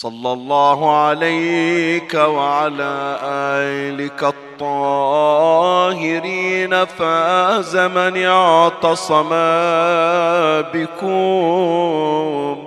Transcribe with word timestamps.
صلى 0.00 0.32
الله 0.32 0.96
عليك 0.96 2.14
وعلى 2.14 3.18
آلك 3.24 4.34
الطاهرين 4.60 5.14
فاز 6.84 7.76
من 7.76 8.24
اعتصم 8.24 9.28
بكم. 10.74 12.58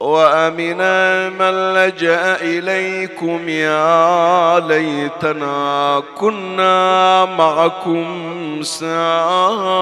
وامنا 0.00 1.28
من 1.28 1.74
لجأ 1.74 2.36
إليكم 2.40 3.48
يا 3.48 4.60
ليتنا 4.60 6.02
كنا 6.18 7.24
معكم 7.24 8.62
سعادتي 8.62 9.80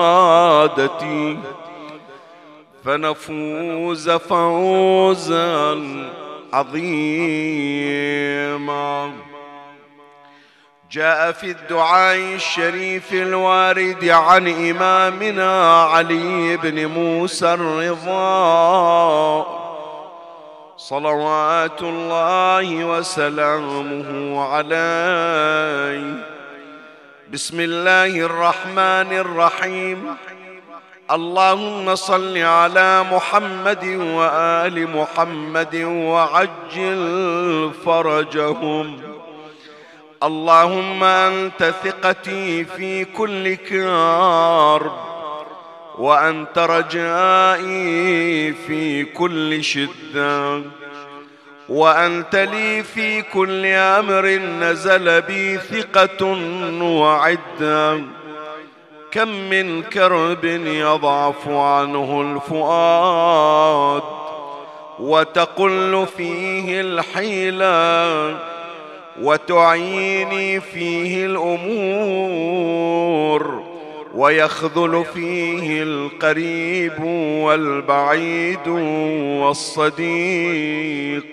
فنفوز 2.89 4.11
فوزا 4.11 5.83
عظيما. 6.53 7.93
جاء 10.91 11.33
في 11.33 11.51
الدعاء 11.51 12.17
الشريف 12.17 13.13
الوارد 13.13 14.05
عن 14.05 14.71
إمامنا 14.71 15.83
علي 15.83 16.57
بن 16.57 16.87
موسى 16.87 17.55
الرضا. 17.55 19.47
صلوات 20.77 21.83
الله 21.83 22.85
وسلامه 22.85 24.41
عليه. 24.41 26.15
بسم 27.33 27.61
الله 27.61 28.21
الرحمن 28.21 29.13
الرحيم. 29.13 30.17
اللهم 31.11 31.95
صل 31.95 32.39
على 32.39 33.05
محمد 33.13 33.85
وآل 33.85 34.97
محمد 34.97 35.77
وعجل 35.85 37.71
فرجهم. 37.85 39.01
اللهم 40.23 41.05
أنت 41.05 41.75
ثقتي 41.85 42.65
في 42.65 43.05
كل 43.05 43.55
كرب 43.55 44.93
وأنت 45.99 46.59
رجائي 46.59 48.53
في 48.53 49.05
كل 49.05 49.65
شدة 49.65 50.63
وأنت 51.69 52.37
لي 52.37 52.83
في 52.83 53.23
كل 53.23 53.67
أمر 53.67 54.27
نزل 54.37 55.21
بي 55.21 55.59
ثقة 55.59 56.25
وعدة. 56.83 58.18
كم 59.13 59.29
من 59.29 59.83
كرب 59.83 60.45
يضعف 60.65 61.49
عنه 61.49 62.21
الفؤاد 62.21 64.03
وتقل 64.99 66.07
فيه 66.17 66.81
الحيلة 66.81 68.39
وتعيني 69.21 70.61
فيه 70.61 71.27
الأمور 71.27 72.59
ويخذل 74.15 75.05
فيه 75.15 75.83
القريب 75.83 77.03
والبعيد 77.45 78.69
والصديق 79.43 81.25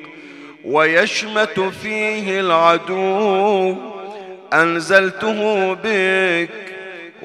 ويشمت 0.66 1.59
فيه 1.59 2.40
العدو 2.40 3.75
أنزلته 4.53 5.74
بك 5.74 6.75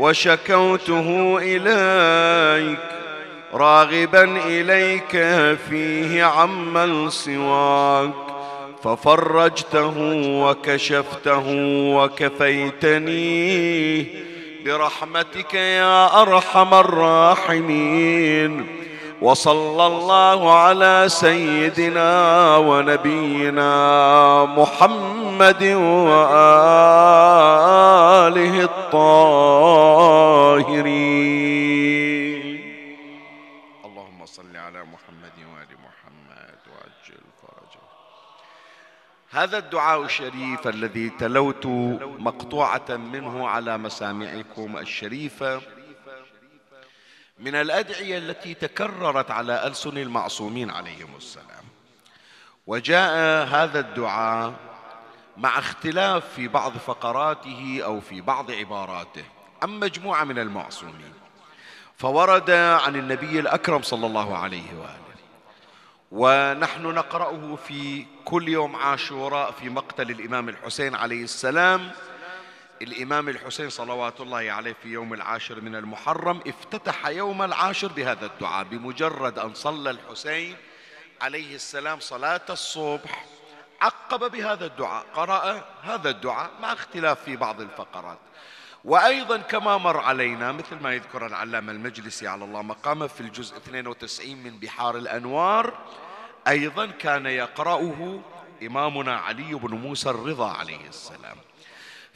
وشكوته 0.00 1.38
إليك 1.42 2.78
راغبا 3.52 4.24
إليك 4.46 5.10
فيه 5.68 6.24
عمن 6.24 7.10
سواك. 7.10 8.12
ففرجته 8.84 9.94
وكشفته 10.44 11.44
وكفيتني 11.96 13.20
برحمتك 14.64 15.54
يا 15.54 16.22
أرحم 16.22 16.74
الراحمين. 16.74 18.66
وصلى 19.22 19.86
الله 19.86 20.52
على 20.52 21.04
سيدنا 21.08 22.56
ونبينا 22.56 23.72
محمد 24.44 25.62
وآله 26.08 26.54
الطاهرين. 28.64 29.60
اللهم 33.84 34.26
صل 34.26 34.56
على 34.56 34.80
محمد 34.84 35.36
وآل 35.52 35.72
محمد 35.84 36.60
وعجل 36.72 37.24
فرجه. 37.42 37.84
هذا 39.30 39.58
الدعاء 39.58 40.02
الشريف 40.02 40.68
الذي 40.68 41.10
تلوت 41.10 41.66
مقطوعة 42.18 42.88
منه 42.88 43.48
على 43.48 43.78
مسامعكم 43.78 44.76
الشريفة. 44.76 45.60
من 47.40 47.54
الأدعية 47.54 48.18
التي 48.18 48.54
تكررت 48.54 49.30
على 49.30 49.66
ألسن 49.66 49.98
المعصومين 49.98 50.70
عليهم 50.70 51.16
السلام. 51.16 51.64
وجاء 52.66 53.46
هذا 53.46 53.80
الدعاء 53.80 54.54
مع 55.36 55.58
اختلاف 55.58 56.24
في 56.36 56.48
بعض 56.48 56.72
فقراته 56.72 57.80
أو 57.84 58.00
في 58.00 58.20
بعض 58.20 58.50
عباراته 58.50 59.24
عن 59.62 59.70
مجموعة 59.70 60.24
من 60.24 60.38
المعصومين. 60.38 61.12
فورد 61.96 62.50
عن 62.50 62.96
النبي 62.96 63.40
الأكرم 63.40 63.82
صلى 63.82 64.06
الله 64.06 64.36
عليه 64.36 64.74
وآله. 64.78 65.00
ونحن 66.12 66.82
نقرأه 66.82 67.58
في 67.68 68.06
كل 68.24 68.48
يوم 68.48 68.76
عاشوراء 68.76 69.50
في 69.50 69.68
مقتل 69.68 70.10
الإمام 70.10 70.48
الحسين 70.48 70.94
عليه 70.94 71.24
السلام 71.24 71.90
الإمام 72.82 73.28
الحسين 73.28 73.70
صلوات 73.70 74.20
الله 74.20 74.52
عليه 74.52 74.72
في 74.82 74.88
يوم 74.88 75.14
العاشر 75.14 75.60
من 75.60 75.76
المحرم 75.76 76.40
افتتح 76.46 77.06
يوم 77.06 77.42
العاشر 77.42 77.88
بهذا 77.88 78.26
الدعاء 78.26 78.64
بمجرد 78.64 79.38
أن 79.38 79.54
صلى 79.54 79.90
الحسين 79.90 80.56
عليه 81.20 81.54
السلام 81.54 82.00
صلاة 82.00 82.40
الصبح 82.50 83.26
عقب 83.80 84.30
بهذا 84.30 84.66
الدعاء 84.66 85.06
قرأ 85.14 85.64
هذا 85.82 86.10
الدعاء 86.10 86.50
مع 86.60 86.72
اختلاف 86.72 87.24
في 87.24 87.36
بعض 87.36 87.60
الفقرات. 87.60 88.18
وأيضا 88.84 89.36
كما 89.36 89.78
مر 89.78 90.00
علينا 90.00 90.52
مثل 90.52 90.76
ما 90.80 90.94
يذكر 90.94 91.26
العلامة 91.26 91.72
المجلسي 91.72 92.28
على 92.28 92.44
الله 92.44 92.62
مقامه 92.62 93.06
في 93.06 93.20
الجزء 93.20 93.56
92 93.56 94.36
من 94.36 94.58
بحار 94.58 94.96
الأنوار 94.96 95.78
أيضا 96.48 96.86
كان 96.86 97.26
يقرأه 97.26 98.20
إمامنا 98.62 99.16
علي 99.16 99.54
بن 99.54 99.74
موسى 99.74 100.10
الرضا 100.10 100.50
عليه 100.50 100.88
السلام. 100.88 101.36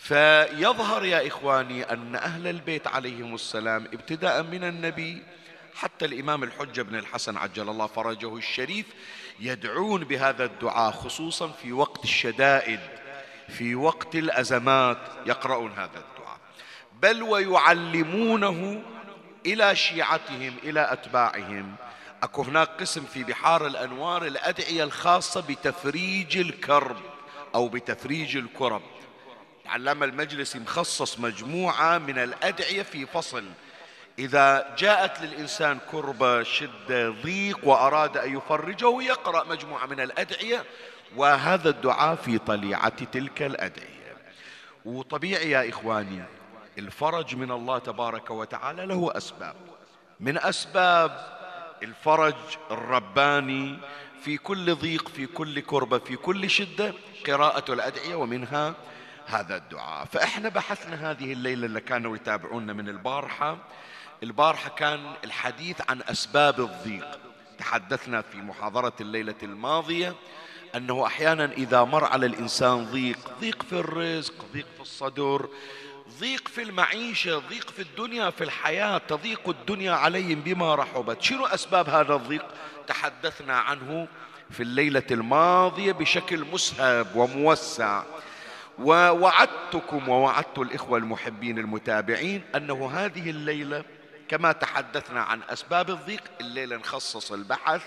فيظهر 0.05 1.05
يا 1.05 1.27
إخواني 1.27 1.83
أن 1.93 2.17
أهل 2.17 2.47
البيت 2.47 2.87
عليهم 2.87 3.35
السلام 3.35 3.85
ابتداء 3.85 4.43
من 4.43 4.65
النبي 4.65 5.23
حتى 5.75 6.05
الإمام 6.05 6.43
الحجة 6.43 6.83
بن 6.83 6.97
الحسن 6.97 7.37
عجل 7.37 7.69
الله 7.69 7.87
فرجه 7.87 8.37
الشريف 8.37 8.87
يدعون 9.41 10.05
بهذا 10.05 10.45
الدعاء 10.45 10.93
خصوصا 10.93 11.49
في 11.49 11.73
وقت 11.73 12.05
الشدائد 12.05 12.81
في 13.49 13.75
وقت 13.75 14.15
الأزمات 14.15 14.99
يقرؤون 15.27 15.73
هذا 15.73 15.85
الدعاء. 15.85 16.39
بل 17.03 17.23
ويعلمونه 17.23 18.83
إلى 19.47 19.77
شيعتهم 19.77 20.55
إلى 20.63 20.93
أتباعهم. 20.93 21.75
أكو 22.23 22.43
هناك 22.43 22.69
قسم 22.81 23.05
في 23.05 23.25
بحار 23.25 23.67
الأنوار 23.67 24.27
الأدعية 24.27 24.85
الخاصة 24.85 25.41
بتفريج 25.41 26.39
الكرب 26.39 26.97
أو 27.55 27.69
بتفريج 27.69 28.37
الكرب. 28.37 28.83
علامة 29.67 30.07
المجلس 30.07 30.57
مخصص 30.57 31.19
مجموعة 31.19 31.99
من 31.99 32.19
الأدعية 32.19 32.83
في 32.83 33.07
فصل. 33.07 33.45
إذا 34.19 34.75
جاءت 34.79 35.23
للإنسان 35.23 35.79
كربة 35.93 36.43
شدة 36.43 37.11
ضيق 37.11 37.59
وأراد 37.69 38.17
أن 38.17 38.37
يفرجه 38.37 39.03
يقرأ 39.03 39.45
مجموعة 39.45 39.87
من 39.87 40.01
الأدعية 40.01 40.65
وهذا 41.17 41.69
الدعاء 41.69 42.17
في 42.17 42.39
طليعة 42.39 43.05
تلك 43.05 43.43
الأدعية. 43.43 44.17
وطبيعي 44.85 45.51
يا 45.51 45.69
إخواني 45.69 46.23
الفرج 46.79 47.37
من 47.37 47.51
الله 47.51 47.79
تبارك 47.79 48.31
وتعالى 48.31 48.87
له 48.87 49.11
أسباب. 49.17 49.57
من 50.21 50.39
أسباب 50.39 51.35
الفرج 51.83 52.35
الرباني 52.71 53.79
في 54.25 54.37
كل 54.37 54.75
ضيق 54.75 55.09
في 55.09 55.27
كل 55.27 55.61
كربة 55.61 55.99
في 55.99 56.17
كل 56.17 56.51
شدة 56.51 56.95
قراءة 57.27 57.73
الأدعية 57.73 58.15
ومنها 58.15 58.75
هذا 59.27 59.57
الدعاء. 59.57 60.05
فإحنا 60.05 60.49
بحثنا 60.49 61.11
هذه 61.11 61.33
الليلة 61.33 61.67
اللي 61.67 61.81
كانوا 61.81 62.17
يتابعونا 62.17 62.73
من 62.73 62.89
البارحة. 62.89 63.59
البارحة 64.23 64.71
كان 64.71 65.13
الحديث 65.25 65.81
عن 65.89 66.01
أسباب 66.03 66.61
الضيق. 66.61 67.19
تحدثنا 67.59 68.23
في 68.23 68.37
محاضرة 68.37 68.93
الليلة 69.01 69.35
الماضية 69.43 70.15
أنه 70.75 71.07
أحيانا 71.07 71.45
إذا 71.45 71.85
مر 71.85 72.05
على 72.05 72.27
الإنسان 72.27 72.85
ضيق 72.85 73.19
ضيق 73.41 73.63
في 73.63 73.73
الرزق 73.73 74.35
ضيق 74.53 74.67
في 74.77 74.81
الصدر 74.81 75.49
ضيق 76.21 76.49
في 76.49 76.63
المعيشة 76.63 77.39
ضيق 77.39 77.71
في 77.71 77.83
الدنيا 77.83 78.31
في 78.31 78.45
الحياة 78.45 78.99
تضيق 78.99 79.49
الدنيا 79.49 79.93
عليهم 79.93 80.41
بما 80.41 80.75
رحبت. 80.75 81.23
شنو 81.23 81.47
أسباب 81.47 81.89
هذا 81.89 82.15
الضيق؟ 82.15 82.45
تحدثنا 82.87 83.57
عنه 83.57 84.09
في 84.51 84.63
الليلة 84.63 85.07
الماضية 85.11 85.93
بشكل 85.93 86.45
مسهب 86.53 87.17
وموسع. 87.17 88.03
ووعدتكم 88.79 90.09
ووعدت 90.09 90.59
الإخوة 90.59 90.99
المحبين 90.99 91.59
المتابعين 91.59 92.43
أنه 92.55 92.91
هذه 92.91 93.31
الليلة 93.31 93.85
كما 94.29 94.53
تحدثنا 94.53 95.23
عن 95.23 95.41
أسباب 95.51 95.91
الضيق 95.91 96.23
الليلة 96.41 96.77
نخصص 96.77 97.33
البحث 97.33 97.83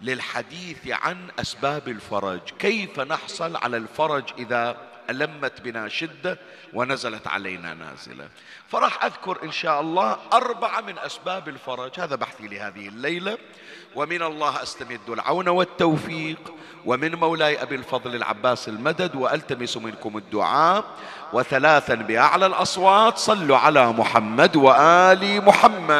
للحديث 0.00 0.88
عن 0.88 1.16
أسباب 1.38 1.88
الفرج. 1.88 2.40
كيف 2.58 3.00
نحصل 3.00 3.56
على 3.56 3.76
الفرج 3.76 4.24
إذا 4.38 4.89
ألمت 5.10 5.60
بنا 5.60 5.88
شدة 5.88 6.38
ونزلت 6.72 7.26
علينا 7.26 7.74
نازلة. 7.74 8.28
فراح 8.68 9.04
أذكر 9.04 9.38
إن 9.42 9.50
شاء 9.50 9.80
الله 9.80 10.18
أربعة 10.32 10.80
من 10.80 10.98
أسباب 10.98 11.48
الفرج. 11.48 12.00
هذا 12.00 12.16
بحثي 12.16 12.48
لهذه 12.48 12.88
الليلة. 12.88 13.38
ومن 13.94 14.22
الله 14.22 14.62
أستمد 14.62 15.08
العون 15.08 15.48
والتوفيق. 15.48 16.54
ومن 16.84 17.14
مولاي 17.14 17.62
أبي 17.62 17.74
الفضل 17.74 18.14
العباس 18.14 18.68
المدد. 18.68 19.14
وألتمس 19.14 19.76
منكم 19.76 20.16
الدعاء. 20.16 20.84
وثلاثا 21.32 21.94
بأعلى 21.94 22.46
الأصوات. 22.46 23.18
صلوا 23.18 23.56
على 23.56 23.86
محمد 23.86 24.56
وآل 24.56 25.44
محمد 25.44 25.90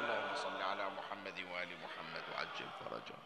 اللهم 0.00 0.34
صل 0.36 0.62
على 0.70 0.84
محمد 0.98 1.38
وآل 1.52 1.68
محمد 1.84 2.24
وعجل 2.34 2.68
فرجا 2.80 3.18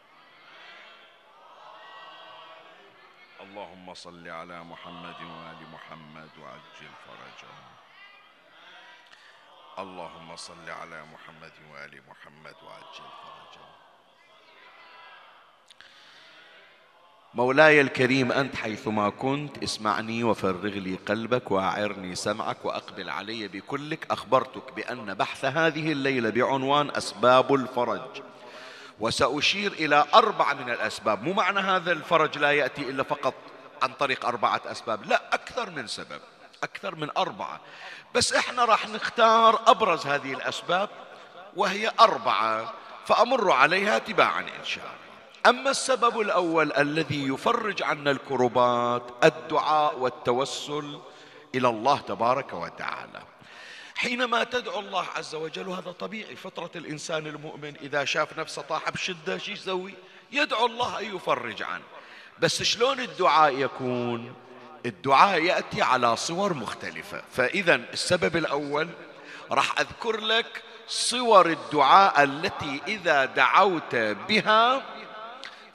اللهم 3.41 3.93
صل 4.05 4.27
على 4.29 4.63
محمد 4.63 5.15
وآل 5.21 5.61
محمد 5.73 6.29
وعجل 6.41 6.91
فرجا 7.05 7.53
اللهم 9.79 10.35
صل 10.35 10.69
على 10.69 11.03
محمد 11.13 11.51
وآل 11.71 12.01
محمد 12.09 12.55
وعجل 12.65 13.07
فرجا 13.23 13.65
مولاي 17.33 17.81
الكريم 17.81 18.31
أنت 18.31 18.55
حيثما 18.55 19.09
كنت 19.09 19.63
اسمعني 19.63 20.23
وفرغ 20.23 20.65
لي 20.65 20.95
قلبك 20.95 21.51
وأعرني 21.51 22.15
سمعك 22.15 22.65
وأقبل 22.65 23.09
علي 23.09 23.47
بكلك. 23.47 24.11
أخبرتك 24.11 24.73
بأن 24.73 25.13
بحث 25.13 25.45
هذه 25.45 25.91
الليلة 25.91 26.29
بعنوان 26.29 26.89
أسباب 26.89 27.53
الفرج. 27.53 28.21
وسأشير 28.99 29.71
إلى 29.71 30.05
أربعة 30.13 30.53
من 30.53 30.69
الأسباب. 30.69 31.23
مو 31.23 31.33
معنى 31.33 31.59
هذا 31.59 31.91
الفرج 31.91 32.37
لا 32.37 32.51
يأتي 32.51 32.81
إلا 32.81 33.03
فقط 33.03 33.33
عن 33.81 33.93
طريق 33.93 34.25
أربعة 34.25 34.61
أسباب. 34.65 35.05
لا 35.05 35.21
أكثر 35.33 35.69
من 35.69 35.87
سبب 35.87 36.21
أكثر 36.63 36.95
من 36.95 37.09
أربعة. 37.17 37.59
بس 38.15 38.33
إحنا 38.33 38.65
راح 38.65 38.87
نختار 38.87 39.61
أبرز 39.67 40.07
هذه 40.07 40.33
الأسباب 40.33 40.89
وهي 41.55 41.91
أربعة 41.99 42.73
فأمر 43.05 43.51
عليها 43.51 43.97
تباعا 43.97 44.41
إن 44.41 44.65
شاء 44.65 44.83
الله. 44.85 45.59
أما 45.59 45.71
السبب 45.71 46.19
الأول 46.19 46.73
الذي 46.73 47.27
يفرج 47.27 47.83
عنا 47.83 48.11
الكربات 48.11 49.03
الدعاء 49.23 49.99
والتوسل 49.99 50.99
إلى 51.55 51.67
الله 51.67 51.97
تبارك 51.97 52.53
وتعالى. 52.53 53.23
حينما 53.95 54.43
تدعو 54.43 54.79
الله 54.79 55.05
عز 55.15 55.35
وجل 55.35 55.67
وهذا 55.67 55.91
طبيعي 55.91 56.35
فطرة 56.35 56.71
الإنسان 56.75 57.27
المؤمن 57.27 57.75
إذا 57.81 58.05
شاف 58.05 58.39
نفسه 58.39 58.61
طاح 58.61 58.89
بشدة 58.89 59.37
شو 59.37 59.51
يسوي؟ 59.51 59.93
يدعو 60.31 60.65
الله 60.65 60.99
أن 60.99 61.15
يفرج 61.15 61.63
عنه. 61.63 61.83
بس 62.39 62.63
شلون 62.63 62.99
الدعاء 62.99 63.57
يكون؟ 63.57 64.33
الدعاء 64.85 65.41
يأتي 65.41 65.81
على 65.81 66.15
صور 66.15 66.53
مختلفة. 66.53 67.23
فإذا 67.31 67.75
السبب 67.75 68.37
الأول 68.37 68.89
راح 69.51 69.79
أذكر 69.79 70.19
لك 70.19 70.63
صور 70.87 71.45
الدعاء 71.45 72.23
التي 72.23 72.81
إذا 72.87 73.25
دعوت 73.25 73.95
بها 73.95 74.83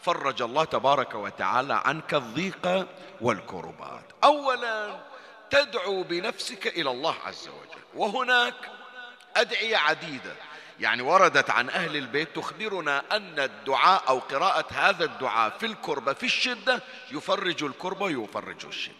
فرج 0.02 0.42
الله 0.42 0.64
تبارك 0.64 1.14
وتعالى 1.14 1.82
عنك 1.84 2.14
الضيق 2.14 2.86
والكربات. 3.20 4.04
اولا 4.24 5.00
تدعو 5.50 6.02
بنفسك 6.02 6.66
إلى 6.66 6.90
الله 6.90 7.14
عز 7.26 7.48
وجل. 7.48 7.82
وهناك 7.94 8.54
أدعية 9.36 9.76
عديدة. 9.76 10.34
يعني 10.80 11.02
وردت 11.02 11.50
عن 11.50 11.70
أهل 11.70 11.96
البيت 11.96 12.36
تخبرنا 12.36 13.02
أن 13.12 13.40
الدعاء 13.40 14.04
أو 14.08 14.18
قراءة 14.18 14.66
هذا 14.70 15.04
الدعاء 15.04 15.58
في 15.58 15.66
الكربه 15.66 16.12
في 16.12 16.26
الشدة 16.26 16.82
يفرج 17.12 17.64
الكربه 17.64 18.04
ويفرج 18.04 18.66
الشدة. 18.66 18.94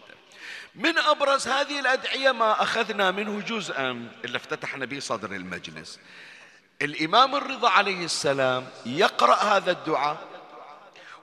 من 0.75 0.97
أبرز 0.97 1.47
هذه 1.47 1.79
الأدعية 1.79 2.31
ما 2.31 2.63
أخذنا 2.63 3.11
منه 3.11 3.41
جزءا 3.41 4.11
اللي 4.25 4.37
افتتحنا 4.37 4.85
به 4.85 4.99
صدر 4.99 5.31
المجلس. 5.31 5.99
الإمام 6.81 7.35
الرضا 7.35 7.69
عليه 7.69 8.05
السلام 8.05 8.67
يقرأ 8.85 9.35
هذا 9.35 9.71
الدعاء 9.71 10.17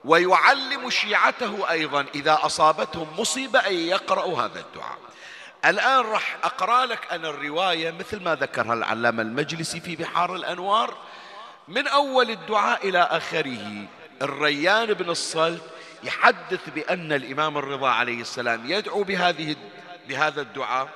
ويعلم 0.05 0.89
شيعته 0.89 1.71
أيضا 1.71 2.05
إذا 2.15 2.39
أصابتهم 2.41 3.19
مصيبة 3.19 3.59
أن 3.59 3.73
يقرأوا 3.73 4.41
هذا 4.41 4.59
الدعاء. 4.59 5.08
الآن 5.65 5.99
راح 6.05 6.37
أقرأ 6.43 6.85
لك 6.85 7.11
أنا 7.11 7.29
الرواية 7.29 7.91
مثل 7.91 8.23
ما 8.23 8.35
ذكرها 8.35 8.73
العلامة 8.73 9.21
المجلسي 9.21 9.79
في 9.79 9.95
بحار 9.95 10.35
الأنوار. 10.35 10.97
من 11.67 11.87
أول 11.87 12.29
الدعاء 12.29 12.89
إلى 12.89 12.99
آخره 12.99 13.85
الريان 14.21 14.93
بن 14.93 15.09
الصلت 15.09 15.63
يحدث 16.03 16.69
بأن 16.69 17.13
الإمام 17.13 17.57
الرضا 17.57 17.89
عليه 17.89 18.21
السلام 18.21 18.71
يدعو 18.71 19.03
بهذه 19.03 19.55
بهذا 20.07 20.41
الدعاء 20.41 20.89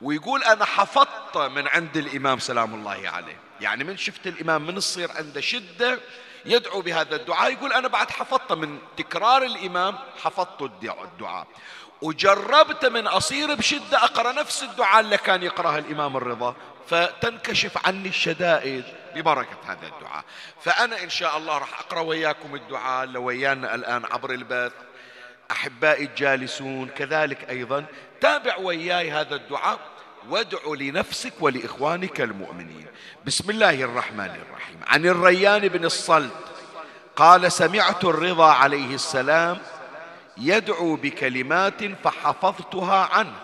ويقول 0.00 0.42
أنا 0.44 0.64
حفظت 0.64 1.36
من 1.36 1.68
عند 1.68 1.96
الإمام 1.96 2.38
سلام 2.38 2.74
الله 2.74 3.08
عليه. 3.08 3.36
يعني 3.60 3.84
من 3.84 3.96
شفت 3.96 4.26
الإمام 4.26 4.66
من 4.66 4.74
تصير 4.74 5.10
عنده 5.12 5.40
شدة 5.40 5.98
يدعو 6.46 6.80
بهذا 6.80 7.16
الدعاء 7.16 7.52
يقول 7.52 7.72
أنا 7.72 7.88
بعد 7.88 8.10
حفظت 8.10 8.52
من 8.52 8.78
تكرار 8.96 9.42
الإمام 9.42 9.98
حفظت 10.22 10.62
الدعاء. 10.62 11.46
وجربت 12.04 12.84
من 12.84 13.06
أصير 13.06 13.54
بشدة 13.54 14.04
أقرأ 14.04 14.32
نفس 14.32 14.62
الدعاء 14.62 15.00
اللي 15.00 15.16
كان 15.16 15.42
يقرأها 15.42 15.78
الإمام 15.78 16.16
الرضا 16.16 16.54
فتنكشف 16.88 17.86
عني 17.86 18.08
الشدائد 18.08 18.84
ببركة 19.14 19.56
هذا 19.66 19.86
الدعاء. 19.86 20.24
فأنا 20.60 21.02
إن 21.02 21.10
شاء 21.10 21.36
الله 21.38 21.58
راح 21.58 21.80
أقرأ 21.80 22.00
وياكم 22.00 22.54
الدعاء 22.54 23.04
اللي 23.04 23.18
ويانا 23.18 23.74
الآن 23.74 24.04
عبر 24.04 24.30
البث. 24.30 24.72
أحبائي 25.50 26.04
الجالسون 26.04 26.88
كذلك 26.88 27.50
أيضا 27.50 27.84
تابع 28.20 28.56
وياي 28.56 29.10
هذا 29.10 29.34
الدعاء 29.34 29.78
وادع 30.28 30.58
لنفسك 30.66 31.32
ولإخوانك 31.40 32.20
المؤمنين. 32.20 32.86
بسم 33.26 33.50
الله 33.50 33.82
الرحمن 33.82 34.40
الرحيم. 34.48 34.80
عن 34.86 35.06
الريان 35.06 35.68
بن 35.68 35.84
الصلت 35.84 36.32
قال 37.16 37.52
سمعت 37.52 38.04
الرضا 38.04 38.52
عليه 38.52 38.94
السلام 38.94 39.58
يدعو 40.36 40.96
بكلمات 40.96 41.84
فحفظتها 41.84 43.08
عنه. 43.12 43.34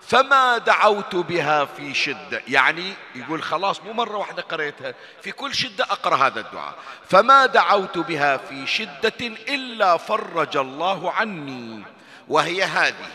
فما 0.00 0.58
دعوت 0.58 1.16
بها 1.16 1.64
في 1.64 1.94
شدة. 1.94 2.42
يعني 2.48 2.92
يقول 3.14 3.42
خلاص 3.42 3.80
مو 3.80 3.92
مرة 3.92 4.16
واحدة 4.16 4.42
قريتها. 4.42 4.94
في 5.22 5.32
كل 5.32 5.54
شدة 5.54 5.84
أقرأ 5.84 6.16
هذا 6.16 6.40
الدعاء. 6.40 6.74
فما 7.08 7.46
دعوت 7.46 7.98
بها 7.98 8.36
في 8.36 8.66
شدة 8.66 9.26
إلا 9.48 9.96
فرج 9.96 10.56
الله 10.56 11.12
عني. 11.12 11.82
وهي 12.28 12.64
هذه. 12.64 13.10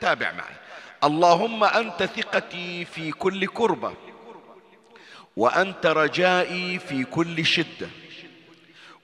تابع 0.00 0.32
معي. 0.32 0.56
اللهم 1.04 1.64
أنت 1.64 2.02
ثقتي 2.02 2.84
في 2.84 3.12
كل 3.12 3.46
كربة. 3.46 3.94
وأنت 5.36 5.86
رجائي 5.86 6.78
في 6.78 7.04
كل 7.04 7.46
شدة. 7.46 7.88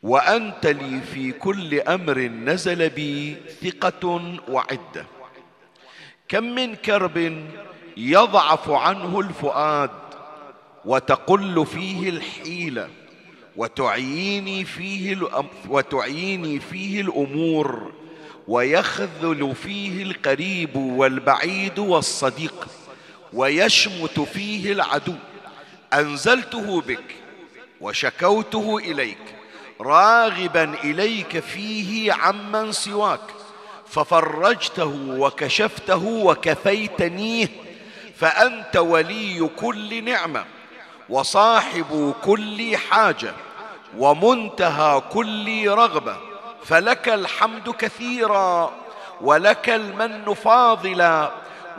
وأنت 0.04 0.66
لي 0.66 1.00
في 1.00 1.32
كل 1.32 1.80
أمر 1.80 2.18
نزل 2.18 2.90
بي 2.90 3.37
ثقة 3.62 4.34
وعدة. 4.49 5.06
كم 6.28 6.44
من 6.44 6.75
كرب 6.75 7.46
يضعف 7.96 8.70
عنه 8.70 9.20
الفؤاد 9.20 9.90
وتقل 10.84 11.66
فيه 11.66 12.08
الحيلة 12.08 12.88
وتعيني 13.56 14.64
فيه 14.64 15.18
وتعيني 15.68 16.61
فيه 16.61 17.00
الأمور 17.00 17.92
ويخذل 18.49 19.54
فيه 19.54 20.02
القريب 20.02 20.76
والبعيد 20.76 21.78
والصديق 21.78 22.68
ويشمت 23.32 24.20
فيه 24.20 24.73
العدو. 24.73 25.14
أنزلته 25.94 26.80
بك 26.80 27.04
وشكوته 27.80 28.78
إليك. 28.78 29.18
راغبا 29.81 30.75
إليك 30.85 31.38
فيه 31.38 32.12
عمن 32.12 32.73
سواك. 32.73 33.21
ففرجته 33.88 35.00
وكشفته 35.09 36.07
وكفيتنيه 36.07 37.49
فأنت 38.16 38.76
ولي 38.76 39.49
كل 39.57 40.04
نعمة 40.04 40.45
وصاحب 41.09 42.14
كل 42.25 42.76
حاجة 42.76 43.33
ومنتهى 43.99 45.02
كل 45.12 45.69
رغبة. 45.69 46.16
فلك 46.64 47.09
الحمد 47.09 47.71
كثيرا 47.71 48.73
ولك 49.21 49.71
المن 49.71 50.35
فاضلا 50.35 51.31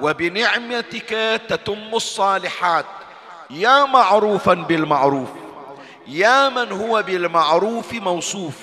وبنعمتك 0.01 1.41
تتم 1.49 1.89
الصالحات. 1.93 2.85
يا 3.49 3.85
معروفا 3.85 4.53
بالمعروف. 4.53 5.29
يا 6.07 6.49
من 6.49 6.71
هو 6.71 7.03
بالمعروف 7.03 7.93
موصوف. 7.93 8.55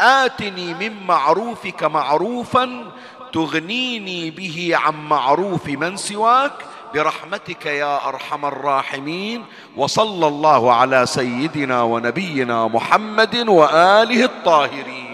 آتني 0.00 0.74
من 0.74 1.06
معروفك 1.06 1.84
معروفا 1.84 2.92
تغنيني 3.32 4.30
به 4.30 4.70
عن 4.74 5.08
معروف 5.08 5.66
من 5.66 5.96
سواك. 5.96 6.52
برحمتك 6.94 7.66
يا 7.66 8.08
أرحم 8.08 8.46
الراحمين. 8.46 9.44
وصلى 9.76 10.26
الله 10.26 10.74
على 10.74 11.06
سيدنا 11.06 11.82
ونبينا 11.82 12.66
محمد 12.66 13.48
وآله 13.48 14.24
الطاهرين. 14.24 15.12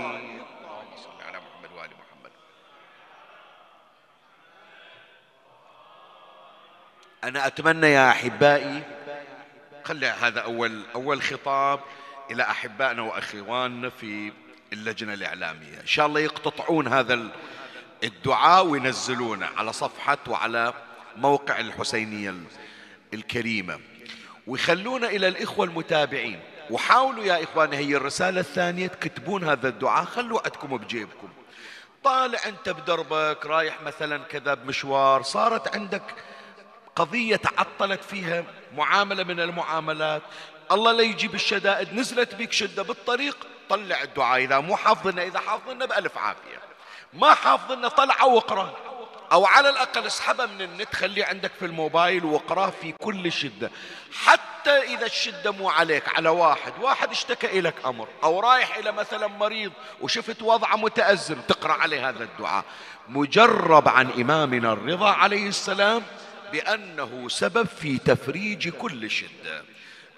أنا 7.24 7.46
أتمنى 7.46 7.86
يا 7.86 8.10
أحبائي 8.10 8.82
خلي 9.88 10.06
هذا 10.06 10.40
أول 10.40 10.82
أول 10.94 11.22
خطاب 11.22 11.80
إلى 12.30 12.42
أحبائنا 12.42 13.02
وأخواننا 13.02 13.90
في 13.90 14.32
اللجنة 14.72 15.14
الإعلامية. 15.14 15.80
إن 15.80 15.86
شاء 15.86 16.06
الله 16.06 16.20
يقتطعون 16.20 16.88
هذا 16.88 17.28
الدعاء 18.04 18.66
وينزلونه 18.66 19.48
على 19.56 19.72
صفحة 19.72 20.18
وعلى 20.28 20.74
موقع 21.16 21.60
الحسينية 21.60 22.34
الكريمة. 23.14 23.80
ويخلونا 24.46 25.06
إلى 25.06 25.28
الإخوة 25.28 25.66
المتابعين. 25.66 26.40
وحاولوا 26.70 27.24
يا 27.24 27.44
إخواني 27.44 27.76
هي 27.76 27.96
الرسالة 27.96 28.40
الثانية 28.40 28.86
تكتبون 28.86 29.44
هذا 29.44 29.68
الدعاء. 29.68 30.04
خلوا 30.04 30.40
عندكم 30.44 30.76
بجيبكم. 30.76 31.28
طالع 32.04 32.38
أنت 32.46 32.68
بدربك 32.68 33.46
رايح 33.46 33.82
مثلا 33.82 34.18
كذا 34.18 34.54
بمشوار 34.54 35.22
صارت 35.22 35.76
عندك 35.76 36.02
قضية 36.98 37.36
تعطلت 37.36 38.04
فيها 38.04 38.44
معاملة 38.76 39.24
من 39.24 39.40
المعاملات. 39.40 40.22
الله 40.72 40.92
لا 40.92 41.02
يجيب 41.02 41.34
الشدائد. 41.34 41.94
نزلت 41.94 42.34
بك 42.34 42.52
شدة 42.52 42.82
بالطريق 42.82 43.36
طلع 43.68 44.02
الدعاء. 44.02 44.42
إذا 44.42 44.60
مو 44.60 44.76
حافظنا 44.76 45.22
إذا 45.22 45.40
حافظنا 45.40 45.86
بألف 45.86 46.18
عافية. 46.18 46.60
ما 47.12 47.34
حافظنا 47.34 47.88
طلعه 47.88 48.26
واقرأ. 48.26 48.74
أو 49.32 49.46
على 49.46 49.68
الأقل 49.68 50.06
اسحبه 50.06 50.46
من 50.46 50.62
النت 50.62 50.94
خليه 50.94 51.24
عندك 51.24 51.50
في 51.58 51.66
الموبايل 51.66 52.24
واقراه 52.24 52.72
في 52.82 52.92
كل 52.92 53.32
شدة. 53.32 53.70
حتى 54.24 54.70
إذا 54.70 55.06
الشدة 55.06 55.50
مو 55.50 55.70
عليك 55.70 56.16
على 56.16 56.28
واحد. 56.28 56.72
واحد 56.80 57.10
اشتكى 57.10 57.58
إلك 57.58 57.74
أمر. 57.86 58.08
أو 58.24 58.40
رايح 58.40 58.76
إلى 58.76 58.92
مثلا 58.92 59.26
مريض 59.26 59.72
وشفت 60.00 60.42
وضعه 60.42 60.76
متأزم 60.76 61.40
تقرأ 61.40 61.72
عليه 61.72 62.08
هذا 62.08 62.24
الدعاء. 62.24 62.64
مجرب 63.08 63.88
عن 63.88 64.10
إمامنا 64.10 64.72
الرضا 64.72 65.10
عليه 65.10 65.48
السلام 65.48 66.02
بأنه 66.52 67.28
سبب 67.28 67.66
في 67.66 67.98
تفريج 67.98 68.68
كل 68.68 69.10
شدة. 69.10 69.64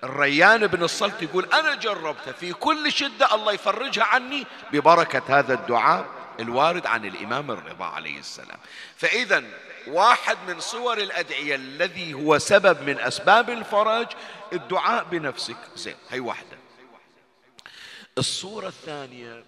الريان 0.05 0.67
بن 0.67 0.83
الصلت 0.83 1.23
يقول 1.23 1.45
أنا 1.45 1.75
جربته 1.75 2.33
في 2.33 2.53
كل 2.53 2.93
شدة 2.93 3.35
الله 3.35 3.53
يفرجها 3.53 4.05
عني 4.05 4.47
ببركة 4.73 5.39
هذا 5.39 5.55
الدعاء 5.55 6.07
الوارد 6.41 6.87
عن 6.87 7.05
الإمام 7.05 7.51
الرضا 7.51 7.85
عليه 7.85 8.19
السلام. 8.19 8.59
فإذا 8.97 9.45
واحد 9.87 10.37
من 10.49 10.61
صور 10.61 10.99
الأدعية 10.99 11.55
الذي 11.55 12.15
هو 12.15 12.39
سبب 12.39 12.83
من 12.83 13.01
أسباب 13.01 13.51
الفرج 13.51 14.07
الدعاء 14.53 15.05
بنفسك. 15.05 15.57
زين 15.77 15.97
هي 16.11 16.21
واحدة. 16.21 16.59
الصورة 18.19 18.69
الثانية 18.69 19.45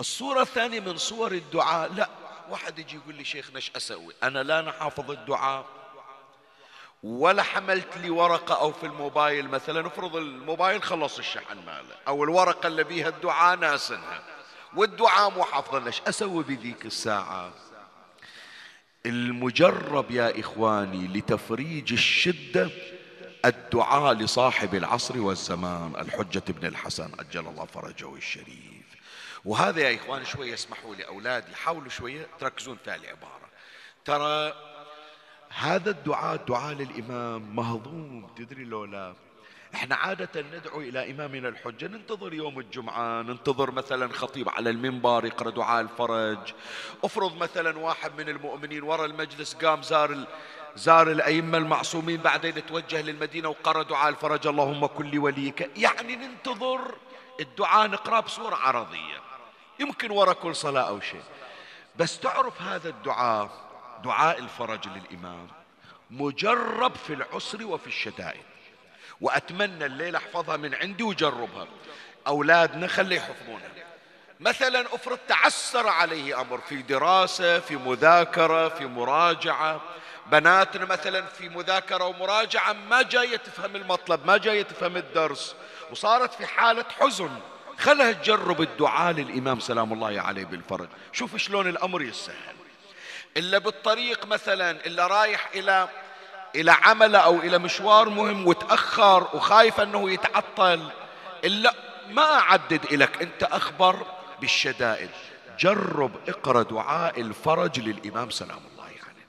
الصورة 0.00 0.42
الثانية 0.42 0.80
من 0.80 0.96
صور 0.96 1.32
الدعاء 1.32 1.92
لا 1.92 2.08
واحد 2.50 2.78
يجي 2.78 2.96
يقول 2.96 3.14
لي 3.14 3.24
شيخنا 3.24 3.56
إيش 3.56 3.70
أسوي؟ 3.76 4.14
أنا 4.22 4.42
لا 4.42 4.58
أنا 4.60 4.72
حافظ 4.72 5.10
الدعاء. 5.10 5.66
ولا 7.02 7.42
حملت 7.42 7.96
لي 7.96 8.10
ورقة 8.10 8.60
أو 8.60 8.72
في 8.72 8.86
الموبايل 8.86 9.48
مثلا 9.48 9.86
افرض 9.86 10.16
الموبايل 10.16 10.82
خلص 10.82 11.18
الشحن 11.18 11.56
ماله 11.66 11.96
أو 12.08 12.24
الورقة 12.24 12.66
اللي 12.66 12.84
بيها 12.84 13.08
الدعاء 13.08 13.56
ناسنها. 13.56 14.22
والدعاء 14.76 15.30
مو 15.30 15.44
حافظا 15.44 15.86
إيش 15.86 16.00
أسوي 16.08 16.44
بذيك 16.44 16.86
الساعة. 16.86 17.52
المجرب 19.06 20.10
يا 20.10 20.40
إخواني 20.40 21.06
لتفريج 21.18 21.92
الشدة 21.92 22.70
الدعاء 23.44 24.12
لصاحب 24.12 24.74
العصر 24.74 25.18
والزمان 25.18 25.92
الحجة 25.98 26.42
ابن 26.48 26.66
الحسن 26.66 27.12
أجل 27.18 27.46
الله 27.46 27.64
فرجه 27.64 28.14
الشريف. 28.14 28.79
وهذا 29.44 29.80
يا 29.80 29.96
إخواني 29.96 30.24
شوية 30.24 30.54
اسمحوا 30.54 30.94
لي 30.94 31.06
أولادي 31.06 31.54
حاولوا 31.54 31.88
شوية 31.88 32.26
تركزون 32.40 32.78
في 32.84 32.94
العبارة 32.94 33.50
ترى 34.04 34.54
هذا 35.58 35.90
الدعاء 35.90 36.36
دعاء 36.36 36.74
للإمام 36.74 37.56
مهضوم 37.56 38.30
تدري 38.36 38.64
لو 38.64 38.84
لا 38.84 39.14
إحنا 39.74 39.94
عادة 39.94 40.40
ندعو 40.40 40.80
إلى 40.80 41.10
إمامنا 41.10 41.48
الحجة 41.48 41.86
ننتظر 41.86 42.34
يوم 42.34 42.58
الجمعة 42.58 43.22
ننتظر 43.22 43.70
مثلا 43.70 44.12
خطيب 44.12 44.48
على 44.48 44.70
المنبر 44.70 45.24
يقرأ 45.24 45.50
دعاء 45.50 45.80
الفرج. 45.80 46.52
افرض 47.04 47.36
مثلا 47.36 47.78
واحد 47.78 48.20
من 48.20 48.28
المؤمنين 48.28 48.82
وراء 48.82 49.06
المجلس 49.06 49.54
قام 49.54 49.82
زار 49.82 50.24
زار 50.76 51.10
الأئمة 51.10 51.58
المعصومين 51.58 52.20
بعدين 52.20 52.66
توجه 52.66 53.02
للمدينة 53.02 53.48
وقرأ 53.48 53.82
دعاء 53.82 54.08
الفرج 54.08 54.46
اللهم 54.46 54.86
كل 54.86 55.18
وليك 55.18 55.70
يعني 55.76 56.16
ننتظر 56.16 56.94
الدعاء 57.40 57.88
نقرأ 57.88 58.20
بصورة 58.20 58.54
عرضية. 58.54 59.29
يمكن 59.80 60.10
وراء 60.10 60.34
كل 60.34 60.56
صلاة 60.56 60.82
أو 60.82 61.00
شيء. 61.00 61.22
بس 61.96 62.20
تعرف 62.20 62.62
هذا 62.62 62.88
الدعاء 62.88 63.50
دعاء 64.04 64.38
الفرج 64.38 64.88
للإمام 64.88 65.48
مجرب 66.10 66.94
في 66.94 67.14
العسر 67.14 67.66
وفي 67.66 67.86
الشدائد. 67.86 68.42
وأتمنى 69.20 69.86
الليلة 69.86 70.18
أحفظها 70.18 70.56
من 70.56 70.74
عندي 70.74 71.02
وجربها. 71.02 71.66
أولادنا 72.26 72.86
خلي 72.86 73.16
يحفظونها 73.16 73.70
مثلا 74.40 74.94
أفرض 74.94 75.18
تعسر 75.28 75.88
عليه 75.88 76.40
أمر 76.40 76.58
في 76.58 76.82
دراسة 76.82 77.58
في 77.58 77.76
مذاكرة 77.76 78.68
في 78.68 78.86
مراجعة. 78.86 79.80
بناتنا 80.26 80.84
مثلا 80.84 81.26
في 81.26 81.48
مذاكرة 81.48 82.04
ومراجعة 82.04 82.72
ما 82.72 83.02
جاية 83.02 83.36
تفهم 83.36 83.76
المطلب 83.76 84.26
ما 84.26 84.36
جاية 84.36 84.62
تفهم 84.62 84.96
الدرس. 84.96 85.54
وصارت 85.90 86.34
في 86.34 86.46
حالة 86.46 86.84
حزن. 87.00 87.30
خلها 87.80 88.12
تجرب 88.12 88.60
الدعاء 88.60 89.12
للإمام 89.12 89.60
سلام 89.60 89.92
الله 89.92 90.20
عليه 90.20 90.44
بالفرج. 90.44 90.88
شوف 91.12 91.36
شلون 91.36 91.68
الأمر 91.68 92.02
يسهل. 92.02 92.56
إلا 93.36 93.58
بالطريق 93.58 94.26
مثلا 94.26 94.70
إلا 94.70 95.06
رايح 95.06 95.50
إلى 95.54 95.88
إلى 96.54 96.70
عمل 96.70 97.16
أو 97.16 97.38
إلى 97.38 97.58
مشوار 97.58 98.08
مهم 98.08 98.46
وتأخر 98.46 99.28
وخايف 99.36 99.80
أنه 99.80 100.10
يتعطل. 100.10 100.90
إلا 101.44 101.74
ما 102.10 102.34
أعدد 102.34 102.94
لك 102.94 103.22
أنت 103.22 103.42
أخبر 103.42 104.06
بالشدائد. 104.40 105.10
جرب 105.58 106.10
اقرأ 106.28 106.62
دعاء 106.62 107.20
الفرج 107.20 107.80
للإمام 107.80 108.30
سلام 108.30 108.60
الله 108.72 108.84
عليه. 108.84 108.96
يعني. 108.96 109.26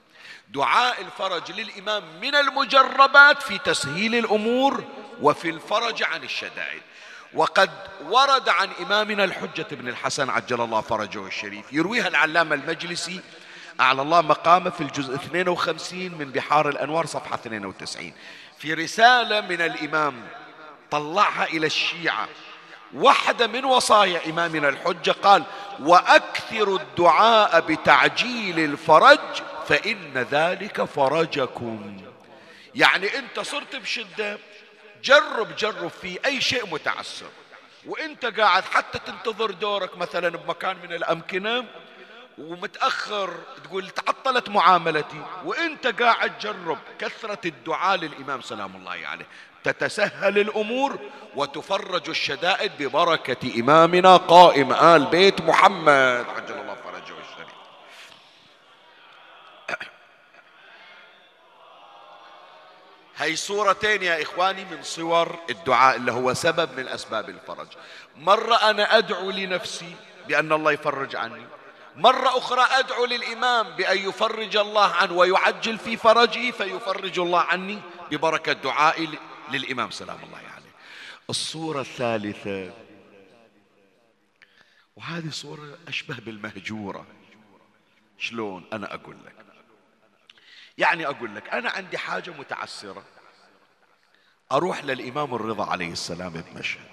دعاء 0.48 1.00
الفرج 1.00 1.52
للإمام 1.52 2.02
من 2.20 2.34
المجربات 2.34 3.42
في 3.42 3.58
تسهيل 3.58 4.14
الأمور 4.14 4.84
وفي 5.22 5.50
الفرج 5.50 6.02
عن 6.02 6.24
الشدائد. 6.24 6.82
وقد 7.34 7.70
ورد 8.04 8.48
عن 8.48 8.70
إمامنا 8.82 9.24
الحجة 9.24 9.66
بن 9.70 9.88
الحسن 9.88 10.30
عجل 10.30 10.60
الله 10.60 10.80
فرجه 10.80 11.26
الشريف 11.26 11.72
يرويها 11.72 12.08
العلامة 12.08 12.54
المجلسي 12.54 13.20
أعلى 13.80 14.02
الله 14.02 14.20
مقامه 14.20 14.70
في 14.70 14.80
الجزء 14.80 15.14
52 15.14 15.98
من 15.98 16.32
بحار 16.32 16.68
الأنوار 16.68 17.06
صفحة 17.06 17.34
92 17.34 18.12
في 18.58 18.74
رسالة 18.74 19.40
من 19.40 19.60
الإمام 19.60 20.14
طلعها 20.90 21.44
إلى 21.44 21.66
الشيعة 21.66 22.28
واحدة 22.94 23.46
من 23.46 23.64
وصايا 23.64 24.30
إمامنا 24.30 24.68
الحجة 24.68 25.10
قال 25.10 25.42
وأكثر 25.80 26.76
الدعاء 26.76 27.60
بتعجيل 27.60 28.58
الفرج 28.58 29.18
فإن 29.68 30.26
ذلك 30.30 30.84
فرجكم. 30.84 31.96
يعني 32.74 33.18
أنت 33.18 33.40
صرت 33.40 33.76
بشدة 33.76 34.38
جرب 35.02 35.56
جرب 35.56 35.88
في 35.88 36.18
أي 36.24 36.40
شيء 36.40 36.66
متعسر 36.66 37.30
وإنت 37.86 38.26
قاعد 38.26 38.64
حتى 38.64 38.98
تنتظر 38.98 39.50
دورك 39.50 39.96
مثلا 39.96 40.28
بمكان 40.28 40.76
من 40.82 40.92
الأمكنة 40.92 41.64
ومتأخر 42.38 43.34
تقول 43.64 43.90
تعطلت 43.90 44.48
معاملتي 44.48 45.22
وإنت 45.44 46.02
قاعد 46.02 46.38
جرب 46.38 46.78
كثرة 46.98 47.38
الدعاء 47.44 47.96
للإمام 47.96 48.40
سلام 48.40 48.76
الله 48.76 49.06
عليه. 49.06 49.26
تتسهل 49.64 50.38
الأمور 50.38 50.98
وتفرج 51.34 52.08
الشدائد 52.08 52.72
ببركة 52.78 53.60
إمامنا 53.60 54.16
قائم 54.16 54.72
آل 54.72 55.06
بيت 55.06 55.40
محمد. 55.40 56.26
عجل 56.36 56.54
الله 56.54 56.74
فرجه 56.74 57.14
الشريف 57.20 57.52
هي 63.16 63.36
صورتين 63.36 64.02
يا 64.02 64.22
إخواني 64.22 64.64
من 64.64 64.82
صور 64.82 65.38
الدعاء 65.50 65.96
اللي 65.96 66.12
هو 66.12 66.34
سبب 66.34 66.78
من 66.78 66.88
أسباب 66.88 67.28
الفرج. 67.28 67.68
مرة 68.16 68.54
أنا 68.54 68.98
أدعو 68.98 69.30
لنفسي 69.30 69.96
بأن 70.28 70.52
الله 70.52 70.72
يفرج 70.72 71.16
عني. 71.16 71.46
مرة 71.96 72.38
أخرى 72.38 72.66
أدعو 72.70 73.04
للإمام 73.04 73.70
بأن 73.70 73.98
يفرج 73.98 74.56
الله 74.56 74.92
عنه 74.92 75.12
ويعجل 75.12 75.78
في 75.78 75.96
فرجه 75.96 76.50
فيفرج 76.50 77.18
الله 77.18 77.40
عني 77.40 77.78
ببركة 78.10 78.52
دعائي 78.52 79.08
للإمام. 79.50 79.90
سلام 79.90 80.18
الله 80.24 80.36
عليه. 80.36 80.48
يعني. 80.48 80.64
الصورة 81.30 81.80
الثالثة. 81.80 82.72
وهذه 84.96 85.30
صورة 85.30 85.78
أشبه 85.88 86.16
بالمهجورة. 86.26 87.06
شلون؟ 88.18 88.64
أنا 88.72 88.94
أقول 88.94 89.16
لك. 89.26 89.41
يعني 90.78 91.06
أقول 91.06 91.36
لك 91.36 91.48
أنا 91.48 91.70
عندي 91.70 91.98
حاجة 91.98 92.30
متعسرة. 92.30 93.02
أروح 94.52 94.84
للإمام 94.84 95.34
الرضا 95.34 95.66
عليه 95.66 95.92
السلام 95.92 96.32
بمشهد 96.32 96.92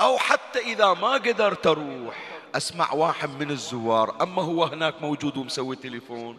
أو 0.00 0.18
حتى 0.18 0.58
إذا 0.58 0.94
ما 0.94 1.12
قدرت 1.12 1.66
أروح 1.66 2.40
أسمع 2.54 2.92
واحد 2.92 3.30
من 3.30 3.50
الزوار 3.50 4.22
أما 4.22 4.42
هو 4.42 4.64
هناك 4.64 5.02
موجود 5.02 5.36
ومسوي 5.36 5.76
تليفون. 5.76 6.38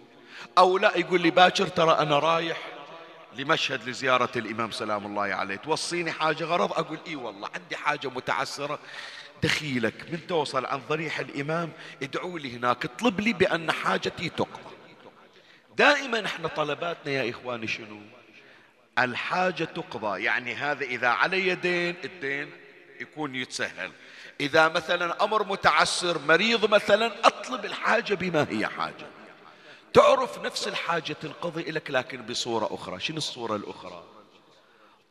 أو 0.57 0.77
لا 0.77 0.97
يقول 0.97 1.21
لي 1.21 1.29
باكر 1.29 1.67
ترى 1.67 1.91
أنا 1.91 2.19
رايح 2.19 2.57
لمشهد 3.35 3.89
لزيارة 3.89 4.31
الإمام 4.35 4.71
سلام 4.71 5.05
الله 5.05 5.21
عليه. 5.21 5.55
توصيني 5.55 6.11
حاجة 6.11 6.43
غرض؟ 6.43 6.71
أقول 6.73 6.99
إي 7.07 7.15
والله 7.15 7.49
عندي 7.55 7.75
حاجة 7.75 8.07
متعسرة. 8.07 8.79
دخيلك 9.43 10.11
من 10.11 10.27
توصل 10.27 10.65
عن 10.65 10.81
ضريح 10.89 11.19
الإمام 11.19 11.71
ادعوا 12.03 12.39
لي 12.39 12.57
هناك 12.57 12.85
اطلب 12.85 13.19
لي 13.19 13.33
بأن 13.33 13.71
حاجتي 13.71 14.29
تقضى 14.29 14.76
دائما 15.77 16.25
إحنا 16.25 16.47
طلباتنا 16.47 17.11
يا 17.11 17.29
إخواني 17.29 17.67
شنو؟ 17.67 17.99
الحاجة 18.99 19.63
تقضى. 19.63 20.23
يعني 20.23 20.55
هذا 20.55 20.83
إذا 20.85 21.07
علي 21.07 21.55
دين 21.55 21.95
الدين 22.03 22.51
يكون 22.99 23.35
يتسهل. 23.35 23.91
إذا 24.41 24.67
مثلا 24.67 25.23
أمر 25.23 25.43
متعسر 25.43 26.19
مريض 26.19 26.73
مثلا 26.73 27.27
أطلب 27.27 27.65
الحاجة 27.65 28.13
بما 28.13 28.47
هي 28.49 28.67
حاجة. 28.67 29.07
تعرف 29.93 30.39
نفس 30.39 30.67
الحاجة 30.67 31.13
تنقضي 31.13 31.71
لك 31.71 31.91
لكن 31.91 32.21
بصورة 32.21 32.69
أخرى. 32.71 32.99
شنو 32.99 33.17
الصورة 33.17 33.55
الأخرى؟ 33.55 34.03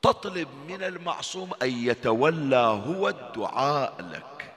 تطلب 0.03 0.49
من 0.69 0.83
المعصوم 0.83 1.51
أن 1.63 1.71
يتولى 1.71 2.57
هو 2.57 3.09
الدعاء 3.09 3.97
لك. 4.13 4.56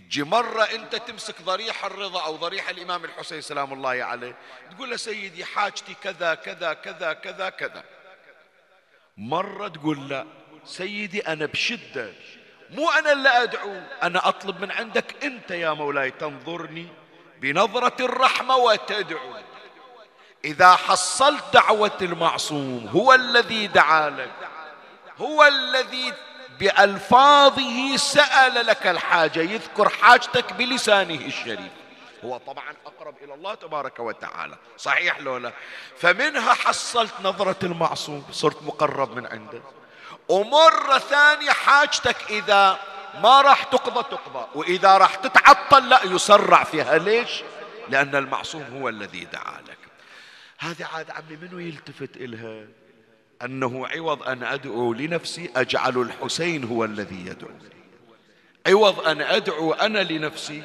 تجي 0.00 0.22
مرة 0.22 0.62
أنت 0.62 0.96
تمسك 0.96 1.42
ضريح 1.42 1.84
الرضا 1.84 2.24
أو 2.24 2.36
ضريح 2.36 2.68
الإمام 2.68 3.04
الحسين 3.04 3.40
سلام 3.40 3.72
الله 3.72 4.04
عليه 4.04 4.36
تقول 4.70 4.90
له 4.90 4.96
سيدي 4.96 5.44
حاجتي 5.44 5.94
كذا 6.02 6.34
كذا 6.34 6.72
كذا 6.72 7.12
كذا 7.12 7.48
كذا. 7.48 7.84
مرة 9.16 9.68
تقول 9.68 10.08
لا 10.08 10.26
سيدي 10.64 11.20
أنا 11.20 11.46
بشدة 11.46 12.12
مو 12.70 12.90
أنا 12.90 13.12
اللي 13.12 13.28
أدعو 13.28 13.82
أنا 14.02 14.28
أطلب 14.28 14.60
من 14.60 14.70
عندك 14.70 15.24
أنت 15.24 15.50
يا 15.50 15.72
مولاي 15.72 16.10
تنظرني 16.10 16.88
بنظرة 17.40 18.04
الرحمة 18.04 18.56
وتدعو. 18.56 19.34
إذا 20.44 20.74
حصلت 20.74 21.44
دعوة 21.52 21.98
المعصوم 22.02 22.86
هو 22.86 23.14
الذي 23.14 23.66
دعا 23.66 24.10
لك 24.10 24.48
هو 25.18 25.44
الذي 25.44 26.12
بألفاظه 26.58 27.96
سأل 27.96 28.66
لك 28.66 28.86
الحاجة 28.86 29.40
يذكر 29.40 29.88
حاجتك 29.88 30.52
بلسانه 30.52 31.26
الشريف. 31.26 31.72
هو 32.24 32.36
طبعا 32.38 32.74
أقرب 32.86 33.14
إلى 33.22 33.34
الله 33.34 33.54
تبارك 33.54 33.98
وتعالى. 33.98 34.56
صحيح 34.78 35.20
لولا 35.20 35.52
فمنها 35.98 36.54
حصلت 36.54 37.14
نظرة 37.22 37.56
المعصوم. 37.62 38.24
صرت 38.32 38.62
مقرب 38.62 39.16
من 39.16 39.26
عنده. 39.26 39.60
ومرة 40.28 40.98
ثانية 40.98 41.50
حاجتك 41.50 42.16
إذا 42.30 42.78
ما 43.22 43.40
راح 43.40 43.62
تقضى 43.62 44.02
تقضى. 44.02 44.46
وإذا 44.54 44.98
راح 44.98 45.14
تتعطل 45.14 45.88
لا 45.88 46.00
يسرع 46.04 46.64
فيها. 46.64 46.98
ليش؟ 46.98 47.42
لأن 47.88 48.16
المعصوم 48.16 48.64
هو 48.80 48.88
الذي 48.88 49.24
دعا 49.24 49.60
لك. 49.68 49.78
هذه 50.58 50.88
عاد 50.94 51.10
عمي 51.10 51.36
منو 51.36 51.58
يلتفت 51.58 52.16
إلها؟ 52.16 52.66
أنه 53.44 53.86
عوض 53.86 54.22
أن 54.22 54.42
أدعو 54.42 54.92
لنفسي 54.92 55.50
أجعل 55.56 55.98
الحسين 55.98 56.64
هو 56.64 56.84
الذي 56.84 57.26
يدعو. 57.26 57.50
عوض 58.66 59.06
أن 59.08 59.20
أدعو 59.20 59.72
أنا 59.72 59.98
لنفسي 59.98 60.62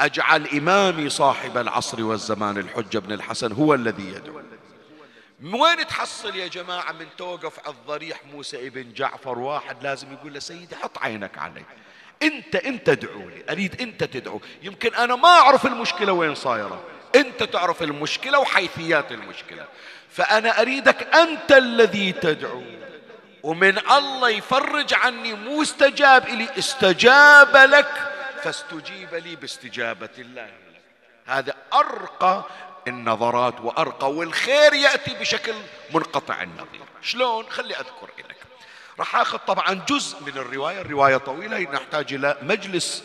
أجعل 0.00 0.46
إمامي 0.48 1.08
صاحب 1.08 1.58
العصر 1.58 2.02
والزمان 2.02 2.58
الحجة 2.58 2.98
بن 2.98 3.12
الحسن 3.12 3.52
هو 3.52 3.74
الذي 3.74 4.08
يدعو. 4.08 4.42
وين 5.42 5.86
تحصل 5.86 6.36
يا 6.36 6.46
جماعة 6.46 6.92
من 6.92 7.06
توقف 7.18 7.58
على 7.66 7.74
الضريح 7.74 8.20
موسى 8.32 8.66
ابن 8.66 8.92
جعفر 8.92 9.38
واحد 9.38 9.82
لازم 9.82 10.12
يقول 10.12 10.32
له 10.34 10.38
سيدي 10.38 10.76
حط 10.76 10.98
عينك 10.98 11.38
علي. 11.38 11.64
انت 12.22 12.56
انت 12.56 12.88
ادعو 12.88 13.28
لي. 13.28 13.44
أريد 13.50 13.80
انت 13.80 14.04
تدعو. 14.04 14.40
يمكن 14.62 14.94
أنا 14.94 15.16
ما 15.16 15.28
أعرف 15.28 15.66
المشكلة 15.66 16.12
وين 16.12 16.34
صايرة. 16.34 16.82
انت 17.16 17.42
تعرف 17.42 17.82
المشكلة 17.82 18.38
وحيثيات 18.38 19.12
المشكلة. 19.12 19.66
فأنا 20.12 20.60
أريدك 20.60 21.14
أنت 21.14 21.52
الذي 21.52 22.12
تدعو. 22.12 22.62
ومن 23.42 23.78
الله 23.78 24.30
يفرج 24.30 24.94
عني 24.94 25.34
مو 25.34 25.62
استجاب 25.62 26.28
لي 26.28 26.48
استجاب 26.58 27.56
لك 27.56 28.12
فاستجيب 28.42 29.14
لي 29.14 29.36
باستجابة 29.36 30.10
الله. 30.18 30.50
هذا 31.26 31.54
أرقى 31.74 32.44
النظرات 32.88 33.60
وأرقى 33.60 34.12
والخير 34.12 34.74
يأتي 34.74 35.14
بشكل 35.14 35.54
منقطع 35.94 36.42
النظير. 36.42 36.82
شلون؟ 37.02 37.44
خلي 37.50 37.74
أذكر 37.74 38.08
لك 38.18 38.36
راح 38.98 39.16
أخذ 39.16 39.38
طبعا 39.38 39.74
جزء 39.88 40.22
من 40.22 40.38
الرواية. 40.38 40.80
الرواية 40.80 41.16
طويلة 41.16 41.58
نحتاج 41.58 42.14
إلى 42.14 42.36
مجلس 42.42 43.04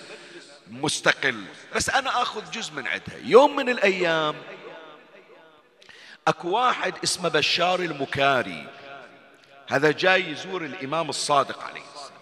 مستقل. 0.72 1.44
بس 1.76 1.90
أنا 1.90 2.22
أخذ 2.22 2.52
جزء 2.52 2.74
من 2.74 2.88
عندها 2.88 3.18
يوم 3.24 3.56
من 3.56 3.70
الأيام 3.70 4.36
اكو 6.28 6.50
واحد 6.50 6.94
اسمه 7.04 7.30
بشار 7.30 7.80
المكاري. 7.80 8.68
هذا 9.68 9.92
جاي 9.92 10.32
يزور 10.32 10.66
الامام 10.66 11.10
الصادق 11.10 11.64
عليه 11.64 11.82
السلام. 11.82 12.22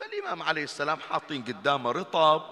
فالامام 0.00 0.42
عليه 0.42 0.64
السلام 0.64 0.98
حاطين 1.10 1.42
قدامه 1.42 1.90
رطب 1.92 2.42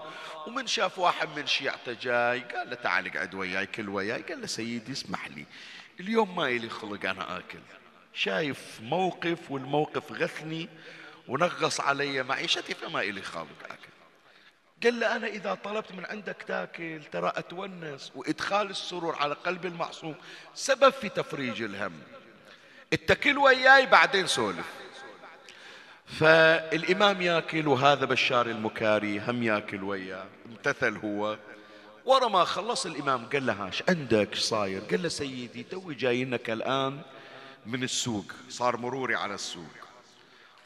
ومن 0.47 0.67
شاف 0.67 0.99
واحد 0.99 1.29
من 1.37 1.47
شيعته 1.47 1.93
جاي 1.93 2.41
قال 2.41 2.71
له 2.71 2.77
تعال 2.77 3.07
اقعد 3.07 3.35
وياي 3.35 3.67
كل 3.67 3.89
وياي. 3.89 4.23
قال 4.23 4.41
له 4.41 4.47
سيدي 4.47 4.93
اسمح 4.93 5.29
لي 5.29 5.47
اليوم 6.01 6.37
ما 6.37 6.47
إلي 6.47 6.69
خلق 6.69 7.11
أنا 7.11 7.39
آكل. 7.39 7.61
شايف 8.15 8.81
موقف 8.81 9.51
والموقف 9.51 10.13
غثني 10.13 10.69
ونغص 11.29 11.81
علي 11.81 12.23
معيشتي 12.23 12.75
فما 12.75 13.01
إلي 13.01 13.23
خالق 13.23 13.65
آكل. 13.65 13.94
قال 14.85 15.01
له 15.01 15.17
أنا 15.17 15.27
إذا 15.27 15.55
طلبت 15.55 15.93
من 15.93 16.05
عندك 16.05 16.45
تاكل 16.49 17.01
ترى 17.13 17.33
أتونس 17.37 18.13
وإدخال 18.15 18.71
السرور 18.71 19.17
على 19.17 19.35
قلب 19.35 19.67
المعصوم 19.67 20.15
سبب 20.55 20.93
في 20.93 21.09
تفريج 21.09 21.63
الهم. 21.63 21.93
اتكل 22.93 23.39
وياي 23.39 23.87
بعدين 23.87 24.27
سولف. 24.27 24.67
فالإمام 26.07 27.23
ياكل 27.23 27.69
وهذا 27.69 28.05
بشار 28.05 28.47
المكاري 28.47 29.19
هم 29.19 29.43
ياكل 29.43 29.83
وياه 29.83 30.27
امتثل 30.47 30.97
هو. 30.97 31.39
ورا 32.05 32.29
ما 32.29 32.45
خلص 32.45 32.87
الإمام 32.87 33.27
قال 33.27 33.47
له 33.47 33.53
هاش 33.53 33.83
عندك 33.89 34.35
صاير؟ 34.35 34.81
قال 34.81 35.03
له 35.03 35.09
سيدي 35.09 35.63
توي 35.63 35.95
جايينك 35.95 36.51
الآن 36.51 37.01
من 37.67 37.83
السوق 37.83 38.33
صار 38.49 38.77
مروري 38.77 39.15
على 39.15 39.35
السوق. 39.35 39.75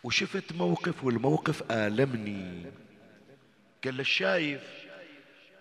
وشفت 0.04 0.52
موقف 0.52 1.04
والموقف 1.04 1.62
آلمني. 1.70 2.72
قال 3.84 3.96
له 3.96 4.02
شايف 4.02 4.62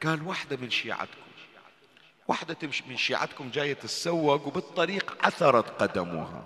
قال 0.06 0.28
واحدة 0.28 0.58
من 0.58 0.70
شيعتكم 0.70 1.28
واحدة 2.28 2.58
من 2.88 2.98
شيعتكم 2.98 3.50
جاية 3.50 3.74
تتسوق 3.74 4.48
وبالطريق 4.48 5.18
عثرت 5.24 5.82
قدمها 5.82 6.44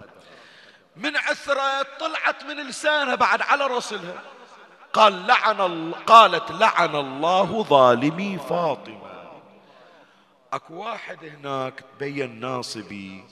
من 0.96 1.18
عثرت 1.18 2.00
طلعت 2.00 2.44
من 2.44 2.68
لسانها 2.68 3.16
بعد 3.16 3.42
على 3.42 3.68
رسلها 3.68 4.22
قال 4.94 5.28
لعن 5.28 5.92
قالت 5.94 6.52
لعن 6.52 6.96
الله 6.96 7.64
ظالمي 7.64 8.38
فاطمة. 8.38 9.32
أكو 10.54 10.74
واحد 10.74 11.26
هناك 11.26 11.74
تبين 11.80 12.40
ناصبي 12.40 13.24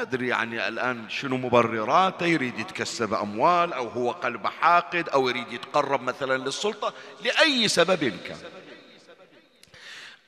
ما 0.00 0.06
أدري 0.06 0.28
يعني 0.28 0.68
الآن 0.68 1.10
شنو 1.10 1.36
مبرراته 1.36 2.26
يريد 2.26 2.58
يتكسب 2.58 3.14
أموال 3.14 3.72
أو 3.72 3.88
هو 3.88 4.10
قلب 4.10 4.46
حاقد 4.46 5.08
أو 5.08 5.28
يريد 5.28 5.52
يتقرب 5.52 6.02
مثلا 6.02 6.38
للسلطة 6.38 6.92
لأي 7.24 7.68
سبب 7.68 8.04
كان 8.26 8.38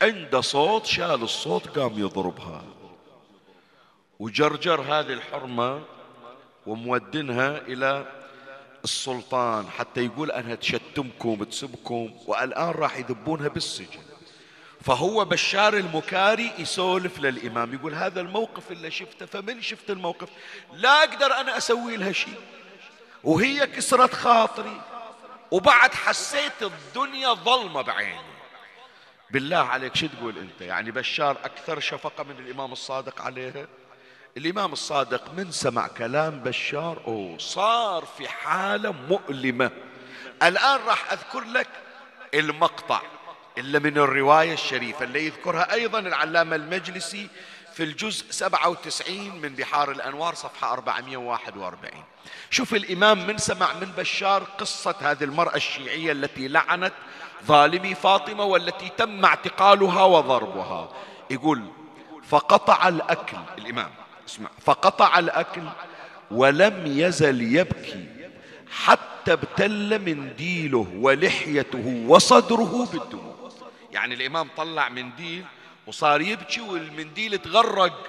عنده 0.02 0.40
صوت 0.40 0.86
شال 0.86 1.22
الصوت 1.22 1.78
قام 1.78 1.98
يضربها. 1.98 2.64
وجرجر 4.18 4.80
هذه 4.80 5.12
الحرمة 5.12 5.82
ومودنها 6.66 7.58
إلى 7.58 8.06
السلطان 8.84 9.66
حتى 9.66 10.04
يقول 10.04 10.30
أنها 10.30 10.54
تشتمكم 10.54 11.44
تسبكم 11.44 12.10
والآن 12.26 12.70
راح 12.70 12.98
يذبونها 12.98 13.48
بالسجن. 13.48 14.11
فهو 14.84 15.24
بشار 15.24 15.74
المكاري 15.74 16.52
يسولف 16.58 17.20
للإمام 17.20 17.74
يقول 17.74 17.94
هذا 17.94 18.20
الموقف 18.20 18.70
اللي 18.70 18.90
شفته 18.90 19.26
فمن 19.26 19.62
شفت 19.62 19.90
الموقف؟ 19.90 20.28
لا 20.72 20.98
أقدر 20.98 21.40
أنا 21.40 21.56
أسوي 21.56 21.96
لها 21.96 22.12
شيء. 22.12 22.40
وهي 23.24 23.66
كسرت 23.66 24.14
خاطري. 24.14 24.80
وبعد 25.50 25.94
حسيت 25.94 26.62
الدنيا 26.62 27.32
ظلمة 27.32 27.82
بعيني. 27.82 28.32
بالله 29.30 29.56
عليك 29.56 29.96
شو 29.96 30.06
تقول 30.06 30.38
أنت؟ 30.38 30.60
يعني 30.60 30.90
بشار 30.90 31.36
أكثر 31.44 31.80
شفقة 31.80 32.24
من 32.24 32.38
الإمام 32.38 32.72
الصادق 32.72 33.22
عليها؟ 33.22 33.66
الإمام 34.36 34.72
الصادق 34.72 35.34
من 35.34 35.50
سمع 35.50 35.88
كلام 35.88 36.40
بشار 36.40 37.02
أوه 37.06 37.38
صار 37.38 38.04
في 38.18 38.28
حالة 38.28 38.92
مؤلمة. 38.92 39.70
الآن 40.42 40.80
راح 40.86 41.12
أذكر 41.12 41.40
لك 41.40 41.68
المقطع. 42.34 43.00
إلا 43.58 43.78
من 43.78 43.98
الرواية 43.98 44.52
الشريفة 44.52 45.04
اللي 45.04 45.26
يذكرها 45.26 45.72
أيضا 45.72 45.98
العلامة 45.98 46.56
المجلسي 46.56 47.28
في 47.74 47.82
الجزء 47.82 48.24
97 48.30 49.40
من 49.42 49.54
بحار 49.54 49.90
الأنوار 49.90 50.34
صفحة 50.34 50.72
441 50.72 51.90
شوف 52.50 52.74
الإمام 52.74 53.26
من 53.26 53.38
سمع 53.38 53.72
من 53.72 53.92
بشار 53.98 54.42
قصة 54.42 54.94
هذه 55.00 55.24
المرأة 55.24 55.56
الشيعية 55.56 56.12
التي 56.12 56.48
لعنت 56.48 56.92
ظالمي 57.46 57.94
فاطمة 57.94 58.44
والتي 58.44 58.88
تم 58.88 59.24
اعتقالها 59.24 60.02
وضربها. 60.04 60.88
يقول 61.30 61.62
فقطع 62.28 62.88
الأكل 62.88 63.36
الإمام 63.58 63.90
اسمع 64.28 64.50
فقطع 64.64 65.18
الأكل 65.18 65.62
ولم 66.30 66.82
يزل 66.86 67.56
يبكي 67.56 68.06
حتى 68.70 69.32
ابتل 69.32 69.98
منديله 69.98 70.86
ولحيته 70.96 72.04
وصدره 72.08 72.88
بالدموع. 72.92 73.31
يعني 73.92 74.14
الإمام 74.14 74.48
طلع 74.56 74.88
منديل 74.88 75.44
وصار 75.86 76.20
يبكي 76.20 76.60
والمنديل 76.60 77.38
تغرق 77.38 78.06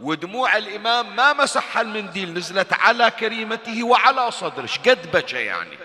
ودموع 0.00 0.56
الإمام 0.56 1.16
ما 1.16 1.32
مسح 1.32 1.78
المنديل 1.78 2.34
نزلت 2.34 2.72
على 2.72 3.10
كريمته 3.10 3.84
وعلى 3.84 4.30
صدره. 4.30 4.68
قد 4.86 5.10
بكى 5.12 5.36
يعني؟ 5.36 5.78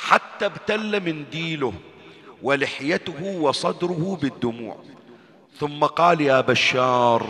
حتى 0.00 0.46
ابتل 0.46 1.00
منديله 1.00 1.72
ولحيته 2.42 3.22
وصدره 3.24 4.18
بالدموع. 4.22 4.84
ثم 5.58 5.84
قال 5.84 6.20
يا 6.20 6.40
بشار 6.40 7.26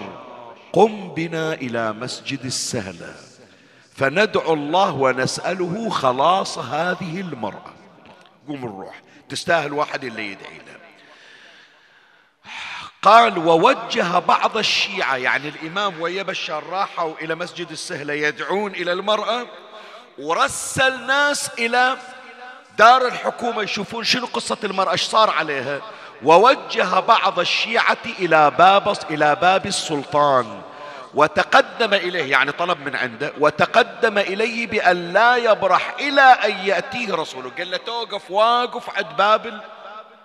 قم 0.73 1.14
بنا 1.14 1.53
إلى 1.55 1.92
مسجد 1.92 2.45
السهلة 2.45 3.14
فندعو 3.95 4.55
الله 4.55 4.95
ونسأله 4.95 5.90
خلاص 5.90 6.59
هذه 6.59 7.21
المرأة. 7.21 7.73
قوم 8.49 8.61
نروح 8.61 9.03
تستاهل 9.29 9.73
واحد 9.73 10.05
اللي 10.05 10.33
يدعي 10.33 10.59
له 10.59 10.86
قال 13.07 13.38
ووجه 13.38 14.19
بعض 14.19 14.57
الشيعة 14.57 15.16
يعني 15.16 15.49
الإمام 15.49 16.01
ويا 16.01 16.23
بشار 16.23 16.64
راحوا 16.71 17.14
إلى 17.23 17.35
مسجد 17.35 17.71
السهلة 17.71 18.14
يدعون 18.14 18.73
إلى 18.73 18.92
المرأة 18.92 19.47
ورسل 20.19 21.07
ناس 21.07 21.51
إلى 21.59 21.97
دار 22.79 23.07
الحكومة 23.07 23.62
يشوفون 23.62 24.05
شنو 24.05 24.27
قصة 24.27 24.57
المرأة 24.64 24.92
إيش 24.92 25.03
صار 25.03 25.31
عليها؟ 25.31 25.81
ووجه 26.23 27.01
بعض 27.01 27.40
الشيعة 27.40 27.97
إلى 28.19 28.51
باب 28.51 28.97
إلى 29.11 29.37
باب 29.40 29.66
السلطان 29.66 30.61
وتقدم 31.14 31.95
إليه 31.95 32.31
يعني 32.31 32.53
طلب 32.53 32.81
من 32.81 32.97
عنده 32.97 33.33
وتقدم 33.40 34.19
إليه 34.19 34.66
بأن 34.66 35.12
لا 35.12 35.37
يبرح 35.37 35.95
إلى 36.01 36.23
أن 36.23 36.66
يأتيه 36.66 37.14
رسوله. 37.14 37.51
قال 37.59 37.71
له 37.71 37.77
توقف 37.77 38.31
واقف 38.31 38.97
عند 38.97 39.16
باب 39.19 39.61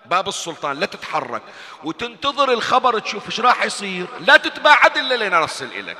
باب 0.05 0.27
السلطان 0.27 0.79
لا 0.79 0.85
تتحرك. 0.85 1.41
وتنتظر 1.83 2.51
الخبر 2.51 2.99
تشوف 2.99 3.25
إيش 3.25 3.39
راح 3.39 3.63
يصير. 3.63 4.05
لا 4.19 4.37
تتباعد 4.37 4.97
إلا 4.97 5.15
لين 5.15 5.33
أرسل 5.33 5.65
إليك. 5.65 5.97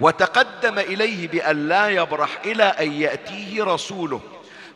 وتقدم 0.00 0.78
إليه 0.78 1.28
بأن 1.28 1.68
لا 1.68 1.88
يبرح 1.88 2.30
إلى 2.44 2.64
أن 2.64 2.92
يأتيه 2.92 3.64
رسوله. 3.64 4.20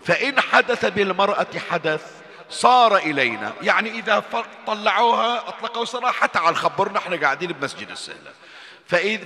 فإن 0.05 0.41
حدث 0.41 0.85
بالمرأة 0.85 1.47
حدث 1.71 2.07
صار 2.51 2.97
إلينا. 2.97 3.53
يعني 3.63 3.91
إذا 3.91 4.23
طلعوها 4.67 5.49
أطلقوا 5.49 5.85
سراحها 5.85 6.27
تعال 6.27 6.57
خبرنا 6.57 6.99
إحنا 6.99 7.17
قاعدين 7.17 7.53
بمسجد 7.53 7.91
السهلة. 7.91 8.33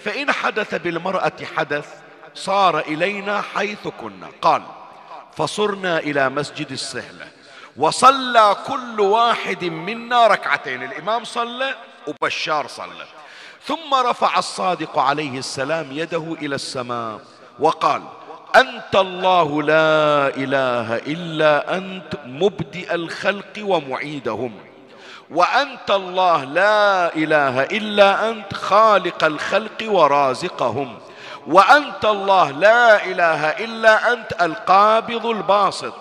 فإن 0.04 0.32
حدث 0.32 0.74
بالمرأة 0.74 1.32
حدث 1.56 1.88
صار 2.34 2.78
إلينا 2.78 3.42
حيث 3.54 3.88
كنا. 3.88 4.28
قال 4.42 4.62
فصرنا 5.36 5.98
إلى 5.98 6.28
مسجد 6.28 6.72
السهلة. 6.72 7.28
وصلى 7.76 8.56
كل 8.66 9.00
واحد 9.00 9.64
منا 9.64 10.26
ركعتين. 10.26 10.82
الإمام 10.82 11.24
صلى 11.24 11.74
وبشار 12.06 12.66
صلى. 12.66 13.04
ثم 13.66 13.94
رفع 13.94 14.38
الصادق 14.38 14.98
عليه 14.98 15.38
السلام 15.38 15.86
يده 15.92 16.36
إلى 16.42 16.54
السماء 16.54 17.20
وقال 17.58 18.02
أنت 18.56 18.94
الله 18.96 19.62
لا 19.62 20.28
إله 20.36 20.96
إلا 20.96 21.76
أنت 21.76 22.14
مبدئ 22.26 22.94
الخلق 22.94 23.58
ومعيدهم. 23.60 24.52
وأنت 25.30 25.90
الله 25.90 26.44
لا 26.44 27.16
إله 27.16 27.62
إلا 27.62 28.30
أنت 28.30 28.54
خالق 28.54 29.24
الخلق 29.24 29.84
ورازقهم. 29.86 30.98
وأنت 31.46 32.04
الله 32.04 32.50
لا 32.50 33.04
إله 33.04 33.48
إلا 33.50 34.12
أنت 34.12 34.42
القابض 34.42 35.26
الباسط. 35.26 35.94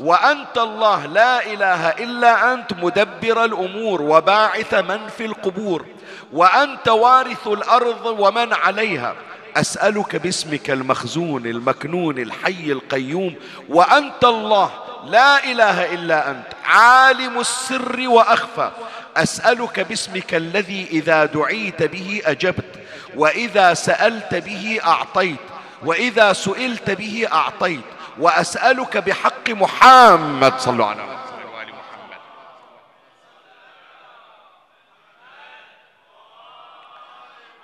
وأنت 0.00 0.58
الله 0.58 1.06
لا 1.06 1.46
إله 1.46 1.88
إلا 1.88 2.54
أنت 2.54 2.72
مدبر 2.72 3.44
الأمور 3.44 4.02
وباعث 4.02 4.74
من 4.74 5.08
في 5.08 5.24
القبور 5.24 5.86
وأنت 6.32 6.88
وارث 6.88 7.46
الأرض 7.46 8.06
ومن 8.06 8.52
عليها. 8.52 9.14
أسألك 9.56 10.16
باسمك 10.16 10.70
المخزون 10.70 11.46
المكنون 11.46 12.18
الحي 12.18 12.72
القيوم. 12.72 13.34
وأنت 13.68 14.24
الله 14.24 14.70
لا 15.06 15.44
إله 15.44 15.94
إلا 15.94 16.30
أنت 16.30 16.46
عالم 16.64 17.40
السر 17.40 18.08
وأخفى. 18.08 18.70
أسألك 19.16 19.80
باسمك 19.80 20.34
الذي 20.34 20.88
إذا 20.90 21.24
دعيت 21.24 21.82
به 21.82 22.22
أجبت 22.24 22.80
وإذا 23.16 23.74
سألت 23.74 24.34
به 24.34 24.80
أعطيت 24.84 25.40
وإذا 25.84 26.32
سئلت 26.32 26.90
به 26.90 27.28
أعطيت. 27.32 27.80
وأسألك 28.18 28.96
بحق 28.96 29.50
محمد 29.50 30.58
صلوا 30.58 30.86
على 30.86 31.02
محمد 31.02 31.20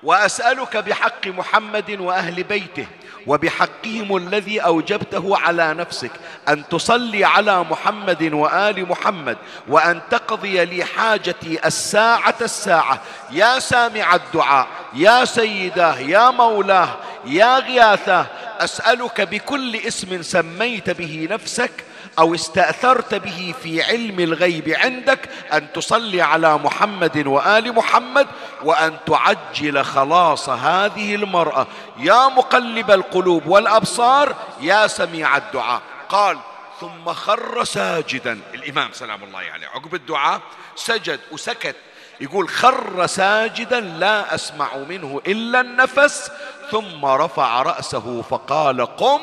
وأسألك 0.02 0.76
بحق 0.76 1.26
محمد 1.26 2.00
وأهل 2.00 2.42
بيته 2.42 2.87
وبحقهم 3.26 4.16
الذي 4.16 4.61
أوجبته 4.61 5.38
على 5.38 5.74
نفسك 5.74 6.11
أن 6.48 6.68
تصلي 6.68 7.24
على 7.24 7.64
محمد 7.64 8.32
وآل 8.32 8.88
محمد 8.88 9.38
وأن 9.68 10.00
تقضي 10.11 10.64
لي 10.64 10.85
حاجتي 10.85 11.66
الساعة 11.66 12.35
الساعة. 12.40 13.00
يا 13.30 13.59
سامع 13.59 14.14
الدعاء 14.14 14.66
يا 14.94 15.24
سيداه 15.24 15.98
يا 15.98 16.30
مولاه 16.30 16.88
يا 17.24 17.59
غياثاه 17.59 18.26
أسألك 18.64 19.20
بكل 19.20 19.76
اسم 19.76 20.22
سميت 20.22 20.90
به 20.90 21.28
نفسك 21.30 21.84
أو 22.18 22.34
استأثرت 22.34 23.14
به 23.14 23.54
في 23.62 23.82
علم 23.82 24.20
الغيب 24.20 24.68
عندك 24.68 25.28
أن 25.52 25.72
تصلي 25.72 26.22
على 26.22 26.58
محمد 26.58 27.26
وآل 27.26 27.74
محمد 27.74 28.26
وأن 28.62 28.96
تعجل 29.06 29.84
خلاص 29.84 30.48
هذه 30.48 31.14
المرأة. 31.14 31.66
يا 31.98 32.28
مقلب 32.28 32.90
القلوب 32.90 33.46
والأبصار 33.46 34.34
يا 34.60 34.86
سميع 34.86 35.36
الدعاء. 35.36 35.82
قال 36.08 36.38
ثم 36.80 37.12
خر 37.12 37.64
ساجدا. 37.64 38.40
الإمام 38.54 38.92
سلام 38.92 39.24
الله 39.24 39.38
عليه. 39.38 39.66
عقب 39.66 39.94
الدعاء 39.94 40.40
سجد 40.76 41.20
وسكت. 41.32 41.76
يقول 42.20 42.48
خر 42.48 43.07
ساجدا 43.07 43.81
لا 43.81 44.35
أسمع 44.35 44.76
منه 44.76 45.20
إلا 45.26 45.61
النفس 45.61 46.33
ثم 46.70 47.05
رفع 47.05 47.62
رأسه 47.62 48.22
فقال 48.22 48.87
قم 48.87 49.20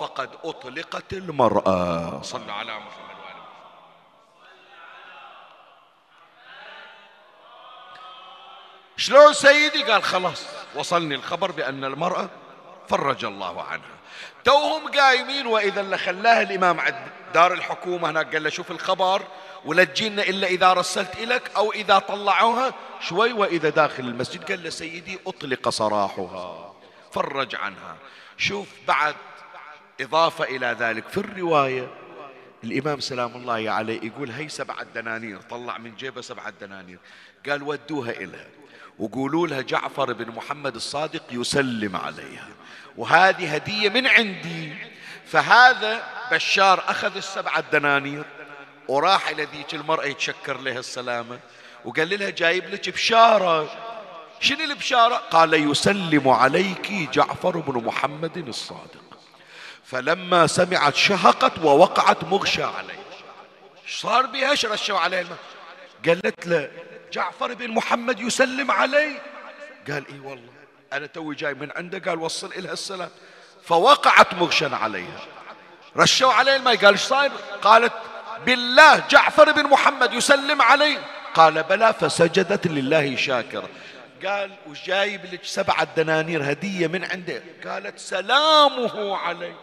فقد 0.00 0.30
أطلقت 0.44 1.12
المرأة. 1.12 2.22
صلى 2.22 2.52
على 2.52 2.72
محمد 2.72 3.16
وآله 3.24 3.44
شلون 8.96 9.32
سيدي؟ 9.32 9.82
قال 9.82 10.02
خلاص 10.02 10.46
وصلني 10.74 11.14
الخبر 11.14 11.50
بأن 11.50 11.84
المرأة 11.84 12.28
فرج 12.88 13.24
الله 13.24 13.62
عنها. 13.62 13.98
توهم 14.44 14.90
قايمين 14.90 15.46
وإذا 15.46 15.80
اللي 15.80 15.98
خلاها 15.98 16.42
الإمام 16.42 16.80
عند 16.80 17.17
دار 17.34 17.52
الحكومة 17.52 18.10
هناك 18.10 18.32
قال 18.32 18.42
له 18.42 18.50
شوف 18.50 18.70
الخبر 18.70 19.22
ولا 19.64 19.84
تجينا 19.84 20.22
إلا 20.22 20.46
إذا 20.46 20.72
رسلت 20.72 21.18
إلك 21.18 21.50
أو 21.56 21.72
إذا 21.72 21.98
طلعوها 21.98 22.74
شوي 23.00 23.32
وإذا 23.32 23.68
داخل 23.68 24.04
المسجد. 24.04 24.44
قال 24.44 24.62
له 24.62 24.70
سيدي 24.70 25.18
أطلق 25.26 25.68
سراحها 25.68 26.74
فرج 27.12 27.54
عنها. 27.54 27.96
شوف 28.36 28.68
بعد 28.88 29.14
إضافة 30.00 30.44
إلى 30.44 30.76
ذلك 30.78 31.08
في 31.08 31.18
الرواية 31.18 31.88
الإمام 32.64 33.00
سلام 33.00 33.36
الله 33.36 33.70
عليه 33.70 34.00
يقول 34.02 34.30
هي 34.30 34.48
سبعة 34.48 34.82
دنانير 34.94 35.40
طلع 35.40 35.78
من 35.78 35.94
جيبه 35.94 36.20
سبعة 36.20 36.52
دنانير. 36.60 36.98
قال 37.48 37.62
ودوها 37.62 38.10
إلها. 38.10 38.46
وقولوا 38.98 39.46
لها 39.46 39.60
جعفر 39.60 40.12
بن 40.12 40.30
محمد 40.30 40.74
الصادق 40.74 41.22
يسلم 41.30 41.96
عليها. 41.96 42.48
وهذه 42.96 43.54
هدية 43.54 43.88
من 43.88 44.06
عندي. 44.06 44.72
فهذا 45.32 46.02
بشار 46.32 46.84
أخذ 46.88 47.16
السبعة 47.16 47.64
دنانير 47.72 48.24
وراح 48.88 49.28
إلى 49.28 49.44
ذيك 49.44 49.74
المرأة 49.74 50.04
يتشكر 50.04 50.60
لها 50.60 50.78
السلامة 50.78 51.40
وقال 51.84 52.18
لها 52.18 52.30
جايب 52.30 52.70
لك 52.70 52.90
بشارة. 52.90 53.70
شنو 54.40 54.64
البشارة؟ 54.64 55.14
قال 55.14 55.70
يسلم 55.70 56.28
عليك 56.28 56.92
جعفر 56.92 57.58
بن 57.58 57.84
محمد 57.84 58.36
الصادق. 58.36 59.04
فلما 59.84 60.46
سمعت 60.46 60.94
شهقت 60.94 61.58
ووقعت 61.58 62.24
مغشى 62.24 62.62
عليه. 62.62 62.98
صار 63.88 64.26
بها؟ 64.26 64.52
رشوا 64.52 64.98
عليه 64.98 65.20
الماء 65.20 65.38
قالت 66.06 66.46
له 66.46 66.70
جعفر 67.12 67.54
بن 67.54 67.70
محمد 67.70 68.20
يسلم 68.20 68.70
علي 68.70 69.20
قال 69.90 70.04
إي 70.08 70.20
والله 70.20 70.52
أنا 70.92 71.06
توي 71.06 71.34
جاي 71.34 71.54
من 71.54 71.72
عنده. 71.76 72.10
قال 72.10 72.18
وصل 72.18 72.52
إلها 72.52 72.72
السلام. 72.72 73.10
فوقعت 73.68 74.34
مغشا 74.34 74.76
عليها. 74.76 75.20
رشوا 75.96 76.32
عليه 76.32 76.56
الماء 76.56 76.76
قال 76.76 76.92
إيش 76.92 77.00
صاير 77.00 77.30
قالت 77.62 77.92
بالله 78.46 79.02
جعفر 79.10 79.52
بن 79.52 79.62
محمد 79.62 80.12
يسلم 80.12 80.62
علي. 80.62 80.98
قال 81.34 81.62
بلى 81.62 81.92
فسجدت 82.00 82.66
لله 82.66 83.16
شاكرة. 83.16 83.68
قال 84.26 84.50
وجايب 84.66 85.24
لك 85.24 85.44
سبعة 85.44 85.88
دنانير 85.96 86.52
هدية 86.52 86.86
من 86.86 87.04
عنده؟ 87.04 87.42
قالت 87.64 87.98
سلامه 87.98 89.16
علي. 89.16 89.54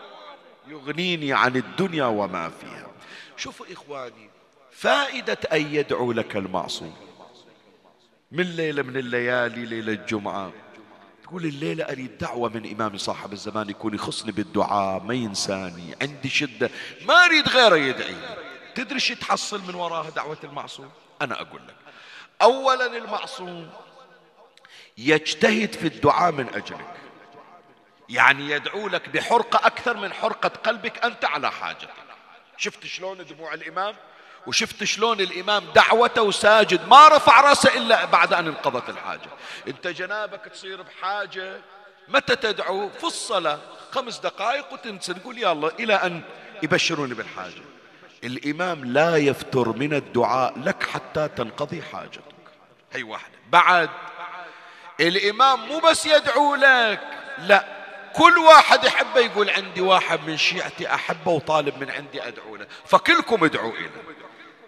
يغنيني 0.68 1.34
عن 1.34 1.56
الدنيا 1.56 2.06
وما 2.06 2.52
فيها. 2.62 2.88
شوفوا 3.38 3.65
إخواني 3.72 4.30
فائدة 4.72 5.38
أن 5.54 5.76
يدعو 5.76 6.12
لك 6.12 6.36
المعصوم. 6.36 6.96
من 8.32 8.44
ليلة 8.44 8.84
من 8.84 8.98
الليالي 8.98 9.65
ليلة 9.65 9.94
الجمعة 9.94 10.52
تقول 11.26 11.46
الليلة 11.46 11.84
أريد 11.84 12.18
دعوة 12.18 12.50
من 12.50 12.72
إمامي 12.72 12.98
صاحب 12.98 13.34
الزمان 13.34 13.70
يكون 13.70 13.94
يخصني 13.94 14.32
بالدعاء 14.32 15.04
ما 15.04 15.14
ينساني 15.14 15.96
عندي 16.02 16.30
شدة 16.30 16.70
ما 17.06 17.26
أريد 17.26 17.50
غيره 17.50 17.76
يدعي. 17.76 18.16
تدري 18.76 19.00
شو 19.00 19.14
تحصل 19.14 19.62
من 19.62 19.76
وراها 19.76 20.10
دعوة 20.10 20.38
المعصوم؟ 20.44 20.92
أنا 21.22 21.42
أقول 21.42 21.62
لك. 21.68 21.76
أولا 22.42 22.98
المعصوم 22.98 23.70
يجتهد 24.98 25.74
في 25.74 25.88
الدعاء 25.88 26.32
من 26.32 26.48
أجلك. 26.48 26.96
يعني 28.10 28.52
يدعو 28.52 28.88
لك 28.88 29.10
بحرقة 29.10 29.68
أكثر 29.68 29.98
من 29.98 30.14
حرقة 30.14 30.50
قلبك 30.50 31.06
أنت 31.06 31.26
على 31.26 31.52
حاجتك. 31.52 31.90
شفت 32.58 32.86
شلون 32.86 33.26
دموع 33.26 33.54
الإمام؟ 33.54 33.96
وشفت 34.48 34.84
شلون 34.84 35.20
الإمام 35.20 35.64
دعوته 35.76 36.22
وساجد 36.22 36.88
ما 36.88 37.08
رفع 37.08 37.42
رأسه 37.42 37.78
إلا 37.78 38.06
بعد 38.06 38.34
أن 38.34 38.48
انقضت 38.48 38.90
الحاجة. 38.90 39.30
أنت 39.68 39.88
جنابك 39.88 40.46
تصير 40.46 40.82
بحاجة 40.82 41.62
متى 42.08 42.36
تدعو؟ 42.36 42.90
في 42.90 43.04
الصلاة. 43.04 43.60
خمس 43.92 44.20
دقائق 44.20 44.74
وتنسى 44.74 45.14
تقول 45.14 45.38
يا 45.38 45.52
الله 45.52 45.72
إلى 45.80 45.94
أن 45.94 46.22
يبشروني 46.64 47.14
بالحاجة. 47.14 47.62
الإمام 48.24 48.86
لا 48.86 49.18
يفتر 49.18 49.70
من 49.70 49.94
الدعاء 49.94 50.60
لك 50.60 50.84
حتى 50.84 51.28
تنقضي 51.28 51.82
حاجتك. 51.82 52.22
هي 52.94 53.04
واحدة. 53.04 53.36
بعد 53.50 53.90
الإمام 55.00 55.60
مو 55.60 55.80
بس 55.80 56.06
يدعو 56.06 56.56
لك 56.56 57.02
لا. 57.38 57.66
كل 58.14 58.38
واحد 58.38 58.84
يحبه 58.84 59.20
يقول 59.20 59.50
عندي 59.50 59.82
واحد 59.82 60.20
من 60.28 60.38
شيعتي 60.38 60.94
أحبه 60.94 61.32
وطالب 61.32 61.78
من 61.78 61.92
عندي 61.92 62.28
أدعو 62.28 62.56
له. 62.56 62.68
فكلكم 62.86 63.44
ادعوا 63.44 63.72
إليه. 63.72 63.90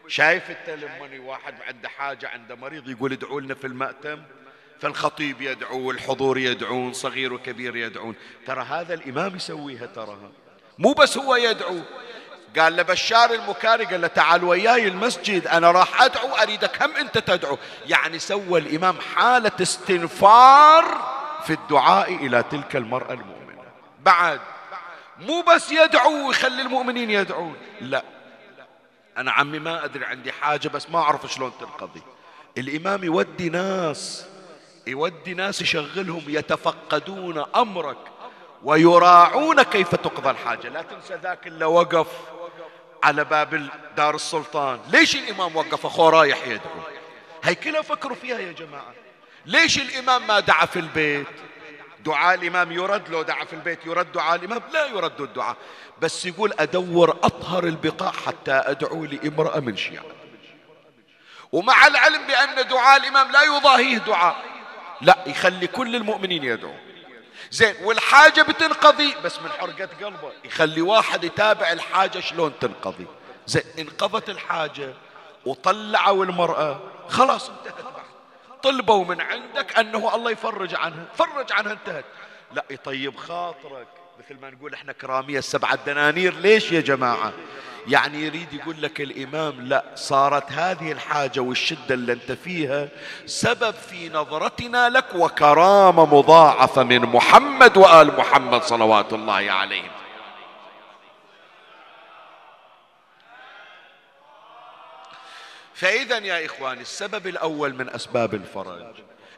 شايف 0.08 0.52
انت 0.52 0.70
لما 0.70 1.20
واحد 1.26 1.56
عنده 1.67 1.89
حاجة 1.89 2.30
عنده 2.30 2.56
مريض 2.56 2.89
يقول 2.89 3.12
ادعوا 3.12 3.41
لنا 3.41 3.56
في 3.56 3.67
المأتم. 3.67 4.22
فالخطيب 4.80 5.41
يدعو 5.41 5.80
والحضور 5.80 6.38
يدعون 6.38 6.93
صغير 6.93 7.34
وكبير 7.34 7.76
يدعون. 7.76 8.15
ترى 8.48 8.63
هذا 8.63 8.93
الإمام 8.93 9.36
يسويها 9.36 9.86
تراها 9.86 10.32
مو 10.78 10.93
بس 10.93 11.17
هو 11.17 11.36
يدعو. 11.36 11.80
قال 12.60 12.76
لبشار 12.76 13.34
المكاري 13.34 13.86
قال 13.86 14.02
له 14.02 14.08
تعال 14.08 14.43
وياي 14.43 14.88
المسجد 14.88 15.48
أنا 15.48 15.72
راح 15.72 16.02
أدعو 16.02 16.28
أريدك 16.28 16.84
هم 16.84 16.96
أنت 16.96 17.17
تدعو؟ 17.17 17.58
يعني 17.86 18.20
سوى 18.20 18.60
الإمام 18.60 18.96
حالة 19.15 19.52
استنفار 19.62 20.86
في 21.46 21.54
الدعاء 21.54 22.15
إلى 22.15 22.43
تلك 22.43 22.76
المرأة 22.76 23.13
المؤمنة. 23.13 23.63
بعد 24.02 24.39
مو 25.20 25.41
بس 25.41 25.72
يدعو 25.72 26.28
ويخلي 26.28 26.62
المؤمنين 26.62 27.10
يدعون 27.10 27.56
لا. 27.82 28.04
أنا 29.17 29.32
عمي 29.32 29.60
ما 29.60 29.86
أدري 29.86 30.06
عندي 30.06 30.32
حاجة 30.32 30.67
بس 30.67 30.89
ما 30.89 30.99
أعرف 30.99 31.34
شلون 31.34 31.51
تنقضي. 31.60 32.01
الإمام 32.58 33.03
يودي 33.03 33.49
ناس 33.49 34.25
يودي 34.88 35.34
ناس 35.34 35.62
يشغلهم 35.62 36.23
يتفقدون 36.27 37.45
أمرك 37.56 37.97
ويراعون 38.63 39.63
كيف 39.63 39.95
تقضى 39.95 40.30
الحاجة. 40.30 40.69
لا 40.69 40.82
تنسى 40.82 41.15
ذاك 41.23 41.47
اللي 41.47 41.65
وقف 41.65 42.08
على 43.03 43.23
باب 43.23 43.69
دار 43.97 44.15
السلطان. 44.15 44.80
ليش 44.89 45.15
الإمام 45.15 45.56
وقف؟ 45.56 45.86
أخوه 45.86 46.10
رايح 46.10 46.47
يدعو. 46.47 46.82
هي 47.43 47.56
كلها 47.56 47.82
فكروا 47.82 48.15
فيها 48.15 48.39
يا 48.39 48.51
جماعة. 48.51 48.93
ليش 49.45 49.77
الإمام 49.77 50.27
ما 50.27 50.39
دعا 50.39 50.65
في 50.65 50.80
البيت؟ 50.80 51.27
دعاء 52.08 52.36
الإمام 52.36 52.72
يرد 52.72 53.10
لو 53.10 53.22
دعا 53.22 53.46
في 53.46 53.54
البيت 53.54 53.86
يرد 53.86 54.12
دعاء 54.12 54.36
الإمام؟ 54.36 54.62
لا 54.74 54.86
يرد 54.86 55.22
الدعاء 55.22 55.56
بس 56.02 56.26
يقول 56.26 56.54
أدور 56.60 57.10
أطهر 57.24 57.63
البقاع 57.63 58.12
حتى 58.12 58.52
أدعو 58.52 59.06
لامرأة 59.06 59.60
من 59.60 59.78
شيعة. 59.78 60.04
ومع 61.52 61.88
العلم 61.88 62.28
بأن 62.28 62.67
دعاء 62.67 63.02
الإمام 63.02 63.32
لا 63.32 63.43
يضاهيه 63.43 63.98
دعاء 63.98 64.36
لا 65.02 65.17
يخلي 65.28 65.67
كل 65.67 65.96
المؤمنين 65.96 66.43
يدعو. 66.43 66.74
زين 67.52 67.76
والحاجة 67.84 68.41
بتنقضي 68.41 69.15
بس 69.24 69.39
من 69.39 69.50
حرقة 69.50 69.89
قلبه 70.06 70.32
يخلي 70.46 70.82
واحد 70.82 71.24
يتابع 71.24 71.72
الحاجة 71.72 72.20
شلون 72.20 72.54
تنقضي. 72.60 73.06
زين 73.48 73.63
انقضت 73.80 74.30
الحاجة 74.30 74.93
وطلعوا 75.46 76.26
المرأة 76.26 76.80
خلاص 77.10 77.50
انتهت. 77.50 77.87
طلبوا 78.63 79.06
من 79.06 79.22
عندك 79.22 79.80
أنه 79.80 80.15
الله 80.15 80.32
يفرج 80.32 80.76
عنها 80.76 81.06
فرج 81.15 81.52
عنها 81.52 81.72
انتهت 81.72 82.06
لا 82.54 82.63
يطيب 82.70 83.17
خاطرك. 83.17 83.88
مثل 84.20 84.41
ما 84.41 84.50
نقول 84.50 84.74
إحنا 84.74 84.93
كرامية 84.93 85.39
السبعة 85.39 85.80
دنانير 85.86 86.34
ليش 86.34 86.72
يا 86.72 86.82
جماعة؟ 86.82 87.34
يعني 87.88 88.26
يريد 88.26 88.54
يقول 88.54 88.82
لك 88.82 89.02
الإمام 89.02 89.62
لا 89.62 89.84
صارت 89.96 90.52
هذه 90.52 90.91
الحاجة 90.91 91.39
والشدة 91.39 91.96
اللي 91.96 92.13
أنت 92.13 92.32
فيها 92.32 92.88
سبب 93.26 93.74
في 93.74 94.10
نظرتنا 94.10 94.89
لك 94.89 95.06
وكرامة 95.15 96.06
مضاعفة 96.06 96.84
من 96.84 97.00
محمد 97.00 97.78
وآل 97.78 98.17
محمد 98.17 98.63
صلوات 98.63 99.13
الله 99.13 99.52
عليهم. 99.52 99.91
فإذا 105.78 106.18
يا 106.18 106.46
إخواني 106.46 106.82
السبب 106.82 107.28
الأول 107.28 107.74
من 107.74 107.90
أسباب 107.90 108.34
الفرج. 108.34 108.96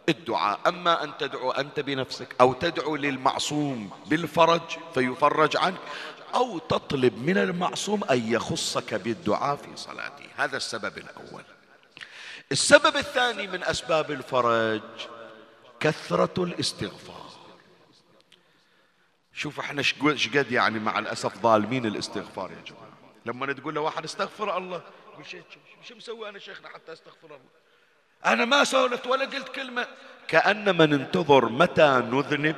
الدعاء 0.10 0.60
أما 0.67 1.04
أن 1.04 1.17
تدعو 1.17 1.52
أنت 1.52 1.80
بنفسك 1.80 2.36
أو 2.41 2.54
تدعو 2.54 2.95
للمعصوم 2.95 3.91
بالفرج 4.06 4.62
فيفرج 4.93 5.58
عنك 5.58 5.80
أو 6.36 6.58
تطلب 6.58 7.17
من 7.17 7.38
المعصوم 7.38 8.04
أن 8.04 8.34
يخصك 8.34 8.93
بالدعاء 8.93 9.56
في 9.56 9.75
صلاته. 9.75 10.25
هذا 10.36 10.58
السبب 10.58 10.97
الأول. 10.97 11.43
السبب 12.52 12.97
الثاني 12.97 13.47
من 13.47 13.63
أسباب 13.63 14.12
الفرج 14.12 14.82
كثرة 15.80 16.43
الاستغفار. 16.43 17.30
شوف 19.34 19.60
إحنا 19.60 19.82
شقد 20.15 20.52
يعني 20.52 20.80
مع 20.80 20.99
الأسف 20.99 21.41
ظالمين 21.41 21.86
الاستغفار 21.86 22.52
يا 22.52 22.63
جماعة. 22.67 22.89
لما 23.25 23.54
تقول 23.54 23.75
له 23.75 23.82
واحد 23.82 24.04
استغفر 24.04 24.58
الله 24.58 24.82
يقول 25.13 25.43
شو 25.83 25.95
مسوي 25.95 26.29
أنا 26.29 26.39
شيخنا 26.39 26.69
حتى 26.69 26.93
استغفر 26.93 27.25
الله؟ 27.25 27.39
أنا 28.25 28.45
ما 28.45 28.63
سولت 28.63 29.07
ولا 29.07 29.25
قلت 29.25 29.49
كلمة. 29.49 29.87
كأن 30.27 30.77
من 30.77 30.93
انتظر 30.93 31.49
متى 31.49 32.01
نذنب 32.11 32.55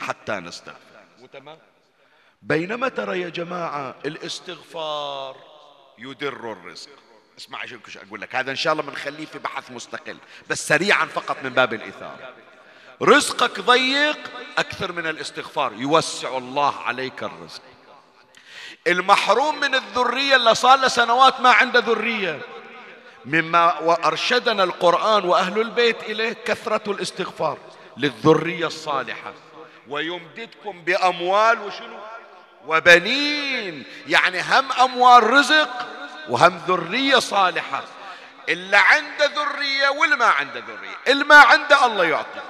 حتى 0.00 0.32
نستغفر. 0.32 0.78
وتمام؟ 1.22 1.58
بينما 2.42 2.88
ترى 2.88 3.20
يا 3.20 3.28
جماعة 3.28 3.94
الاستغفار 4.06 5.36
يدر 5.98 6.52
الرزق. 6.52 6.90
اسمع 7.38 7.66
شو 7.66 7.78
أقول 8.06 8.20
لك. 8.20 8.34
هذا 8.34 8.50
إن 8.50 8.56
شاء 8.56 8.72
الله 8.72 8.82
بنخليه 8.82 9.26
في 9.26 9.38
بحث 9.38 9.70
مستقل 9.70 10.18
بس 10.50 10.68
سريعا 10.68 11.06
فقط 11.06 11.36
من 11.42 11.50
باب 11.50 11.74
الإثارة. 11.74 12.34
رزقك 13.02 13.60
ضيق 13.60 14.18
أكثر 14.58 14.92
من 14.92 15.06
الاستغفار. 15.06 15.72
يوسع 15.72 16.38
الله 16.38 16.76
عليك 16.76 17.22
الرزق. 17.22 17.62
المحروم 18.86 19.60
من 19.60 19.74
الذرية 19.74 20.36
اللي 20.36 20.54
صار 20.54 20.78
له 20.78 20.88
سنوات 20.88 21.40
ما 21.40 21.50
عنده 21.50 21.80
ذرية. 21.80 22.40
مما 23.24 23.78
وأرشدنا 23.78 24.64
القرآن 24.64 25.24
وأهل 25.24 25.60
البيت 25.60 26.02
إليه 26.02 26.32
كثرة 26.32 26.90
الاستغفار 26.92 27.58
للذرية 27.96 28.66
الصالحة. 28.66 29.32
ويمددكم 29.88 30.82
بأموال 30.82 31.60
وشنو؟ 31.60 31.98
وبنين. 32.66 33.84
يعني 34.06 34.40
هم 34.40 34.72
أموال 34.72 35.30
رزق 35.30 35.86
وهم 36.28 36.60
ذرية 36.68 37.18
صالحة. 37.18 37.82
اللي 38.48 38.76
عنده 38.76 39.26
ذرية 39.26 39.88
واللي 39.88 40.16
ما 40.16 40.26
عنده 40.26 40.60
ذرية. 40.60 40.96
اللي 41.08 41.24
ما 41.24 41.36
عنده 41.36 41.86
الله 41.86 42.04
يعطي. 42.04 42.40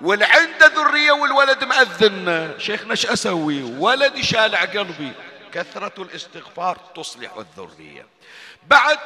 واللي 0.00 0.24
عنده 0.24 0.66
ذرية 0.66 1.12
والولد 1.12 1.64
مأذن 1.64 2.54
شيخنا 2.58 2.90
إيش 2.90 3.06
أسوي؟ 3.06 3.62
ولدي 3.62 4.22
شالع 4.22 4.64
قلبي. 4.64 5.12
كثرة 5.54 6.02
الاستغفار 6.02 6.76
تصلح 6.76 7.32
الذرية. 7.36 8.06
بعد 8.66 8.98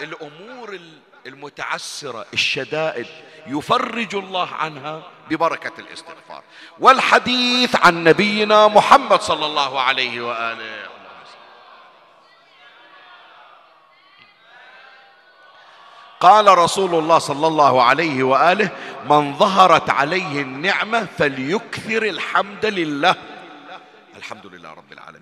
الأمور 0.00 0.78
المتعسرة 1.26 2.26
الشدائد 2.32 3.06
يفرج 3.46 4.14
الله 4.14 4.48
عنها 4.54 5.02
ببركة 5.30 5.72
الاستغفار. 5.78 6.42
والحديث 6.78 7.76
عن 7.76 8.04
نبينا 8.04 8.68
محمد 8.68 9.20
صلى 9.20 9.46
الله 9.46 9.80
عليه 9.80 10.20
وآله. 10.20 10.88
قال 16.20 16.58
رسول 16.58 16.94
الله 16.94 17.18
صلى 17.18 17.46
الله 17.46 17.82
عليه 17.82 18.22
وآله 18.22 18.70
من 19.04 19.36
ظهرت 19.36 19.90
عليه 19.90 20.42
النعمة 20.42 21.06
فليكثر 21.18 22.02
الحمد 22.02 22.66
لله. 22.66 23.14
الحمد 24.16 24.46
لله 24.46 24.72
رب 24.72 24.92
العالمين. 24.92 25.15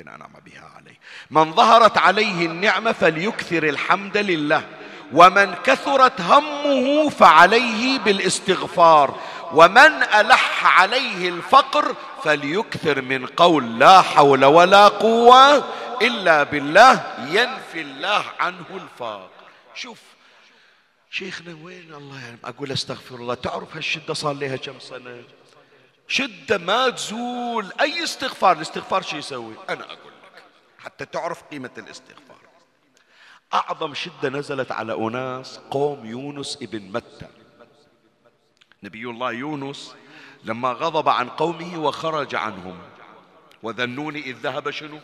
أنعم 0.00 0.32
بها 0.46 0.70
عليه. 0.76 0.98
من 1.30 1.52
ظهرت 1.54 1.98
عليه 1.98 2.46
النعمة 2.46 2.92
فليكثر 2.92 3.62
الحمد 3.64 4.16
لله. 4.16 4.68
ومن 5.12 5.54
كثرت 5.54 6.20
همه 6.20 7.08
فعليه 7.08 7.98
بالاستغفار. 7.98 9.20
ومن 9.52 10.02
ألح 10.02 10.80
عليه 10.80 11.28
الفقر 11.28 11.94
فليكثر 12.24 13.02
من 13.02 13.26
قول 13.26 13.78
لا 13.78 14.02
حول 14.02 14.44
ولا 14.44 14.88
قوة 14.88 15.64
إلا 16.02 16.42
بالله 16.42 17.04
ينفي 17.18 17.80
الله 17.80 18.24
عنه 18.40 18.64
الفقر 18.74 19.28
شوف 19.74 19.98
شيخنا 21.10 21.56
وين 21.62 21.94
الله 21.94 22.20
يعني 22.24 22.38
أقول 22.44 22.72
أستغفر 22.72 23.14
الله. 23.14 23.34
تعرف 23.34 23.76
هالشدة 23.76 24.14
صار 24.14 24.32
لها 24.32 24.56
كم 24.56 24.78
سنة؟ 24.80 25.22
شده 26.12 26.58
ما 26.58 26.90
تزول 26.90 27.72
أي 27.80 28.04
استغفار 28.04 28.56
الاستغفار 28.56 29.02
شو 29.02 29.16
يسوي؟ 29.16 29.54
أنا 29.70 29.84
أقول 29.84 30.12
لك 30.24 30.42
حتى 30.78 31.04
تعرف 31.04 31.42
قيمة 31.42 31.70
الاستغفار. 31.78 32.36
أعظم 33.54 33.94
شدة 33.94 34.28
نزلت 34.28 34.72
على 34.72 34.94
أناس 34.94 35.60
قوم 35.70 36.06
يونس 36.06 36.58
ابن 36.62 36.92
متى. 36.92 37.26
نبي 38.82 39.04
الله 39.04 39.32
يونس 39.32 39.94
لما 40.44 40.72
غضب 40.72 41.08
عن 41.08 41.28
قومه 41.28 41.78
وخرج 41.78 42.34
عنهم. 42.34 42.78
وذنوني 43.62 44.20
إذ 44.20 44.36
ذهب 44.36 44.70
شنو؟ 44.70 44.98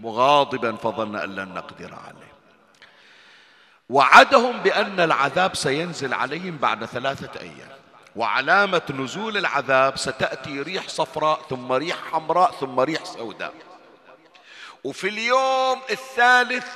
مغاضبا 0.00 0.76
فظن 0.76 1.16
أن 1.16 1.34
لن 1.34 1.48
نقدر 1.48 1.94
عليه. 1.94 2.32
وعدهم 3.88 4.58
بأن 4.58 5.00
العذاب 5.00 5.56
سينزل 5.56 6.14
عليهم 6.14 6.56
بعد 6.56 6.84
ثلاثة 6.84 7.40
أيام. 7.40 7.71
وعلامة 8.16 8.82
نزول 8.90 9.36
العذاب 9.36 9.98
ستأتي 9.98 10.60
ريح 10.62 10.88
صفراء 10.88 11.40
ثم 11.50 11.72
ريح 11.72 11.96
حمراء 12.12 12.50
ثم 12.50 12.80
ريح 12.80 13.04
سوداء. 13.04 13.54
وفي 14.84 15.08
اليوم 15.08 15.80
الثالث 15.90 16.66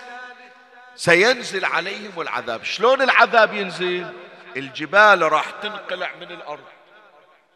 سينزل 0.97 1.65
عليهم 1.65 2.21
العذاب. 2.21 2.65
شلون 2.65 3.03
العذاب 3.03 3.55
ينزل؟ 3.55 4.13
الجبال 4.57 5.33
راح 5.33 5.51
تنقلع 5.51 6.11
من 6.21 6.31
الأرض 6.31 6.65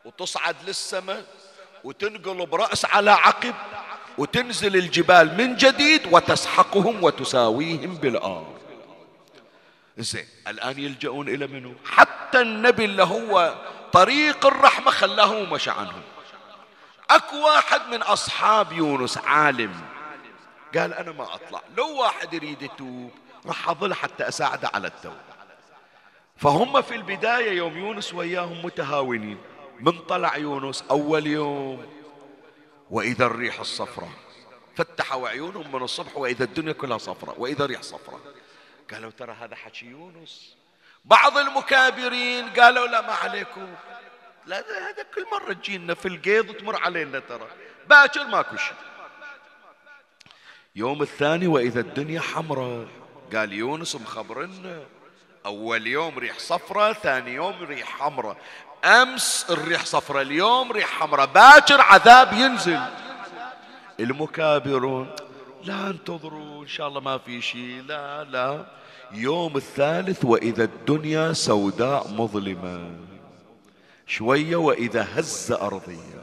وتصعد 0.04 0.56
للسماء 0.66 1.24
وتنقلب 1.84 2.54
رأس 2.54 2.84
على 2.84 3.10
عقب 3.10 3.54
وتنزل 4.18 4.76
الجبال 4.76 5.36
من 5.38 5.56
جديد 5.56 6.02
وتسحقهم 6.12 7.04
وتساويهم 7.04 7.94
بالأرض 7.94 8.59
زين. 9.98 10.26
الآن 10.48 10.78
يلجؤون 10.78 11.28
إلى 11.28 11.46
منه 11.46 11.74
حتى 11.84 12.40
النبي 12.40 12.84
اللي 12.84 13.02
هو 13.02 13.54
طريق 13.92 14.46
الرحمة 14.46 14.90
خلاه 14.90 15.32
ومشى 15.32 15.70
عنهم. 15.70 16.02
أكو 17.10 17.44
واحد 17.44 17.80
من 17.90 18.02
أصحاب 18.02 18.72
يونس 18.72 19.18
عالم. 19.18 19.74
قال 20.76 20.94
أنا 20.94 21.12
ما 21.12 21.34
أطلع. 21.34 21.62
لو 21.76 21.96
واحد 21.96 22.34
يريد 22.34 22.62
يتوب 22.62 23.10
راح 23.46 23.68
أظل 23.68 23.94
حتى 23.94 24.28
أساعده 24.28 24.70
على 24.74 24.86
التوبة. 24.86 25.30
فهم 26.36 26.82
في 26.82 26.94
البداية 26.94 27.50
يوم 27.50 27.78
يونس 27.78 28.14
وياهم 28.14 28.64
متهاونين. 28.64 29.38
من 29.80 29.98
طلع 29.98 30.36
يونس 30.36 30.84
أول 30.90 31.26
يوم. 31.26 31.86
وإذا 32.90 33.26
الريح 33.26 33.60
الصفراء. 33.60 34.10
فتحوا 34.76 35.28
عيونهم 35.28 35.72
من 35.72 35.82
الصبح 35.82 36.16
وإذا 36.16 36.44
الدنيا 36.44 36.72
كلها 36.72 36.98
صفراء. 36.98 37.40
وإذا 37.40 37.64
الريح 37.64 37.82
صفراء. 37.82 38.20
قالوا 38.92 39.10
ترى 39.10 39.32
هذا 39.32 39.54
حكي 39.56 39.86
يونس. 39.86 40.56
بعض 41.04 41.38
المكابرين 41.38 42.50
قالوا 42.50 42.86
لا 42.86 43.00
ما 43.00 43.12
عليكم. 43.12 43.74
لا 44.46 44.58
هذا 44.58 45.02
كل 45.14 45.26
مرة 45.32 45.52
تجينا 45.52 45.94
في 45.94 46.08
القيض 46.08 46.52
تمر 46.52 46.76
علينا 46.76 47.18
ترى. 47.18 47.46
باكر 47.88 48.26
ماكو 48.26 48.56
شيء. 48.56 48.74
يوم 50.76 51.02
الثاني 51.02 51.46
وإذا 51.46 51.80
الدنيا 51.80 52.20
حمراء 52.20 52.88
قال 53.34 53.52
يونس 53.52 53.94
مخبرنا. 53.96 54.82
أول 55.46 55.86
يوم 55.86 56.18
ريح 56.18 56.38
صفرة 56.38 56.92
ثاني 56.92 57.34
يوم 57.34 57.62
ريح 57.62 57.88
حمراء. 57.98 58.36
أمس 58.84 59.46
الريح 59.50 59.84
صفرة 59.84 60.20
اليوم 60.20 60.72
ريح 60.72 60.88
حمراء. 60.88 61.26
باكر 61.26 61.80
عذاب 61.80 62.32
ينزل. 62.32 62.80
المكابرون 64.00 65.16
لا 65.64 65.86
انتظروا 65.86 66.62
إن 66.62 66.68
شاء 66.68 66.88
الله 66.88 67.00
ما 67.00 67.18
في 67.18 67.42
شيء. 67.42 67.82
لا 67.86 68.24
لا. 68.24 68.79
يوم 69.12 69.56
الثالث 69.56 70.24
وإذا 70.24 70.64
الدنيا 70.64 71.32
سوداء 71.32 72.08
مظلمة. 72.08 72.96
شوية 74.06 74.56
وإذا 74.56 75.08
هز 75.14 75.52
أرضية. 75.52 76.22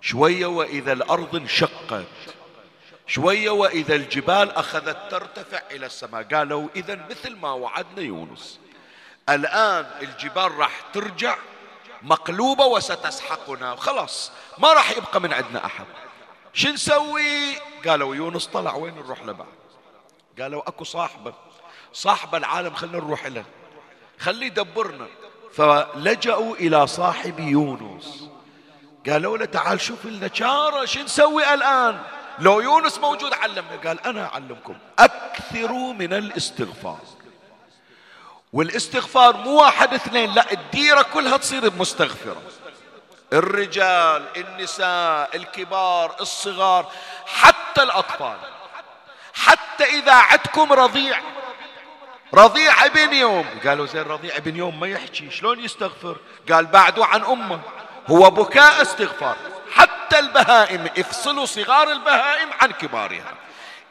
شوية 0.00 0.46
وإذا 0.46 0.92
الأرض 0.92 1.36
انشقت. 1.36 2.04
شوية 3.06 3.50
وإذا 3.50 3.94
الجبال 3.94 4.50
أخذت 4.50 5.10
ترتفع 5.10 5.60
إلى 5.70 5.86
السماء. 5.86 6.22
قالوا 6.22 6.68
إذا 6.76 7.06
مثل 7.10 7.36
ما 7.36 7.52
وعدنا 7.52 8.00
يونس. 8.00 8.60
الآن 9.28 9.86
الجبال 10.02 10.54
راح 10.54 10.80
ترجع 10.92 11.36
مقلوبة 12.02 12.66
وستسحقنا. 12.66 13.76
خلاص 13.76 14.32
ما 14.58 14.72
راح 14.72 14.90
يبقى 14.90 15.20
من 15.20 15.32
عندنا 15.32 15.66
أحد. 15.66 15.86
شو 16.52 16.68
نسوي؟ 16.68 17.56
قالوا 17.86 18.14
يونس 18.14 18.46
طلع 18.46 18.74
وين 18.74 18.94
نروح 18.94 19.22
له 19.22 19.32
بعد 19.32 19.46
قالوا 20.40 20.68
أكو 20.68 20.84
صاحبة. 20.84 21.34
صاحب 21.92 22.34
العالم 22.34 22.74
خلينا 22.74 22.98
نروح 22.98 23.26
له 23.26 23.44
خليه 24.18 24.46
يدبرنا. 24.46 25.06
فلجأوا 25.54 26.56
إلى 26.56 26.86
صاحب 26.86 27.40
يونس. 27.40 28.28
قالوا 29.08 29.38
له 29.38 29.44
تعال 29.44 29.80
شوف 29.80 30.06
لنا 30.06 30.30
شارة 30.34 30.84
شو 30.84 31.00
نسوي 31.00 31.54
الآن. 31.54 32.02
لو 32.38 32.60
يونس 32.60 32.98
موجود 32.98 33.34
علمنا. 33.34 33.76
قال 33.86 34.06
أنا 34.06 34.26
أعلمكم. 34.26 34.76
أكثروا 34.98 35.92
من 35.92 36.12
الاستغفار. 36.12 37.00
والاستغفار 38.52 39.36
مو 39.36 39.60
واحد 39.60 39.94
اثنين 39.94 40.34
لا 40.34 40.52
الديرة 40.52 41.02
كلها 41.02 41.36
تصير 41.36 41.72
مستغفرة 41.72 42.42
الرجال 43.32 44.26
النساء 44.36 45.36
الكبار 45.36 46.16
الصغار 46.20 46.92
حتى 47.26 47.82
الأطفال. 47.82 48.38
حتى 49.34 49.84
إذا 49.84 50.12
عدكم 50.12 50.72
رضيع. 50.72 51.20
رضيع 52.34 52.84
ابن 52.84 53.12
يوم. 53.12 53.46
قالوا 53.66 53.86
زين 53.86 54.02
رضيع 54.02 54.36
ابن 54.36 54.56
يوم 54.56 54.80
ما 54.80 54.86
يحكي 54.86 55.30
شلون 55.30 55.60
يستغفر؟ 55.60 56.16
قال 56.52 56.66
بعده 56.66 57.04
عن 57.04 57.24
أمه. 57.24 57.60
هو 58.06 58.30
بكاء 58.30 58.82
استغفار. 58.82 59.36
حتى 59.72 60.18
البهائم 60.18 60.88
افصلوا 60.98 61.44
صغار 61.44 61.90
البهائم 61.90 62.48
عن 62.60 62.70
كبارها. 62.70 63.34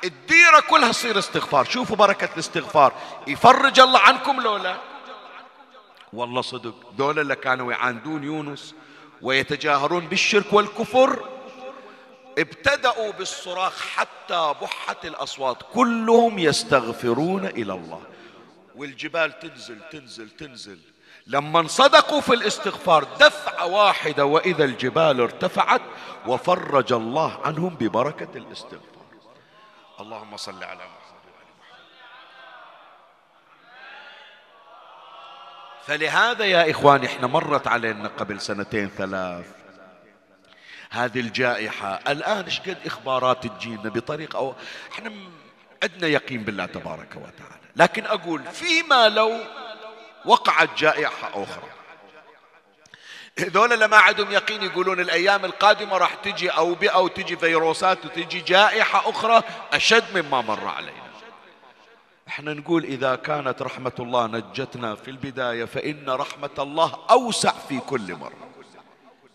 الديرة 0.03 0.59
كلها 0.59 0.91
تصير 0.91 1.19
استغفار. 1.19 1.65
شوفوا 1.65 1.95
بركة 1.95 2.29
الاستغفار. 2.33 2.93
يفرج 3.27 3.79
الله 3.79 3.99
عنكم 3.99 4.41
لولا؟ 4.41 4.75
والله 6.13 6.41
صدق 6.41 6.75
دول 6.97 7.19
اللي 7.19 7.35
كانوا 7.35 7.71
يعاندون 7.71 8.23
يونس 8.23 8.75
ويتجاهرون 9.21 10.07
بالشرك 10.07 10.53
والكفر 10.53 11.25
ابتدأوا 12.37 13.11
بالصراخ 13.11 13.87
حتى 13.95 14.55
بحت 14.61 15.05
الأصوات. 15.05 15.57
كلهم 15.73 16.39
يستغفرون 16.39 17.45
إلى 17.45 17.73
الله. 17.73 18.01
والجبال 18.75 19.39
تنزل 19.39 19.79
تنزل 19.91 20.29
تنزل. 20.29 20.79
لما 21.27 21.67
صدقوا 21.67 22.21
في 22.21 22.33
الاستغفار 22.33 23.03
دفعة 23.03 23.65
واحدة 23.65 24.25
وإذا 24.25 24.63
الجبال 24.63 25.21
ارتفعت 25.21 25.81
وفرج 26.27 26.93
الله 26.93 27.39
عنهم 27.45 27.75
ببركة 27.75 28.37
الاستغفار. 28.37 29.05
اللهم 29.99 30.37
صل 30.37 30.63
على 30.63 30.79
محمد. 30.79 31.01
فلهذا 35.85 36.45
يا 36.45 36.71
إخواني 36.71 37.05
إحنا 37.05 37.27
مرت 37.27 37.67
علينا 37.67 38.07
قبل 38.07 38.41
سنتين 38.41 38.89
ثلاث 38.89 39.45
هذه 40.89 41.19
الجائحة. 41.19 41.99
الآن 42.07 42.43
إيش 42.43 42.59
قد 42.59 42.77
إخبارات 42.85 43.47
تجينا 43.47 43.89
بطريقة 43.89 44.37
أو 44.37 44.55
إحنا 44.91 45.11
عندنا 45.83 46.07
يقين 46.07 46.43
بالله 46.43 46.65
تبارك 46.65 47.15
وتعالى. 47.15 47.60
لكن 47.75 48.05
أقول 48.05 48.43
فيما 48.43 49.09
لو 49.09 49.37
وقعت 50.25 50.69
جائحة 50.77 51.43
أخرى. 51.43 51.69
هذول 53.39 53.73
اللي 53.73 53.87
ما 53.87 53.97
عندهم 53.97 54.31
يقين 54.31 54.63
يقولون 54.63 54.99
الأيام 54.99 55.45
القادمة 55.45 55.97
راح 55.97 56.13
تجي 56.13 56.49
أوبئة 56.49 56.97
وتجي 56.97 57.37
فيروسات 57.37 58.05
وتجي 58.05 58.39
جائحة 58.41 59.09
أخرى 59.09 59.43
أشد 59.73 60.17
مما 60.17 60.41
مر 60.41 60.67
علينا. 60.67 61.11
إحنا 62.27 62.53
نقول 62.53 62.83
إذا 62.83 63.15
كانت 63.15 63.61
رحمة 63.61 63.91
الله 63.99 64.27
نجتنا 64.27 64.95
في 64.95 65.11
البداية 65.11 65.65
فإن 65.65 66.09
رحمة 66.09 66.49
الله 66.59 66.99
أوسع 67.09 67.51
في 67.51 67.79
كل 67.79 68.15
مرة. 68.15 68.49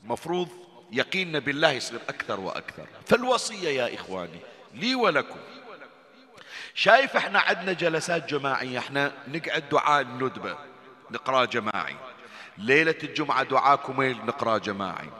مفروض 0.04 0.48
يقيننا 0.92 1.38
بالله 1.38 1.70
يصير 1.70 2.00
أكثر 2.08 2.40
وأكثر. 2.40 2.86
فالوصية 3.06 3.68
يا 3.68 3.94
إخواني 3.94 4.40
لي 4.74 4.94
ولكم 4.94 5.38
شايف 6.76 7.16
إحنا 7.16 7.38
عندنا 7.40 7.72
جلسات 7.72 8.30
جماعية 8.30 8.78
إحنا 8.78 9.12
نقعد 9.28 9.68
دعاء 9.68 10.00
الندبة 10.00 10.56
نقرأ 11.10 11.44
جماعي. 11.44 11.96
ليلة 12.58 12.94
الجمعة 13.02 13.42
دعاء 13.42 13.76
كميل 13.76 14.26
نقرأ 14.26 14.58
جماعي. 14.58 15.10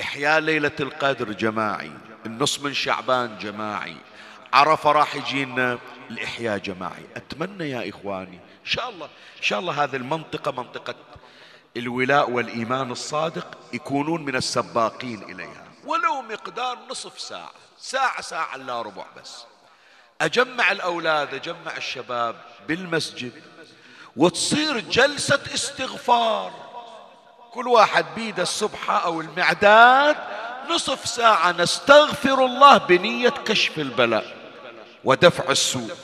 إحياء 0.00 0.40
ليلة 0.40 0.72
القدر 0.80 1.32
جماعي. 1.32 1.92
النص 2.26 2.60
من 2.60 2.74
شعبان 2.74 3.38
جماعي. 3.38 3.96
عرفة 4.52 4.92
راح 4.92 5.16
يجينا 5.16 5.78
الإحياء 6.10 6.58
جماعي. 6.58 7.04
أتمنى 7.16 7.70
يا 7.70 7.90
إخواني 7.90 8.36
إن 8.36 8.70
شاء 8.70 8.90
الله 8.90 9.06
إن 9.36 9.42
شاء 9.42 9.58
الله 9.58 9.84
هذه 9.84 9.96
المنطقة 9.96 10.52
منطقة 10.52 10.94
الولاء 11.76 12.30
والإيمان 12.30 12.90
الصادق 12.90 13.58
يكونون 13.72 14.24
من 14.24 14.36
السباقين 14.36 15.22
إليها. 15.22 15.64
ولو 15.84 16.22
مقدار 16.22 16.78
نصف 16.90 17.20
ساعة 17.20 17.52
ساعة 17.78 18.20
ساعة 18.20 18.56
لا 18.56 18.82
ربع 18.82 19.04
بس. 19.20 19.44
أجمع 20.20 20.72
الأولاد 20.72 21.34
أجمع 21.34 21.76
الشباب 21.76 22.36
بالمسجد 22.68 23.32
وتصير 24.16 24.80
جلسة 24.80 25.40
استغفار. 25.54 26.52
كل 27.52 27.68
واحد 27.68 28.04
بيده 28.16 28.42
السبحة 28.42 28.98
أو 29.04 29.20
المعداد 29.20 30.16
نصف 30.70 31.08
ساعة 31.08 31.52
نستغفر 31.52 32.44
الله 32.44 32.78
بنية 32.78 33.28
كشف 33.28 33.78
البلاء 33.78 34.36
ودفع 35.04 35.50
السوء 35.50 35.94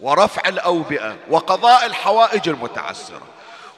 ورفع 0.00 0.48
الأوبئة 0.48 1.16
وقضاء 1.28 1.86
الحوائج 1.86 2.48
المتعسرة. 2.48 3.22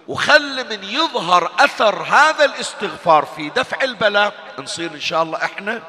وخل 0.08 0.68
من 0.70 0.84
يظهر 0.84 1.52
أثر 1.58 2.02
هذا 2.02 2.44
الاستغفار 2.44 3.24
في 3.36 3.50
دفع 3.50 3.82
البلاء. 3.82 4.34
نصير 4.58 4.90
إن 4.90 5.00
شاء 5.00 5.22
الله 5.22 5.44
إحنا 5.44 5.82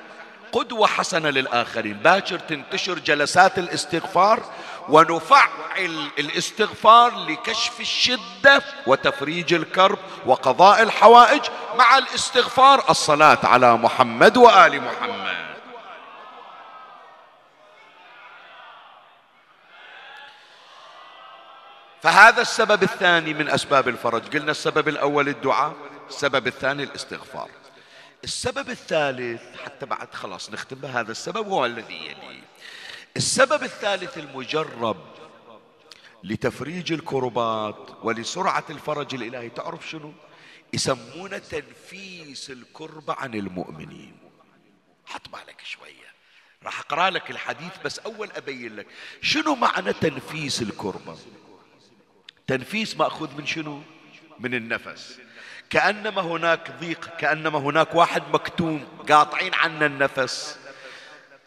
قدوة 0.53 0.87
حسنة 0.87 1.29
للآخرين. 1.29 1.93
باكر 1.93 2.39
تنتشر 2.39 2.99
جلسات 2.99 3.59
الاستغفار 3.59 4.43
ونفعل 4.89 6.09
الاستغفار 6.19 7.25
لكشف 7.25 7.79
الشدة 7.79 8.61
وتفريج 8.87 9.53
الكرب 9.53 9.99
وقضاء 10.25 10.83
الحوائج 10.83 11.41
مع 11.75 11.97
الاستغفار. 11.97 12.89
الصلاة 12.89 13.37
على 13.43 13.77
محمد 13.77 14.37
وآل 14.37 14.81
محمد. 14.81 15.43
فهذا 22.01 22.41
السبب 22.41 22.83
الثاني 22.83 23.33
من 23.33 23.49
أسباب 23.49 23.87
الفرج. 23.87 24.37
قلنا 24.37 24.51
السبب 24.51 24.87
الأول 24.87 25.27
الدعاء 25.27 25.73
السبب 26.09 26.47
الثاني 26.47 26.83
الاستغفار. 26.83 27.49
السبب 28.23 28.69
الثالث 28.69 29.41
حتى 29.65 29.85
بعد 29.85 30.13
خلاص 30.13 30.49
نختم 30.49 30.75
بهذا 30.75 31.11
السبب 31.11 31.47
هو 31.47 31.65
الذي 31.65 31.93
يلي. 31.93 32.43
السبب 33.17 33.63
الثالث 33.63 34.17
المجرب 34.17 34.97
لتفريج 36.23 36.93
الكربات 36.93 37.89
ولسرعة 38.03 38.65
الفرج 38.69 39.15
الإلهي 39.15 39.49
تعرف 39.49 39.89
شنو؟ 39.89 40.13
يسمونه 40.73 41.37
تنفيس 41.37 42.49
الكربة 42.49 43.13
عن 43.13 43.33
المؤمنين. 43.33 44.17
حط 45.05 45.29
بالك 45.29 45.61
شوية. 45.63 46.13
راح 46.63 46.79
أقرأ 46.79 47.09
لك 47.09 47.31
الحديث 47.31 47.71
بس 47.85 47.99
أول 47.99 48.31
أبين 48.31 48.75
لك. 48.75 48.87
شنو 49.21 49.55
معنى 49.55 49.93
تنفيس 49.93 50.61
الكربة 50.61 51.17
تنفيس 52.47 52.97
مأخوذ 52.97 53.37
من 53.37 53.45
شنو؟ 53.45 53.81
من 54.39 54.53
النفس. 54.53 55.19
كأنما 55.73 56.21
هناك 56.21 56.71
ضيق 56.71 57.09
كأنما 57.17 57.59
هناك 57.59 57.95
واحد 57.95 58.23
مكتوم 58.33 58.87
قاطعين 59.09 59.53
عنا 59.53 59.85
النفس. 59.85 60.59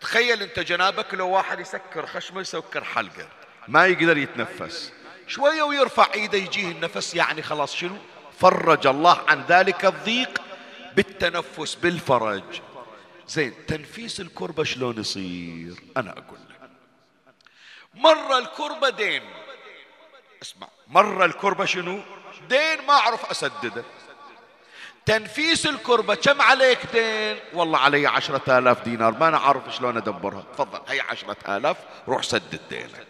تخيل 0.00 0.42
انت 0.42 0.58
جنابك 0.58 1.14
لو 1.14 1.28
واحد 1.28 1.60
يسكر 1.60 2.06
خشمه 2.06 2.40
يسكر 2.40 2.84
حلقه. 2.84 3.28
ما 3.68 3.86
يقدر 3.86 4.18
يتنفس. 4.18 4.92
شوية 5.26 5.62
ويرفع 5.62 6.14
إيده 6.14 6.38
يجيه 6.38 6.70
النفس 6.70 7.14
يعني 7.14 7.42
خلاص 7.42 7.74
شنو؟ 7.74 7.96
فرج 8.40 8.86
الله 8.86 9.24
عن 9.28 9.44
ذلك 9.48 9.84
الضيق 9.84 10.42
بالتنفس 10.94 11.74
بالفرج. 11.74 12.60
زين 13.28 13.66
تنفيس 13.66 14.20
الكربة 14.20 14.64
شلون 14.64 14.98
يصير؟ 14.98 15.74
أنا 15.96 16.10
أقول 16.10 16.38
لك. 16.50 16.70
مرة 17.94 18.38
الكربة 18.38 18.88
دين. 18.88 19.22
اسمع 20.42 20.68
مرة 20.86 21.24
الكربة 21.24 21.64
شنو؟ 21.64 22.00
دين 22.48 22.86
ما 22.86 22.94
أعرف 22.94 23.30
أسدده. 23.30 23.84
تنفيس 25.06 25.66
الكربة 25.66 26.14
كم 26.14 26.42
عليك 26.42 26.78
دين؟ 26.92 27.36
والله 27.54 27.78
علي 27.78 28.06
عشرة 28.06 28.58
آلاف 28.58 28.84
دينار 28.84 29.18
ما 29.18 29.28
أنا 29.28 29.38
عارف 29.38 29.76
شلون 29.76 29.96
أدبرها. 29.96 30.44
تفضل. 30.52 30.78
هي 30.88 31.00
عشرة 31.00 31.36
آلاف 31.56 31.76
روح 32.08 32.22
سدد 32.22 32.60
دينك. 32.70 33.06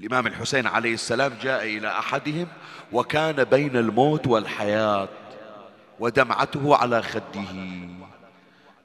الإمام 0.00 0.26
الحسين 0.26 0.66
عليه 0.66 0.94
السلام 0.94 1.38
جاء 1.42 1.64
إلى 1.64 1.88
أحدهم 1.88 2.48
وكان 2.92 3.44
بين 3.44 3.76
الموت 3.76 4.26
والحياة 4.26 5.08
ودمعته 5.98 6.76
على 6.76 7.02
خده. 7.02 7.44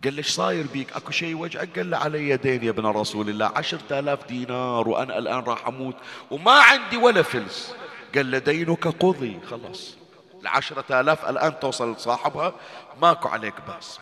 قال 0.04 0.16
له 0.16 0.22
صاير 0.22 0.66
بيك؟ 0.74 0.94
أكو 0.96 1.12
شيء 1.12 1.36
وجعك؟ 1.36 1.70
قال 1.76 1.90
له 1.90 1.98
علي 1.98 2.38
دين 2.38 2.64
يا 2.64 2.70
ابن 2.70 2.86
رسول 2.86 3.30
الله 3.30 3.52
عشرة 3.56 4.00
آلاف 4.00 4.28
دينار 4.28 4.90
وأنا 4.90 5.18
الآن 5.18 5.40
راح 5.40 5.68
أموت 5.68 5.96
وما 6.32 6.52
عندي 6.52 6.98
ولا 6.98 7.22
فلس. 7.22 7.76
قال 8.16 8.32
له 8.32 8.38
دينك 8.38 8.88
قضي. 8.88 9.40
خلاص. 9.50 10.01
العشرة 10.42 11.02
آلاف 11.02 11.30
الآن 11.30 11.60
توصل 11.60 11.94
لصاحبها. 11.94 12.54
ماكو 13.02 13.28
عليك 13.30 13.54
بأس. 13.68 14.00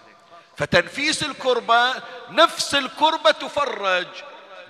فتنفيس 0.58 1.24
الكربة 1.24 1.94
نفس 2.30 2.76
الكربة 2.76 3.32
تفرج. 3.32 4.08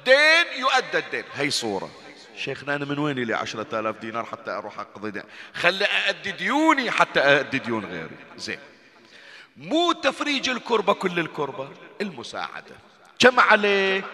دين 0.06 0.46
يؤدى 0.60 0.98
الدين. 0.98 1.24
هي 1.34 1.50
صورة. 1.50 1.90
شيخنا 2.38 2.76
أنا 2.76 2.86
من 2.86 3.00
وين 3.00 3.20
لي 3.20 3.34
عشرة 3.34 3.80
آلاف 3.80 3.98
دينار 3.98 4.26
حتى 4.26 4.52
أروح 4.52 4.80
أقضي 4.80 5.12
دين؟ 5.12 5.24
خلي 5.54 5.86
أأدي 5.86 6.32
ديوني 6.32 6.92
حتى 6.92 7.20
أأدي 7.20 7.60
ديون 7.60 7.86
غيري. 7.86 8.18
زين. 8.38 8.60
مو 9.58 9.92
تفريج 9.92 10.50
الكربة 10.50 10.94
كل 10.94 11.20
الكربة 11.20 11.70
المساعدة. 12.02 12.76
كم 13.20 13.40
عليك؟ 13.40 14.06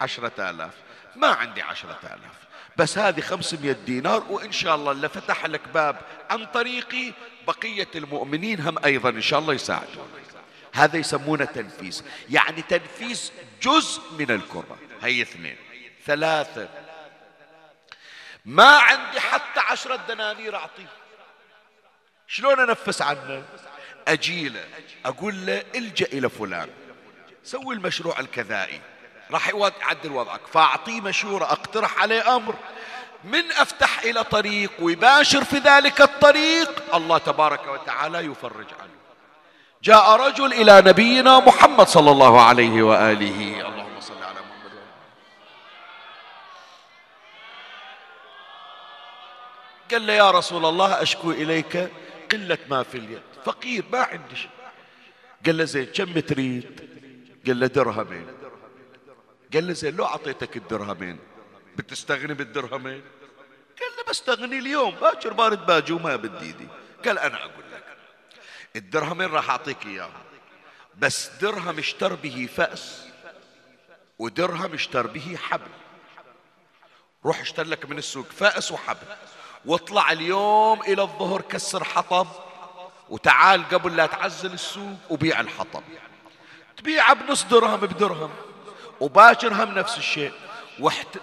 عشرة 0.00 0.50
آلاف. 0.50 0.72
ما 1.16 1.28
عندي 1.28 1.62
عشرة 1.62 1.98
آلاف. 2.02 2.45
بس 2.78 2.98
هذه 2.98 3.20
خمسمية 3.20 3.72
دينار 3.72 4.24
وإن 4.30 4.52
شاء 4.52 4.74
الله 4.74 4.92
اللي 4.92 5.08
فتح 5.08 5.46
لك 5.46 5.68
باب 5.68 6.00
عن 6.30 6.46
طريقي 6.46 7.12
بقية 7.46 7.88
المؤمنين 7.94 8.60
هم 8.60 8.84
أيضا 8.84 9.10
إن 9.10 9.22
شاء 9.22 9.38
الله 9.38 9.54
يساعدون. 9.54 10.08
هذا 10.74 10.96
يسمونه 10.96 11.44
تنفيس 11.44 12.04
يعني 12.30 12.62
تنفيس 12.62 13.32
جزء 13.62 14.02
من 14.18 14.30
الكرة. 14.30 14.78
هي 15.02 15.22
اثنين. 15.22 15.56
ثلاثة. 16.06 16.68
ما 18.44 18.76
عندي 18.76 19.20
حتى 19.20 19.60
عشرة 19.60 19.96
دنانير 20.08 20.56
أعطيه. 20.56 20.88
شلون 22.28 22.60
أنفس 22.60 23.02
عنه؟ 23.02 23.44
أجيله 24.08 24.64
أقول 25.04 25.46
له 25.46 25.64
إلجأ 25.74 26.06
إلى 26.06 26.28
فلان. 26.28 26.68
سوي 27.44 27.74
المشروع 27.74 28.20
الكذائي. 28.20 28.80
راح 29.30 29.48
يعدل 29.48 30.12
وضعك. 30.12 30.40
فأعطيه 30.52 31.00
مشورة 31.00 31.44
أقترح 31.44 32.02
عليه 32.02 32.36
أمر. 32.36 32.54
من 33.24 33.52
أفتح 33.52 34.02
إلى 34.02 34.24
طريق 34.24 34.70
ويباشر 34.80 35.44
في 35.44 35.58
ذلك 35.58 36.00
الطريق 36.00 36.94
الله 36.94 37.18
تبارك 37.18 37.66
وتعالى 37.68 38.18
يفرج 38.18 38.66
عنه. 38.80 38.90
جاء 39.82 40.16
رجل 40.16 40.52
إلى 40.52 40.82
نبينا 40.90 41.38
محمد 41.38 41.88
صلى 41.88 42.10
الله 42.10 42.42
عليه 42.42 42.82
وآله. 42.82 43.68
اللهم 43.68 44.00
صل 44.00 44.22
على 44.22 44.40
محمد. 44.40 44.72
قال 49.90 50.06
له 50.06 50.12
يا 50.12 50.30
رسول 50.30 50.64
الله 50.66 51.02
أشكو 51.02 51.30
إليك 51.30 51.90
قلة 52.32 52.58
ما 52.68 52.82
في 52.82 52.98
اليد. 52.98 53.22
فقير 53.44 53.84
ما 53.92 53.98
عندي 53.98 54.36
شيء. 54.36 54.50
قال 55.46 55.56
له 55.58 55.64
زين 55.64 55.84
كم 55.84 56.20
تريد 56.20 56.80
قال 57.46 57.60
له 57.60 57.66
درهمين. 57.66 58.26
قال 59.54 59.66
له 59.66 59.72
زين 59.72 59.96
لو 59.96 60.04
أعطيتك 60.04 60.56
الدرهمين 60.56 61.18
بتستغني 61.76 62.34
بالدرهمين؟ 62.34 63.02
قال 63.80 63.90
له 63.98 64.04
بستغني 64.08 64.58
اليوم 64.58 64.94
باكر 64.94 65.32
بارد 65.32 65.66
باجي 65.66 65.92
وما 65.92 66.16
بدي 66.16 66.52
دي. 66.52 66.68
قال 67.04 67.18
أنا 67.18 67.36
أقول 67.36 67.64
لك 67.72 67.84
الدرهمين 68.76 69.30
راح 69.30 69.50
أعطيك 69.50 69.86
إياهم. 69.86 70.22
بس 70.98 71.30
درهم 71.40 71.78
اشتر 71.78 72.14
به 72.14 72.48
فأس 72.56 73.06
ودرهم 74.18 74.74
اشتر 74.74 75.06
به 75.06 75.38
حبل. 75.42 75.70
روح 77.24 77.40
اشتر 77.40 77.66
لك 77.66 77.90
من 77.90 77.98
السوق 77.98 78.26
فأس 78.26 78.72
وحبل. 78.72 79.06
واطلع 79.64 80.12
اليوم 80.12 80.82
إلى 80.82 81.02
الظهر 81.02 81.40
كسر 81.40 81.84
حطب 81.84 82.26
وتعال 83.08 83.68
قبل 83.68 83.96
لا 83.96 84.06
تعزل 84.06 84.52
السوق 84.52 84.98
وبيع 85.10 85.40
الحطب. 85.40 85.82
تبيعه 86.76 87.14
بنص 87.14 87.44
درهم 87.44 87.80
بدرهم. 87.80 88.30
وباكر 89.00 89.52
هم 89.52 89.78
نفس 89.78 89.98
الشيء. 89.98 90.32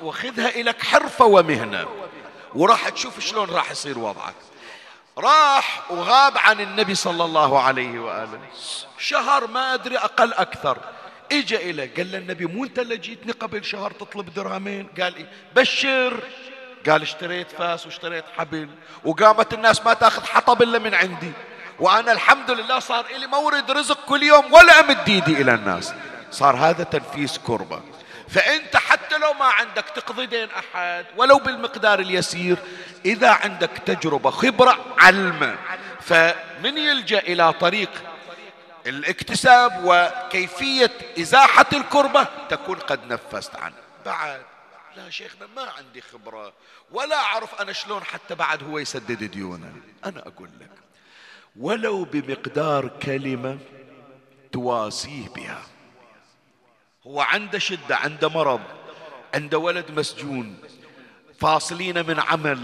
واخذها 0.01 0.49
إلك 0.49 0.83
حرفة 0.83 1.25
ومهنة. 1.25 1.85
وراح 2.55 2.89
تشوف 2.89 3.19
شلون 3.19 3.49
راح 3.49 3.71
يصير 3.71 3.99
وضعك. 3.99 4.35
راح 5.17 5.91
وغاب 5.91 6.37
عن 6.37 6.61
النبي 6.61 6.95
صلى 6.95 7.25
الله 7.25 7.61
عليه 7.61 7.99
وآله. 7.99 8.39
شهر 8.97 9.47
ما 9.47 9.73
أدري 9.73 9.97
أقل 9.97 10.33
أكثر. 10.33 10.77
اجى 11.31 11.69
إليه 11.69 11.93
قال 11.97 12.11
له 12.11 12.17
النبي 12.17 12.45
مو 12.45 12.63
أنت 12.63 12.79
اللي 12.79 12.97
جيتني 12.97 13.31
قبل 13.31 13.65
شهر 13.65 13.91
تطلب 13.91 14.33
درهمين؟ 14.33 14.87
قال 15.01 15.15
إيه 15.15 15.31
بشر. 15.55 16.19
قال 16.89 17.01
اشتريت 17.01 17.51
فاس 17.51 17.85
واشتريت 17.85 18.25
حبل. 18.37 18.69
وقامت 19.05 19.53
الناس 19.53 19.85
ما 19.85 19.93
تاخذ 19.93 20.25
حطب 20.25 20.61
إلا 20.61 20.79
من 20.79 20.93
عندي. 20.93 21.31
وأنا 21.79 22.11
الحمد 22.11 22.51
لله 22.51 22.79
صار 22.79 23.05
لي 23.17 23.27
مورد 23.27 23.71
رزق 23.71 24.05
كل 24.05 24.23
يوم 24.23 24.53
ولا 24.53 24.79
أمد 24.79 25.09
ايدي 25.09 25.41
إلى 25.41 25.53
الناس. 25.53 25.93
صار 26.33 26.55
هذا 26.55 26.83
تنفيس 26.83 27.37
كربة. 27.37 27.81
فأنت 28.29 28.77
حتى 28.77 29.17
لو 29.17 29.33
ما 29.33 29.45
عندك 29.45 29.85
تقضي 29.95 30.25
دين 30.25 30.47
أحد 30.49 31.05
ولو 31.17 31.37
بالمقدار 31.37 31.99
اليسير 31.99 32.57
إذا 33.05 33.29
عندك 33.29 33.69
تجربة 33.85 34.29
خبرة 34.29 34.77
علمه 34.97 35.57
فمن 36.01 36.77
يلجأ 36.77 37.19
إلى 37.19 37.53
طريق 37.53 37.89
الاكتساب 38.87 39.81
وكيفية 39.85 40.91
إزاحة 41.19 41.65
الكربة 41.73 42.27
تكون 42.49 42.75
قد 42.75 43.13
نفست 43.13 43.55
عنه. 43.55 43.75
بعد. 44.05 44.41
لا 44.95 45.09
شيخنا 45.09 45.47
ما 45.55 45.69
عندي 45.77 46.01
خبرة 46.01 46.53
ولا 46.91 47.15
أعرف 47.15 47.61
أنا 47.61 47.73
شلون 47.73 48.03
حتى 48.03 48.35
بعد 48.35 48.63
هو 48.63 48.79
يسدد 48.79 49.23
ديونه 49.23 49.73
أنا 50.05 50.19
أقول 50.19 50.49
لك 50.61 50.69
ولو 51.55 52.03
بمقدار 52.03 52.87
كلمة 52.87 53.57
تواسيه 54.51 55.29
بها. 55.35 55.61
هو 57.07 57.21
عنده 57.21 57.59
شدة 57.59 57.95
عنده 57.95 58.29
مرض 58.29 58.61
عنده 59.33 59.57
ولد 59.57 59.91
مسجون. 59.91 60.57
فاصلين 61.39 62.07
من 62.07 62.19
عمل. 62.19 62.59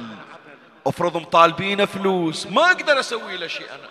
افرض 0.87 1.17
مطالبين 1.17 1.85
فلوس. 1.85 2.47
ما 2.47 2.71
أقدر 2.71 2.99
أسوي 2.99 3.37
له 3.37 3.47
شيء 3.47 3.69
أنا. 3.69 3.89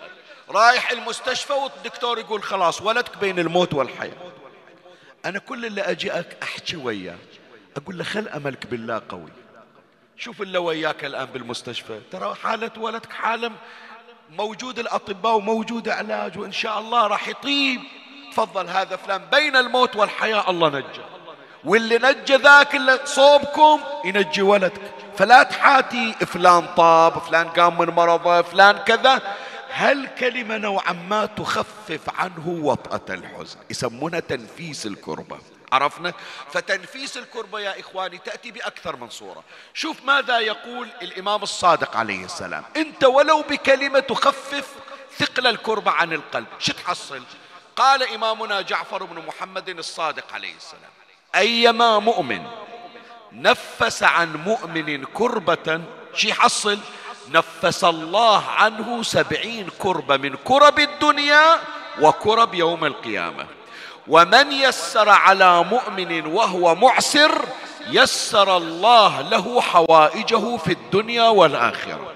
رايح 0.49 0.91
المستشفى 0.91 1.53
والدكتور 1.53 2.19
يقول 2.19 2.43
خلاص 2.43 2.81
ولدك 2.81 3.17
بين 3.17 3.39
الموت 3.39 3.73
والحياة. 3.73 4.31
أنا 5.25 5.39
كل 5.39 5.65
اللي 5.65 5.81
أجي 5.81 6.11
أحكي 6.43 6.77
وياه. 6.77 7.17
أقول 7.77 7.97
له 7.97 8.03
خل 8.03 8.27
أملك 8.27 8.67
بالله 8.67 9.01
قوي. 9.09 9.31
شوف 10.17 10.41
اللي 10.41 10.57
وياك 10.57 11.05
الآن 11.05 11.25
بالمستشفى. 11.25 12.01
ترى 12.11 12.35
حالة 12.35 12.71
ولدك 12.77 13.13
حالة 13.13 13.51
موجود 14.29 14.79
الأطباء 14.79 15.35
وموجود 15.35 15.89
علاج 15.89 16.37
وإن 16.37 16.51
شاء 16.51 16.79
الله 16.79 17.07
راح 17.07 17.27
يطيب. 17.27 17.81
تفضل 18.31 18.69
هذا 18.69 18.95
فلان. 18.95 19.25
بين 19.31 19.55
الموت 19.55 19.95
والحياة 19.95 20.49
الله 20.49 20.69
نجى. 20.69 21.01
واللي 21.63 21.97
نجى 21.97 22.35
ذاك 22.35 22.75
اللي 22.75 22.99
صوبكم 23.05 23.81
ينجي 24.05 24.41
ولدك. 24.41 24.81
فلا 25.17 25.43
تحاتي 25.43 26.13
فلان 26.13 26.67
طاب 26.77 27.19
فلان 27.19 27.49
قام 27.49 27.77
من 27.77 27.87
مرضه 27.87 28.41
فلان 28.41 28.77
كذا. 28.77 29.21
هالكلمة 29.73 30.57
نوعا 30.57 30.93
ما 30.93 31.25
تخفف 31.25 32.19
عنه 32.19 32.47
وطأة 32.47 33.13
الحزن. 33.13 33.57
يسمونها 33.69 34.19
تنفيس 34.19 34.85
الكربة. 34.85 35.39
عرفنا؟ 35.71 36.13
فتنفيس 36.51 37.17
الكربة 37.17 37.59
يا 37.59 37.79
إخواني 37.79 38.17
تأتي 38.17 38.51
بأكثر 38.51 38.95
من 38.95 39.09
صورة. 39.09 39.43
شوف 39.73 40.03
ماذا 40.03 40.39
يقول 40.39 40.87
الإمام 41.01 41.43
الصادق 41.43 41.97
عليه 41.97 42.25
السلام. 42.25 42.63
أنت 42.77 43.03
ولو 43.03 43.41
بكلمة 43.41 43.99
تخفف 43.99 44.75
ثقل 45.17 45.47
الكربة 45.47 45.91
عن 45.91 46.13
القلب. 46.13 46.47
شو 46.59 46.73
تحصل؟ 46.73 47.23
قال 47.79 48.13
إمامنا 48.13 48.61
جعفر 48.61 49.03
بن 49.03 49.25
محمد 49.27 49.69
الصادق 49.69 50.33
عليه 50.33 50.55
السلام 50.55 50.91
أيما 51.35 51.99
مؤمن 51.99 52.41
نفس 53.31 54.03
عن 54.03 54.35
مؤمن 54.35 55.05
كربة 55.05 55.81
شي 56.13 56.33
حصل؟ 56.33 56.79
نفس 57.29 57.83
الله 57.83 58.43
عنه 58.49 59.03
سبعين 59.03 59.69
كربة 59.79 60.17
من 60.17 60.35
كرب 60.35 60.79
الدنيا 60.79 61.59
وكرب 62.01 62.53
يوم 62.53 62.85
القيامة. 62.85 63.45
ومن 64.07 64.51
يسر 64.51 65.09
على 65.09 65.63
مؤمن 65.63 66.25
وهو 66.25 66.75
معسر 66.75 67.45
يسر 67.87 68.57
الله 68.57 69.21
له 69.21 69.61
حوائجه 69.61 70.57
في 70.57 70.71
الدنيا 70.71 71.23
والآخرة. 71.23 72.13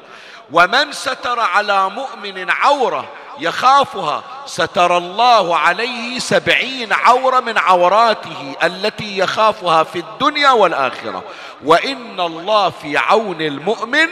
ومن 0.52 0.92
ستر 0.92 1.40
على 1.40 1.90
مؤمن 1.90 2.50
عورة 2.50 3.10
يخافها. 3.40 4.24
ستر 4.46 4.98
الله 4.98 5.58
عليه 5.58 6.20
سبعين 6.20 6.94
عورة 6.94 7.40
من 7.40 7.58
عوراته 7.58 8.56
التي 8.64 9.18
يخافها 9.18 9.84
في 9.84 10.00
الدنيا 10.00 10.52
والآخرة. 10.52 11.24
وإن 11.64 12.20
الله 12.20 12.70
في 12.70 12.98
عون 12.98 13.42
المؤمن 13.42 14.10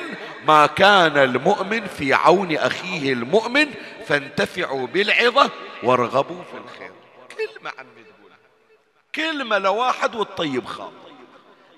ما 0.47 0.65
كان 0.65 1.17
المؤمن 1.17 1.87
في 1.87 2.13
عون 2.13 2.57
أخيه 2.57 3.13
المؤمن 3.13 3.67
فانتفعوا 4.07 4.87
بالعظة 4.87 5.49
وارغبوا 5.83 6.43
في 6.43 6.57
الخير. 6.57 6.91
كلمة 7.37 7.71
عم 7.77 7.85
تقولها 7.85 8.37
كلمة 9.15 9.57
لواحد 9.57 10.15
والطيب 10.15 10.65
خاطر 10.65 10.91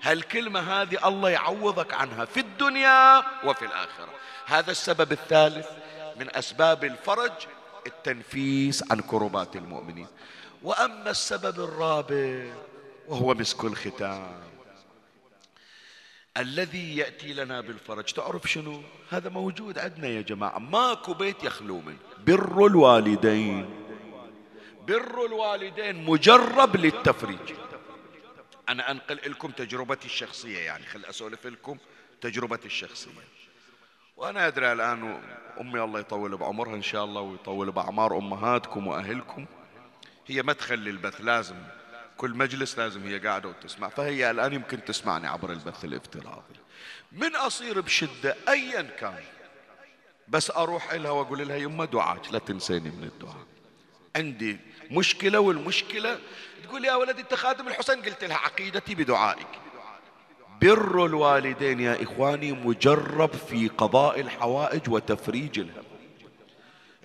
هالكلمة 0.02 0.82
هذه 0.82 1.08
الله 1.08 1.30
يعوضك 1.30 1.94
عنها 1.94 2.24
في 2.24 2.40
الدنيا 2.40 3.22
وفي 3.44 3.64
الآخرة؟ 3.64 4.08
هذا 4.46 4.70
السبب 4.70 5.12
الثالث. 5.12 5.66
من 6.16 6.36
أسباب 6.36 6.84
الفرج 6.84 7.32
التنفيس 7.86 8.92
عن 8.92 9.00
كربات 9.00 9.56
المؤمنين. 9.56 10.06
وأما 10.62 11.10
السبب 11.10 11.60
الرابع 11.60 12.54
وهو 13.08 13.34
مسك 13.34 13.64
الختام. 13.64 14.40
الذي 16.36 16.96
يأتي 16.96 17.32
لنا 17.32 17.60
بالفرج. 17.60 18.04
تعرف 18.04 18.50
شنو؟ 18.50 18.82
هذا 19.10 19.28
موجود 19.28 19.78
عندنا 19.78 20.08
يا 20.08 20.20
جماعة. 20.20 20.58
ماكو 20.58 21.14
بيت 21.14 21.44
يخلو 21.44 21.80
منه. 21.80 21.98
بر 22.26 22.66
الوالدين. 22.66 23.84
بر 24.88 25.26
الوالدين 25.26 26.04
مجرب 26.04 26.76
للتفريج. 26.76 27.52
أنا 28.68 28.90
أنقل 28.90 29.30
لكم 29.30 29.50
تجربتي 29.50 30.06
الشخصية 30.06 30.58
يعني. 30.58 30.86
خل 30.86 31.04
أسولف 31.04 31.46
لكم 31.46 31.78
تجربتي 32.20 32.66
الشخصية. 32.66 33.10
وأنا 34.16 34.46
أدري 34.46 34.72
الآن 34.72 35.20
أمي 35.60 35.80
الله 35.80 36.00
يطول 36.00 36.36
بعمرها 36.36 36.74
إن 36.74 36.82
شاء 36.82 37.04
الله 37.04 37.20
ويطول 37.20 37.72
بأعمار 37.72 38.18
أمهاتكم 38.18 38.86
وأهلكم. 38.86 39.46
هي 40.26 40.42
مدخل 40.42 40.74
للبث 40.74 41.20
لازم 41.20 41.56
كل 42.16 42.30
مجلس 42.30 42.78
لازم 42.78 43.06
هي 43.06 43.18
قاعدة 43.18 43.48
وتسمع. 43.48 43.88
فهي 43.88 44.30
الآن 44.30 44.52
يمكن 44.52 44.84
تسمعني 44.84 45.26
عبر 45.26 45.52
البث 45.52 45.84
الافتراضي. 45.84 46.54
من 47.12 47.36
أصير 47.36 47.80
بشدة 47.80 48.36
أيا 48.48 48.82
كان 48.82 49.24
بس 50.28 50.50
أروح 50.50 50.92
إلها 50.92 51.10
وأقول 51.10 51.48
لها 51.48 51.56
يما 51.56 51.84
دعاك 51.84 52.32
لا 52.32 52.38
تنسيني 52.38 52.90
من 52.90 53.04
الدعاء. 53.04 53.46
عندي 54.16 54.58
مشكلة 54.90 55.40
والمشكلة 55.40 56.18
تقول 56.64 56.84
يا 56.84 56.94
ولدي 56.94 57.22
أنت 57.22 57.34
خادم 57.34 57.68
الحسين؟ 57.68 58.02
قلت 58.02 58.24
لها 58.24 58.36
عقيدتي 58.36 58.94
بدعائك. 58.94 59.63
بر 60.62 61.06
الوالدين 61.06 61.80
يا 61.80 62.02
إخواني 62.02 62.52
مجرب 62.52 63.30
في 63.50 63.68
قضاء 63.68 64.20
الحوائج 64.20 64.90
وتفريج 64.90 65.58
الهم. 65.58 65.84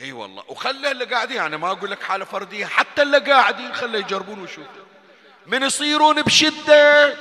إي 0.02 0.12
والله. 0.12 0.44
وخلي 0.48 0.92
اللي 0.92 1.06
قاعدين 1.06 1.38
يعني 1.38 1.58
ما 1.58 1.72
أقول 1.72 1.92
لك 1.92 2.04
حالة 2.04 2.26
فردية 2.26 2.66
حتى 2.66 3.02
اللي 3.02 3.18
قاعدين 3.18 3.74
خلي 3.74 4.00
يجربون 4.00 4.40
ويشوفوا 4.40 4.84
من 5.48 5.64
يصيرون 5.64 6.22
بشدة 6.22 7.16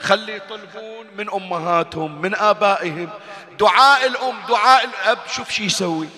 خلي 0.00 0.36
يطلبون 0.36 1.06
من 1.18 1.30
أمهاتهم 1.30 2.22
من 2.22 2.34
آبائهم. 2.34 3.10
دعاء 3.58 4.06
الأم 4.06 4.34
دعاء 4.48 4.84
الأب 4.84 5.18
شوف 5.28 5.50
شي 5.50 5.64
يسوي. 5.64 6.08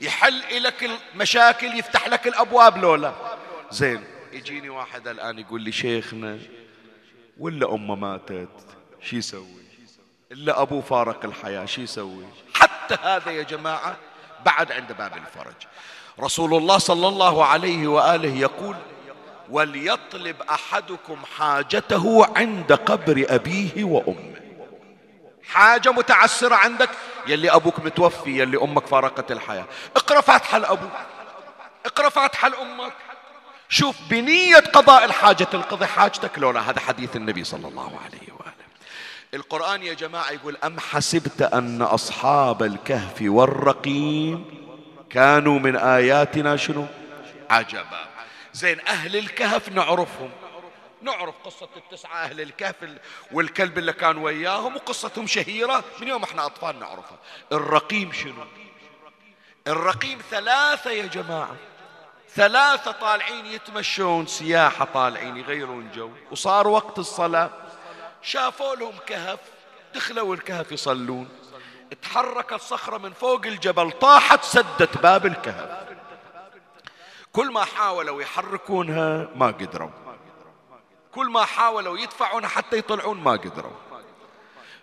يحل 0.00 0.62
لك 0.62 0.90
المشاكل 1.14 1.78
يفتح 1.78 2.08
لك 2.08 2.26
الأبواب 2.26 2.78
لولا. 2.78 3.12
زين 3.70 4.04
يجيني 4.32 4.68
واحد 4.68 5.08
الآن 5.08 5.38
يقول 5.38 5.62
لي 5.62 5.72
شيخنا 5.72 6.38
ولا 7.38 7.74
أمه 7.74 7.94
ماتت؟ 7.94 8.75
شي 9.00 9.16
يسوي؟ 9.16 9.66
إلا 10.32 10.62
أبوه 10.62 10.80
فارق 10.80 11.24
الحياة 11.24 11.64
شي 11.64 11.82
يسوي؟ 11.82 12.24
حتى 12.54 12.96
هذا 13.02 13.30
يا 13.30 13.42
جماعة 13.42 13.96
بعد 14.44 14.72
عند 14.72 14.92
باب 14.92 15.16
الفرج. 15.16 15.54
رسول 16.20 16.54
الله 16.54 16.78
صلى 16.78 17.08
الله 17.08 17.44
عليه 17.44 17.88
وآله 17.88 18.36
يقول 18.36 18.76
وليطلب 19.50 20.36
أحدكم 20.42 21.16
حاجته 21.36 22.26
عند 22.36 22.72
قبر 22.72 23.26
أبيه 23.28 23.84
وأمه. 23.84 24.36
حاجة 25.44 25.92
متعسرة 25.92 26.54
عندك؟ 26.54 26.90
يلي 27.26 27.50
أبوك 27.50 27.80
متوفي 27.80 28.40
يلي 28.40 28.56
أمك 28.56 28.86
فارقت 28.86 29.32
الحياة. 29.32 29.66
اقرأ 29.96 30.20
فاتحة 30.20 30.58
لأبوك 30.58 30.92
اقرأ 31.86 32.08
فاتحة 32.08 32.48
لأمك 32.48 32.92
شوف 33.68 33.96
بنية 34.10 34.56
قضاء 34.56 35.04
الحاجة 35.04 35.44
تنقضي 35.44 35.86
حاجتك 35.86 36.38
لولا 36.38 36.70
هذا 36.70 36.80
حديث 36.80 37.16
النبي 37.16 37.44
صلى 37.44 37.68
الله 37.68 38.00
عليه 38.04 38.32
وآله. 38.32 38.35
القرآن 39.36 39.82
يا 39.82 39.94
جماعة 39.94 40.30
يقول 40.30 40.56
أم 40.64 40.80
حسبت 40.80 41.42
أن 41.42 41.82
أصحاب 41.82 42.62
الكهف 42.62 43.16
والرقيم 43.20 44.44
كانوا 45.10 45.58
من 45.58 45.76
آياتنا 45.76 46.56
شنو؟ 46.56 46.86
عجبا. 47.50 48.06
زين 48.52 48.80
أهل 48.80 49.16
الكهف 49.16 49.68
نعرفهم. 49.68 50.30
نعرف 51.02 51.34
قصة 51.44 51.68
التسعة 51.76 52.24
أهل 52.24 52.40
الكهف 52.40 52.74
والكلب 53.32 53.78
اللي 53.78 53.92
كان 53.92 54.18
وياهم 54.18 54.76
وقصتهم 54.76 55.26
شهيرة. 55.26 55.84
من 56.00 56.08
يوم 56.08 56.22
إحنا 56.22 56.46
أطفال 56.46 56.78
نعرفها. 56.78 57.18
الرقيم 57.52 58.12
شنو؟ 58.12 58.44
الرقيم 59.66 60.18
ثلاثة 60.30 60.90
يا 60.90 61.06
جماعة. 61.06 61.56
ثلاثة 62.34 62.90
طالعين 62.90 63.46
يتمشون 63.46 64.26
سياحة 64.26 64.84
طالعين 64.84 65.36
يغيرون 65.36 65.90
جو. 65.94 66.10
وصار 66.30 66.68
وقت 66.68 66.98
الصلاة. 66.98 67.50
شافوا 68.26 68.76
لهم 68.76 68.94
كهف 69.06 69.38
دخلوا 69.94 70.34
الكهف 70.34 70.72
يصلون. 70.72 71.28
تحركت 72.02 72.60
صخرة 72.60 72.98
من 72.98 73.12
فوق 73.12 73.46
الجبل 73.46 73.92
طاحت 73.92 74.44
سدت 74.44 74.98
باب 74.98 75.26
الكهف. 75.26 75.86
كل 77.32 77.52
ما 77.52 77.64
حاولوا 77.64 78.22
يحركونها 78.22 79.28
ما 79.34 79.46
قدروا. 79.46 79.90
كل 81.12 81.30
ما 81.30 81.44
حاولوا 81.44 81.98
يدفعونها 81.98 82.48
حتى 82.48 82.78
يطلعون 82.78 83.20
ما 83.20 83.32
قدروا. 83.32 83.72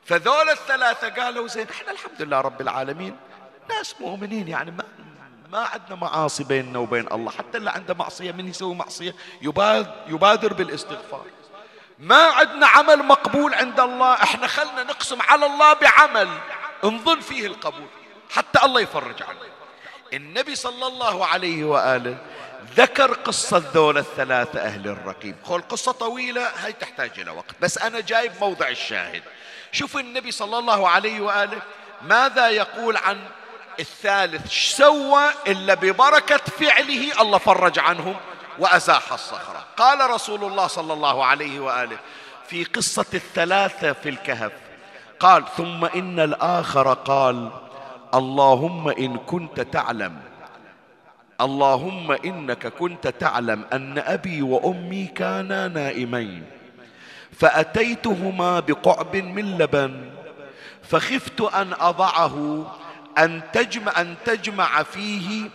فذول 0.06 0.50
الثلاثة 0.50 1.10
قالوا 1.10 1.48
زين 1.48 1.70
إحنا 1.70 1.92
الحمد 1.92 2.22
لله 2.22 2.42
رب 2.42 2.62
العالمين 2.62 3.18
ناس 3.70 3.96
مؤمنين 4.02 4.48
يعني 4.48 4.72
ما 4.72 4.84
ما 5.52 5.60
عندنا 5.60 5.96
معاصي 5.96 6.44
بيننا 6.44 6.80
وبين 6.80 7.08
الله. 7.14 7.32
حتى 7.32 7.58
اللي 7.58 7.72
عنده 7.72 7.94
معصية 7.94 8.32
من 8.32 8.48
يسوي 8.48 8.76
معصية؟ 8.76 9.16
يبادر 10.08 10.54
بالإستغفار. 10.54 11.26
ما 12.04 12.24
عندنا 12.26 12.68
عمل 12.68 13.04
مقبول 13.04 13.54
عند 13.54 13.80
الله 13.80 14.14
إحنا 14.14 14.48
خلنا 14.48 14.84
نقسم 14.84 15.22
على 15.22 15.46
الله 15.46 15.74
بعمل. 15.74 16.30
نظن 16.84 17.20
فيه 17.20 17.48
القبول 17.48 17.88
حتى 18.32 18.66
الله 18.66 18.82
يفرج 18.82 19.24
عنه. 19.24 19.40
النبي 20.14 20.56
صلى 20.56 20.88
الله 20.88 21.26
عليه 21.26 21.64
وآله 21.64 22.18
ذكر 22.76 23.14
قصة 23.14 23.64
ذول 23.74 23.98
الثلاثة 23.98 24.60
أهل 24.60 24.88
الرقيب. 24.88 25.36
خل 25.44 25.62
قصة 25.62 25.92
طويلة 25.92 26.52
هاي 26.64 26.74
تحتاج 26.74 27.12
إلى 27.18 27.32
وقت. 27.32 27.56
بس 27.62 27.78
أنا 27.78 28.00
جايب 28.00 28.32
موضع 28.42 28.68
الشاهد. 28.68 29.24
شوف 29.72 29.98
النبي 29.98 30.32
صلى 30.32 30.60
الله 30.60 30.90
عليه 30.90 31.22
وآله 31.22 31.62
ماذا 32.02 32.50
يقول 32.50 32.98
عن 32.98 33.20
الثالث؟ 33.80 34.52
سوى 34.52 35.24
إلا 35.48 35.74
ببركة 35.74 36.38
فعله 36.60 37.22
الله 37.22 37.38
فرج 37.38 37.80
عنهم. 37.80 38.16
وأزاح 38.60 39.14
الصخرة. 39.14 39.66
قال 39.78 40.10
رسول 40.10 40.44
الله 40.44 40.68
صلى 40.68 40.94
الله 40.94 41.26
عليه 41.26 41.60
وآله 41.60 41.98
في 42.48 42.64
قصة 42.64 43.06
الثلاثة 43.14 43.94
في 43.94 44.10
الكهف 44.10 44.52
قال 45.20 45.44
ثم 45.58 45.86
إن 45.86 46.20
الآخر 46.20 46.94
قال 46.94 47.50
اللهم 48.14 48.90
إن 48.90 49.18
كنت 49.18 49.62
تعلم 49.62 50.22
اللهم 51.42 52.12
إنك 52.12 52.68
كنت 52.68 53.08
تعلم 53.08 53.66
أن 53.74 53.98
أبي 53.98 54.42
وأمي 54.42 55.06
كانا 55.06 55.68
نائمين 55.68 56.44
فأتيتهما 57.40 58.60
بقعب 58.60 59.16
من 59.16 59.58
لبن 59.58 60.10
فخفت 60.84 61.42
أن 61.42 61.74
أضعه 61.80 62.66
أن 63.18 63.42
تجمع 63.54 64.02
أن 64.02 64.16
تجمع 64.26 64.84
فيه 64.84 65.50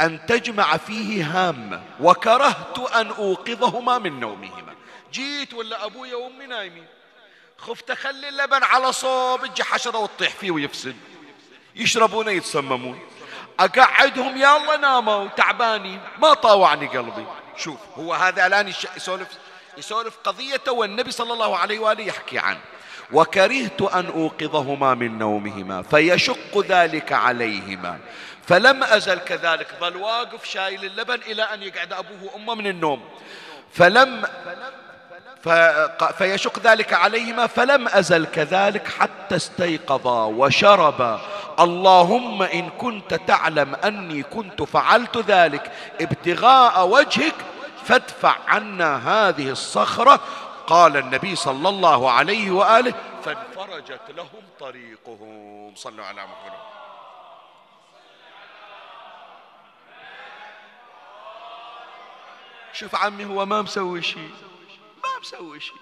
أن 0.00 0.26
تجمع 0.26 0.76
فيه 0.76 1.24
هامة 1.24 1.82
وكرهت 2.00 2.78
أن 2.78 3.08
أوقظهما 3.10 3.98
من 3.98 4.20
نومهما. 4.20 4.74
جيت 5.12 5.54
ولا 5.54 5.84
أبويا 5.84 6.14
وأمي 6.14 6.46
نايمين. 6.46 6.86
خفت 7.58 7.90
أخلي 7.90 8.28
اللبن 8.28 8.62
على 8.62 8.92
صوب 8.92 9.46
تجي 9.46 9.64
حشرة 9.64 9.98
وتطيح 9.98 10.30
فيه 10.30 10.50
ويفسد. 10.50 10.96
يشربونه 11.76 12.30
يتسممون. 12.30 12.98
أقعدهم 13.60 14.34
الله 14.34 14.76
ناموا 14.76 15.28
تعبانين. 15.28 16.00
ما 16.18 16.34
طاوعني 16.34 16.86
قلبي. 16.86 17.26
شوف 17.56 17.78
هو 17.98 18.14
هذا 18.14 18.46
الآن 18.46 18.68
يسولف 18.96 19.28
يسولف 19.78 20.16
قضيته 20.24 20.72
والنبي 20.72 21.10
صلى 21.10 21.32
الله 21.32 21.58
عليه 21.58 21.78
وآله 21.78 22.04
يحكي 22.04 22.38
عنه. 22.38 22.60
وكرهت 23.12 23.82
أن 23.82 24.06
أوقظهما 24.06 24.94
من 24.94 25.18
نومهما 25.18 25.82
فيشق 25.82 26.58
ذلك 26.68 27.12
عليهما. 27.12 27.98
فلم 28.46 28.84
أزل 28.84 29.18
كذلك 29.18 29.68
ظل 29.80 29.96
واقف 29.96 30.44
شايل 30.44 30.84
اللبن 30.84 31.14
إلى 31.14 31.42
أن 31.42 31.62
يقعد 31.62 31.92
أبوه 31.92 32.18
وأمه 32.32 32.54
من 32.54 32.66
النوم. 32.66 33.04
فلم 33.72 34.26
فيشق 36.18 36.58
ذلك 36.58 36.92
عليهما 36.92 37.46
فلم 37.46 37.88
أزل 37.88 38.26
كذلك 38.26 38.88
حتى 38.88 39.36
استيقظا 39.36 40.24
وشربا 40.24 41.20
اللهم 41.60 42.42
إن 42.42 42.70
كنت 42.70 43.14
تعلم 43.14 43.74
أني 43.74 44.22
كنت 44.22 44.62
فعلت 44.62 45.16
ذلك 45.18 45.72
ابتغاء 46.00 46.86
وجهك 46.86 47.34
فادفع 47.84 48.36
عنا 48.46 48.96
هذه 48.96 49.50
الصخرة. 49.50 50.20
قال 50.66 50.96
النبي 50.96 51.36
صلى 51.36 51.68
الله 51.68 52.10
عليه 52.10 52.50
وآله 52.50 52.94
فانفرجت 53.24 54.10
لهم 54.16 54.42
طريقهم. 54.60 55.74
صلوا 55.76 56.04
على 56.04 56.22
محمد. 56.22 56.73
شوف 62.74 62.94
عمي 62.94 63.24
هو 63.24 63.46
ما 63.46 63.62
مسوي 63.62 64.02
شيء. 64.02 64.30
ما 65.04 65.20
مسوي 65.20 65.60
شيء. 65.60 65.76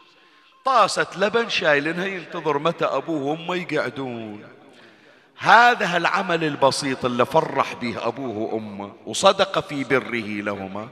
طاسة 0.65 1.07
لبن 1.17 1.49
شايلنها 1.49 2.07
ينتظر 2.07 2.59
متى 2.59 2.85
أبوه 2.85 3.23
وأمه 3.23 3.57
يقعدون. 3.57 4.45
هذا 5.39 5.97
العمل 5.97 6.45
البسيط 6.45 7.05
اللي 7.05 7.27
فرح 7.27 7.75
به 7.75 8.07
أبوه 8.07 8.39
وأمه 8.39 8.93
وصدق 9.07 9.59
في 9.59 9.85
بره 9.85 10.43
لهما. 10.43 10.89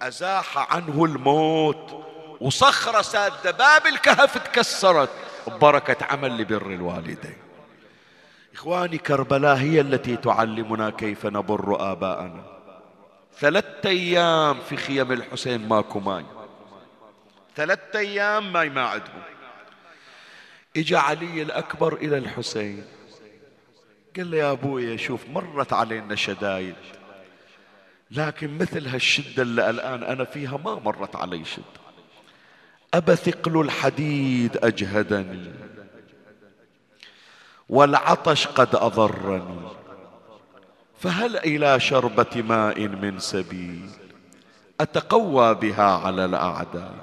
أزاح 0.00 0.74
عنه 0.74 1.04
الموت 1.04 2.04
وصخرة 2.40 3.02
سادة 3.02 3.50
باب 3.50 3.86
الكهف 3.86 4.38
تكسرت. 4.38 5.10
ببركة 5.46 6.06
عمل 6.06 6.38
لبر 6.38 6.66
الوالدين. 6.66 7.36
إخواني 8.54 8.98
كربلاء 8.98 9.56
هي 9.56 9.80
التي 9.80 10.16
تعلمنا 10.16 10.90
كيف 10.90 11.26
نبر 11.26 11.92
آباءنا. 11.92 12.59
ثلاثة 13.40 13.88
أيام 13.88 14.60
في 14.60 14.76
خيم 14.76 15.12
الحسين 15.12 15.68
ماكو 15.68 16.00
ماي. 16.00 16.24
ثلاثة 17.56 17.98
أيام 17.98 18.52
ماي 18.52 18.70
ما 18.70 18.82
عندهم 18.82 19.22
إجا 20.76 20.98
علي 20.98 21.42
الأكبر 21.42 21.94
إلى 21.94 22.18
الحسين. 22.18 22.84
قال 24.16 24.30
له 24.30 24.36
يا 24.36 24.52
أبويا 24.52 24.96
شوف 24.96 25.28
مرت 25.28 25.72
علينا 25.72 26.14
شدايد. 26.14 26.74
لكن 28.10 28.58
مثل 28.58 28.86
هالشدة 28.86 29.42
اللي 29.42 29.70
الآن 29.70 30.02
أنا 30.02 30.24
فيها 30.24 30.56
ما 30.56 30.74
مرت 30.74 31.16
علي 31.16 31.44
شدة 31.44 31.80
أبا 32.94 33.14
ثقل 33.14 33.60
الحديد 33.60 34.56
أجهدني. 34.56 35.52
والعطش 37.68 38.46
قد 38.46 38.74
أضرني. 38.74 39.79
فهل 41.02 41.36
إلى 41.36 41.80
شربة 41.80 42.42
ماء 42.42 42.80
من 42.80 43.18
سبيل؟ 43.18 43.90
أتقوى 44.80 45.54
بها 45.54 46.06
على 46.06 46.24
الأعداء. 46.24 46.94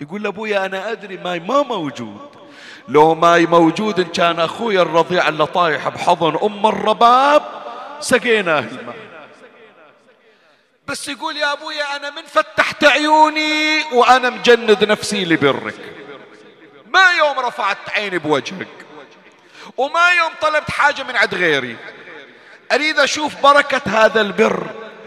يقول 0.00 0.26
أبويا 0.26 0.66
أنا 0.66 0.92
أدري 0.92 1.16
ماي 1.16 1.40
ما 1.40 1.62
موجود. 1.62 2.42
لو 2.88 3.14
ماي 3.14 3.46
موجود 3.46 4.00
إن 4.00 4.06
كان 4.06 4.40
أخوي 4.40 4.80
الرضيع 4.82 5.28
اللي 5.28 5.46
طايح 5.46 5.88
بحضن 5.88 6.38
أم 6.42 6.66
الرباب 6.66 7.42
سقيناه 8.00 8.58
الماء 8.58 8.96
بس 10.86 11.08
يقول 11.08 11.36
يا 11.36 11.52
أبويا 11.52 11.96
أنا 11.96 12.10
من 12.10 12.22
فتحت 12.22 12.84
عيوني 12.84 13.82
وأنا 13.92 14.30
مجند 14.30 14.84
نفسي 14.84 15.24
لبرك. 15.24 15.74
ما 16.86 17.12
يوم 17.18 17.38
رفعت 17.38 17.90
عيني 17.90 18.18
بوجهك 18.18 18.68
وما 19.76 20.10
يوم 20.18 20.32
طلبت 20.40 20.70
حاجة 20.70 21.02
من 21.02 21.16
عند 21.16 21.34
غيري. 21.34 21.76
أريد 22.72 22.98
أشوف 22.98 23.42
بركة 23.42 23.80
هذا 23.86 24.20
البر 24.20 24.66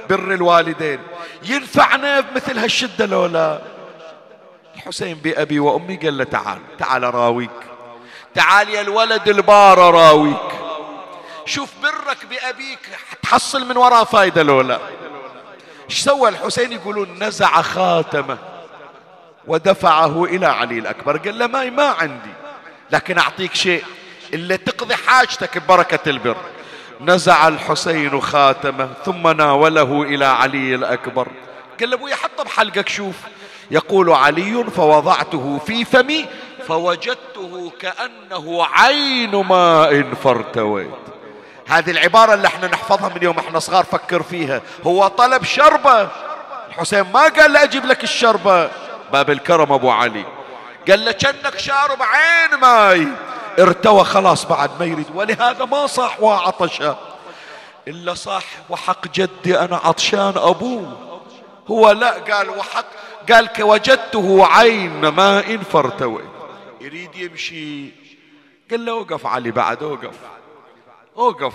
بر 0.10 0.34
الوالدين. 0.34 1.00
ينفعنا 1.44 2.20
بمثل 2.20 2.60
هالشدة 2.60 3.06
لو 3.06 3.26
لا 3.26 3.62
الحسين 4.76 5.14
بأبي 5.14 5.60
وأمي 5.60 5.96
قال 5.96 6.18
له 6.18 6.24
تعال 6.24 6.60
تعال 6.80 7.16
راويك 7.16 7.50
تعال 8.34 8.70
يا 8.70 8.82
الولد 8.82 9.30
البار 9.30 9.78
راويك 9.78 10.52
شوف 11.46 11.70
برك 11.84 12.26
بأبيك 12.30 12.80
تحصل 13.22 13.68
من 13.70 13.78
وراه 13.78 14.04
فايدة 14.04 14.44
لو 14.44 14.62
لا 14.62 14.80
إيش 15.90 16.00
سوى 16.00 16.30
الحسين؟ 16.30 16.72
يقولون 16.72 17.24
نزع 17.24 17.62
خاتمه 17.62 18.38
ودفعه 19.48 20.24
إلى 20.26 20.46
علي 20.46 20.80
الأكبر. 20.80 21.18
قال 21.18 21.40
له 21.40 21.48
ما 21.48 21.70
ما 21.70 21.88
عندي 21.88 22.34
لكن 22.92 23.18
أعطيك 23.18 23.56
شيء. 23.56 23.84
اللي 24.34 24.58
تقضي 24.58 24.96
حاجتك 24.96 25.58
ببركة 25.58 26.10
البر. 26.10 26.38
نزع 27.02 27.48
الحسين 27.48 28.22
خاتمه 28.22 28.90
ثم 29.06 29.28
ناوله 29.28 30.04
إلى 30.04 30.26
علي 30.26 30.76
الأكبر. 30.76 31.28
قال 31.80 31.90
له 31.90 31.96
أبوي 31.96 32.16
حطه 32.16 32.44
بحلقك 32.44 32.90
شوف. 32.90 33.16
يقول 33.72 34.10
علي 34.10 34.64
فوضعته 34.64 35.60
في 35.68 35.86
فمي 35.86 36.26
فوجدته 36.68 37.72
كأنه 37.80 38.66
عين 38.66 39.36
ماء 39.36 40.14
فارتويت. 40.24 40.90
هذه 41.68 41.92
العبارة 41.92 42.34
اللي 42.34 42.48
إحنا 42.48 42.68
نحفظها 42.68 43.10
من 43.10 43.24
يوم 43.24 43.40
إحنا 43.40 43.60
صغار 43.60 43.84
فكر 43.84 44.24
فيها. 44.24 44.62
هو 44.88 45.08
طلب 45.08 45.44
شربة. 45.44 46.10
الحسين 46.70 47.06
ما 47.14 47.28
قال 47.28 47.54
له 47.54 47.64
أجيب 47.64 47.86
لك 47.86 48.04
الشربة. 48.04 48.70
باب 49.14 49.30
الكرم 49.30 49.74
أبو 49.74 49.92
علي. 49.92 50.26
قال 50.90 51.06
له 51.06 51.12
كأنك 51.12 51.58
شارب 51.58 51.98
عين 52.02 52.60
ماي 52.60 53.08
ارتوى 53.60 54.04
خلاص 54.04 54.46
بعد 54.46 54.72
ما 54.80 54.86
يريد. 54.86 55.06
ولهذا 55.14 55.66
ما 55.66 55.88
صاح 55.88 56.22
وا 56.22 56.37
عطشا 56.37 56.98
إلا 57.88 58.14
صاح 58.14 58.46
وحق 58.70 59.08
جدي 59.08 59.60
أنا 59.60 59.76
عطشان 59.78 60.34
أبوه. 60.36 60.98
هو 61.68 61.92
لا 61.92 62.12
قال 62.12 62.50
وحق 62.50 62.86
قال 63.32 63.50
وجدته 63.60 64.46
عين 64.46 65.08
ماء 65.08 65.58
فارتوي 65.58 66.24
يريد 66.82 67.16
يمشي. 67.16 67.92
قال 68.72 68.86
له 68.86 68.92
اوقف 68.92 69.26
علي 69.26 69.52
بعد 69.52 69.84
اوقف 69.84 70.16
اوقف 71.18 71.54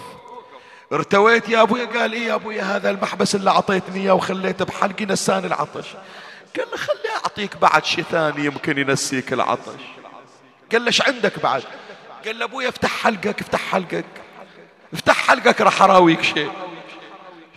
ارتويت 0.92 1.48
يا 1.48 1.62
ابويا 1.62 1.84
قال 1.84 2.12
إيه 2.12 2.26
يا 2.26 2.34
ابويا 2.34 2.62
هذا 2.62 2.90
المحبس 2.90 3.34
اللي 3.34 3.51
أعطيتني 3.51 4.01
إياه 4.01 4.12
وخليته 4.12 4.64
بحلقي 4.64 5.05
نساني 5.05 5.46
العطش. 5.46 5.86
قال 6.59 6.66
له 6.70 6.76
خلي 6.76 7.11
اعطيك 7.24 7.57
بعد 7.57 7.84
شيء 7.84 8.05
ثاني 8.05 8.44
يمكن 8.44 8.78
ينسيك 8.78 9.32
العطش. 9.32 9.82
قال 10.72 10.84
له 10.84 10.92
عندك 11.07 11.38
بعد؟ 11.38 11.62
قال 12.26 12.38
له 12.38 12.44
أبويا 12.44 12.68
افتح 12.68 12.90
حلقك 13.02 13.40
افتح 13.40 13.60
حلقك. 13.60 14.04
افتح 14.92 15.26
حلقك 15.26 15.60
راح 15.60 15.82
أراويك 15.82 16.22
شيء. 16.22 16.50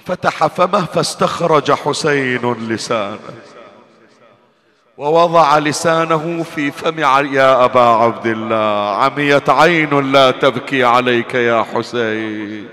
فتح 0.05 0.47
فمه 0.47 0.85
فاستخرج 0.85 1.71
حسين 1.71 2.53
لسانه. 2.53 3.19
ووضع 4.97 5.57
لسانه 5.57 6.45
في 6.55 6.71
فم 6.71 6.99
يا 6.99 7.65
أبا 7.65 7.81
عبد 7.81 8.25
الله 8.25 8.95
عميت 8.95 9.49
عين 9.49 10.11
لا 10.11 10.31
تبكي 10.31 10.83
عليك 10.83 11.33
يا 11.33 11.65
حسين. 11.73 12.69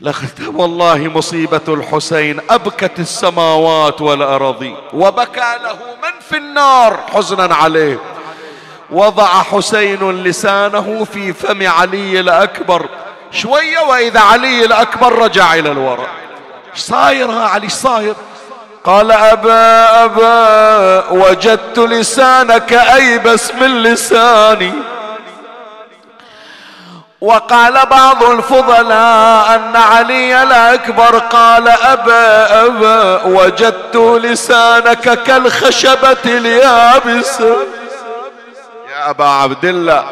لقد 0.00 0.54
والله 0.54 1.08
مصيبة 1.08 1.60
الحسين 1.68 2.40
أبكت 2.50 2.98
السماوات 2.98 4.00
والأراضي 4.00 4.76
وبكى 4.92 5.54
له 5.62 5.78
من 6.02 6.20
في 6.20 6.36
النار. 6.36 7.00
حزنا 7.14 7.54
عليه. 7.54 8.00
وضع 8.92 9.26
حسين 9.26 10.24
لسانه 10.24 11.06
في 11.12 11.32
فم 11.32 11.68
علي 11.68 12.20
الأكبر 12.20 12.88
شوية 13.32 13.80
وإذا 13.80 14.20
علي 14.20 14.64
الأكبر 14.64 15.18
رجع 15.18 15.54
إلى 15.54 15.72
الوراء 15.72 16.08
صاير 16.74 17.30
ها 17.30 17.48
علي؟ 17.48 17.68
صاير؟ 17.68 18.14
قال 18.84 19.12
أبا 19.12 20.04
أبا 20.04 21.10
وجدت 21.10 21.78
لسانك 21.78 22.72
أيبس 22.72 23.54
من 23.54 23.82
لساني. 23.82 24.72
وقال 27.20 27.86
بعض 27.90 28.24
الفضلاء 28.24 29.56
أن 29.56 29.76
علي 29.76 30.42
الأكبر 30.42 31.18
قال 31.18 31.68
أبا 31.68 32.66
أبا 32.66 33.24
وجدت 33.24 33.96
لسانك 33.96 35.22
كالخشبة 35.22 36.16
اليابسة 36.24 37.44
يا 37.46 37.79
أبا 39.08 39.24
عبد 39.24 39.64
الله. 39.64 40.04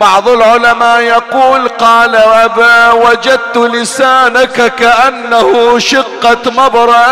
بعض 0.00 0.28
العلماء 0.28 1.00
يقول 1.00 1.68
قال 1.68 2.16
أبا 2.16 2.92
وجدت 2.92 3.56
لسانك 3.56 4.74
كأنه 4.74 5.78
شقة 5.78 6.50
مبرأ 6.50 7.06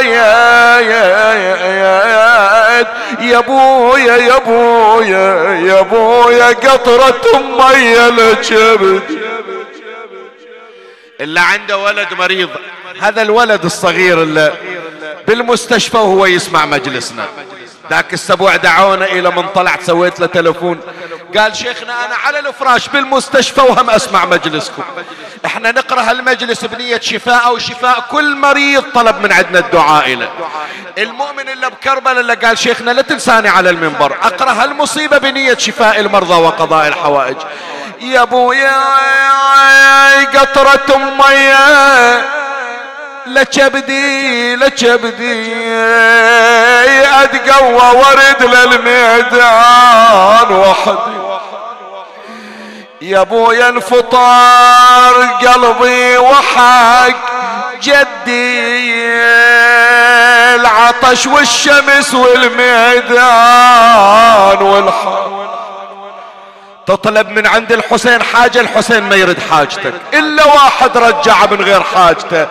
يا 0.00 0.78
يا 0.80 1.34
يا 1.34 2.86
يا 3.20 3.40
بويا 3.40 4.16
يا 4.16 4.38
بويا 4.38 5.54
يا 5.54 5.80
بويا 5.82 6.46
قطرة 6.46 7.38
مية 7.58 8.08
لجبت 8.08 9.02
اللي 11.20 11.40
عنده 11.40 11.78
ولد 11.78 12.08
مريض. 12.18 12.48
هذا 13.00 13.22
الولد 13.22 13.64
الصغير 13.64 14.22
اللي 14.22 14.52
بالمستشفى 15.26 15.96
وهو 15.96 16.26
يسمع 16.26 16.66
مجلسنا. 16.66 17.24
ذاك 17.90 18.14
السبوع 18.14 18.56
دعونا 18.56 19.04
إلى 19.04 19.30
من 19.30 19.48
طلعت 19.48 19.82
سويت 19.82 20.20
له 20.20 20.26
تلفون. 20.26 20.80
قال 21.38 21.56
شيخنا 21.56 22.06
أنا 22.06 22.14
على 22.14 22.38
الفراش 22.38 22.88
بالمستشفى 22.88 23.60
وهم 23.60 23.90
أسمع 23.90 24.24
مجلسكم. 24.24 24.82
إحنا 25.46 25.70
نقرأ 25.70 26.02
هالمجلس 26.02 26.64
بنية 26.64 27.00
شفاء 27.00 27.46
أو 27.46 27.58
شفاء 27.58 28.04
كل 28.10 28.36
مريض 28.36 28.84
طلب 28.94 29.20
من 29.20 29.32
عندنا 29.32 29.58
الدعاء 29.58 30.14
له 30.14 30.28
المؤمن 30.98 31.48
اللي 31.48 31.70
بكربل 31.70 32.18
اللي 32.18 32.34
قال 32.34 32.58
شيخنا 32.58 32.90
لا 32.90 33.02
تنساني 33.02 33.48
على 33.48 33.70
المنبر. 33.70 34.16
أقرأ 34.22 34.52
هالمصيبة 34.52 35.18
بنية 35.18 35.56
شفاء 35.56 36.00
المرضى 36.00 36.34
وقضاء 36.34 36.88
الحوائج. 36.88 37.36
يا 38.00 38.22
أبويا 38.22 38.80
قطرة 40.24 40.96
ميه 40.98 42.39
لكبدي 43.26 44.56
لكبدي. 44.56 45.54
أتقوى 47.22 47.90
ورد 48.00 48.42
للميدان 48.42 49.72
وحدي. 50.52 51.20
يا 53.00 53.20
ابويا 53.20 53.68
انفطار 53.68 55.14
قلبي 55.46 56.18
وحق 56.18 57.16
جدي. 57.82 58.80
العطش 60.54 61.26
والشمس 61.26 62.14
والميدان 62.14 63.22
والحق. 64.62 65.30
تطلب 66.86 67.28
من 67.28 67.46
عند 67.46 67.72
الحسين 67.72 68.22
حاجة 68.22 68.60
الحسين 68.60 69.02
ما 69.02 69.16
يرد 69.16 69.38
حاجتك. 69.50 69.94
إلا 70.14 70.44
واحد 70.44 70.96
رجع 70.96 71.46
من 71.50 71.62
غير 71.62 71.82
حاجته. 71.82 72.46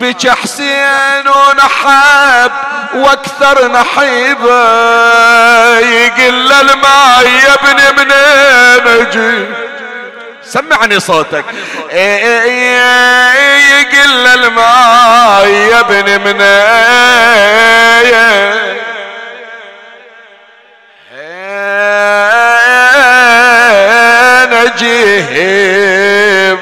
بك 0.00 0.28
حسين 0.28 1.28
ونحب 1.28 2.50
وأكثر 2.94 3.68
نحيبة 3.68 4.64
يقل 5.78 6.52
الماء 6.52 7.26
يا 7.26 7.54
ابني 7.54 7.92
منين 7.92 8.86
أجي؟ 9.00 9.46
سمعني 10.44 11.00
صوتك. 11.00 11.44
يقل 13.70 14.26
الماء 14.26 15.46
يا 15.48 15.80
ابني 15.80 16.18
منين 16.18 16.54
نجيب 25.34 26.58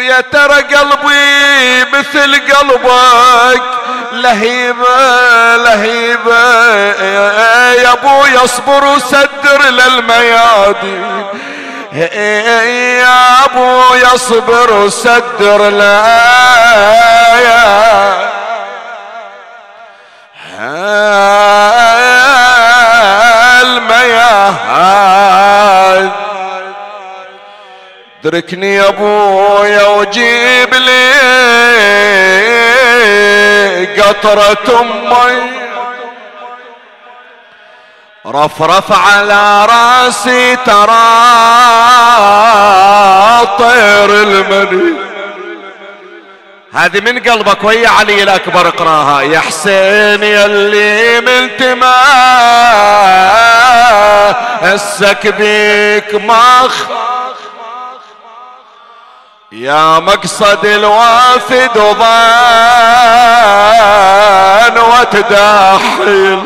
بويا 0.00 0.20
ترى 0.20 0.62
قلبي 0.62 1.84
مثل 1.92 2.40
قلبك؟ 2.52 3.62
لهيبة 4.12 5.56
لهيبة. 5.56 6.74
يا 7.72 7.92
ابويا 7.92 8.44
اصبر 8.44 8.84
وسدر 8.84 9.62
للميادين. 9.70 11.26
يا 11.92 13.44
ابويا 13.44 14.14
اصبر 14.14 14.72
وسدر 14.72 15.68
للميادين. 15.68 16.00
ادركني 28.24 28.74
يا 28.74 28.88
ابويا 28.88 29.86
وجيب 29.86 30.74
لي 30.74 31.10
قطرة 34.02 34.82
مي 34.82 35.60
رفرف 38.26 38.92
على 38.92 39.66
راسي 39.66 40.56
ترى 40.56 41.10
طير 43.58 44.22
المني. 44.22 44.94
هذه 46.74 47.00
من 47.00 47.18
قلبك 47.18 47.64
ويا 47.64 47.88
علي 47.88 48.22
الأكبر 48.22 48.68
اقراها. 48.68 49.22
يا 49.22 49.40
حسين 49.40 50.22
يلي 50.22 51.20
من 51.20 51.56
تماسك 54.60 55.26
بيك 55.26 56.14
مخ 56.14 56.74
يا 59.52 59.98
مقصد 59.98 60.64
الوافد 60.64 61.76
وضان 61.76 61.98
وتداحل 64.78 66.42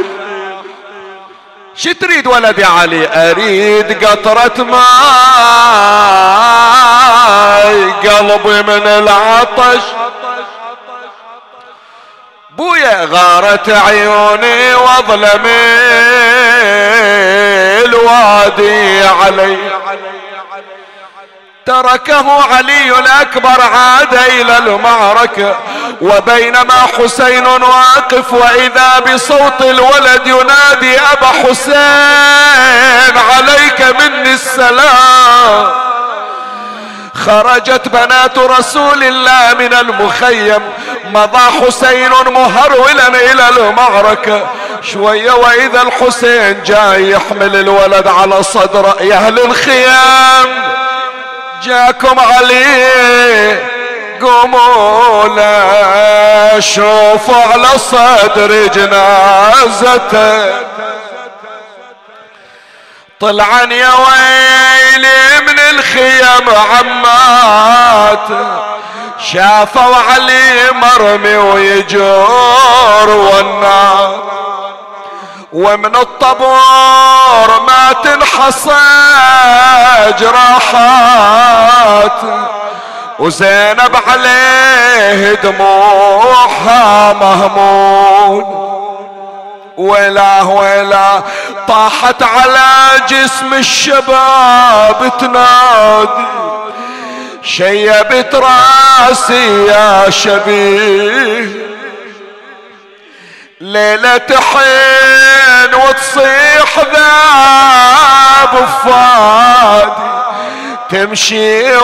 شو 1.77 1.93
تريد 1.93 2.27
ولدي 2.27 2.65
علي؟ 2.65 3.09
أريد 3.31 4.05
قطرة 4.05 4.65
ماي 4.65 4.81
قلبي 7.93 8.63
من 8.63 8.87
العطش. 8.87 9.83
بويا 12.51 13.05
غارت 13.05 13.71
عيوني 13.71 14.75
واظلم 14.75 15.47
الوادي 17.85 19.05
علي. 19.07 19.74
تركه 21.67 22.55
علي 22.55 22.99
الأكبر 22.99 23.63
عاد 23.63 24.15
إلى 24.15 24.59
المعركة 24.59 25.57
وبينما 26.01 26.87
حسين 26.99 27.47
واقف 27.47 28.33
وإذا 28.33 28.99
بصوت 28.99 29.61
الولد 29.61 30.27
ينادي 30.27 30.99
أبا 30.99 31.27
حسين 31.27 33.15
عليك 33.35 33.81
مني 34.01 34.35
السلام. 34.35 35.73
خرجت 37.27 37.89
بنات 37.89 38.39
رسول 38.39 39.03
الله 39.03 39.55
من 39.59 39.75
المخيم 39.75 40.63
مضى 41.05 41.67
حسين 41.67 42.11
مهرولا 42.11 43.09
إلى 43.09 43.49
المعركة 43.49 44.47
شوية 44.93 45.33
وإذا 45.33 45.83
الحسين 45.83 46.63
جاي 46.63 47.11
يحمل 47.11 47.57
الولد 47.57 48.09
على 48.09 48.43
صدره 48.43 48.97
يا 49.01 49.15
أهل 49.15 49.39
الخيام. 49.39 50.75
جاكم 51.63 52.21
علي 52.21 53.59
قوموا 54.23 55.29
لا 55.29 56.61
شوفوا 56.61 57.43
على 57.53 57.69
صدر 57.79 58.67
جنازته. 58.67 60.65
طلعن 63.21 63.73
يا 63.73 63.93
ويلي 63.95 65.41
من 65.47 65.59
الخيم 65.59 66.49
عمات 66.49 68.29
شافوا 69.33 69.97
علي 69.97 70.71
مرمي 70.73 71.37
ويجور 71.37 73.09
والنار 73.09 74.25
ومن 75.55 75.97
الطبور 75.97 77.61
ما 77.67 77.93
تنحصى 78.05 78.81
جراحات 80.19 82.13
وزينب 83.19 83.97
عليه 84.09 85.35
دموعها 85.35 87.13
مهمون. 87.13 88.65
ولا 89.77 90.43
ولا 90.43 91.23
طاحت 91.69 92.23
على 92.23 93.01
جسم 93.09 93.55
الشباب 93.55 95.13
تنادي. 95.21 96.27
شيبت 97.43 98.35
راسي 98.35 99.67
يا 99.67 100.11
شبيه. 100.11 101.65
ليلة 103.61 104.21
حين 104.53 105.34
وتصيح 105.75 106.79
ذاب 106.79 108.69
فادي 108.85 110.15
تمشي 110.91 111.77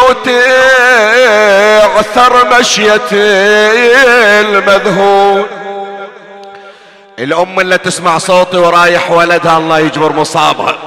وتعثر 1.59 2.59
مشية 2.59 3.01
المذهول. 4.41 5.47
الأم 7.18 7.61
اللي 7.61 7.78
تسمع 7.78 8.18
صوتي 8.18 8.57
ورايح 8.57 9.11
ولدها 9.11 9.59
الله 9.59 9.78
يجبر 9.78 10.12
مصابها. 10.12 10.78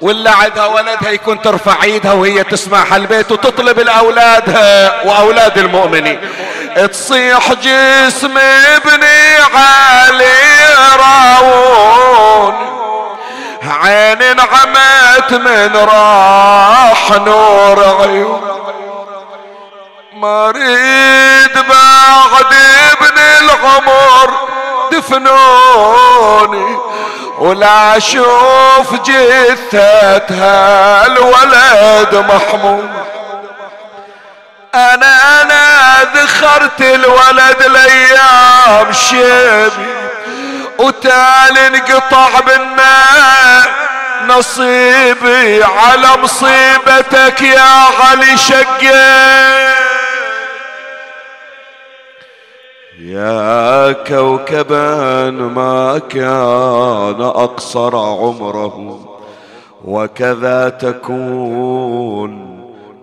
واللي 0.00 0.30
عندها 0.30 0.66
ولدها 0.66 1.10
يكون 1.10 1.42
ترفع 1.42 1.82
ايدها 1.82 2.12
وهي 2.12 2.44
تسمع 2.44 2.96
البيت 2.96 3.32
وتطلب 3.32 3.80
الأولادها 3.80 5.02
وأولاد 5.04 5.58
المؤمنين. 5.58 6.20
تصيح 6.76 7.52
جسم 7.52 8.38
ابني 8.76 9.36
علي 9.54 10.34
راون. 10.98 12.54
عين 13.82 14.40
عمت 14.40 15.32
من 15.32 15.76
راح 15.76 17.10
نور 17.10 17.96
عيون. 18.00 18.42
مريد 20.12 21.52
بعد 21.52 22.54
ابن 22.92 23.18
العمر 23.40 24.30
دفنوني 24.92 26.76
ولا 27.38 27.96
أشوف 27.96 28.94
جثتها 29.04 31.06
الولد 31.06 32.14
محمود. 32.14 33.15
أنا 34.76 35.42
أنا 35.42 36.04
ذخرت 36.14 36.80
الولد 36.80 37.62
الأيام 37.66 38.92
شيبي 38.92 39.96
وتالي 40.78 41.66
انقطع 41.66 42.40
بالنار 42.40 43.68
نصيبي 44.28 45.64
على 45.64 46.08
مصيبتك 46.22 47.42
يا 47.42 47.70
علي 48.00 48.36
شقيت 48.36 49.76
يا 53.00 53.92
كوكبا 53.92 55.30
ما 55.30 56.00
كان 56.10 57.22
أقصر 57.22 57.96
عمره 57.96 59.00
وكذا 59.84 60.68
تكون 60.68 62.55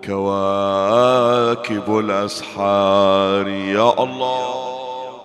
كواكب 0.05 1.99
الأسحار. 1.99 3.47
يا 3.47 4.03
الله. 4.03 5.21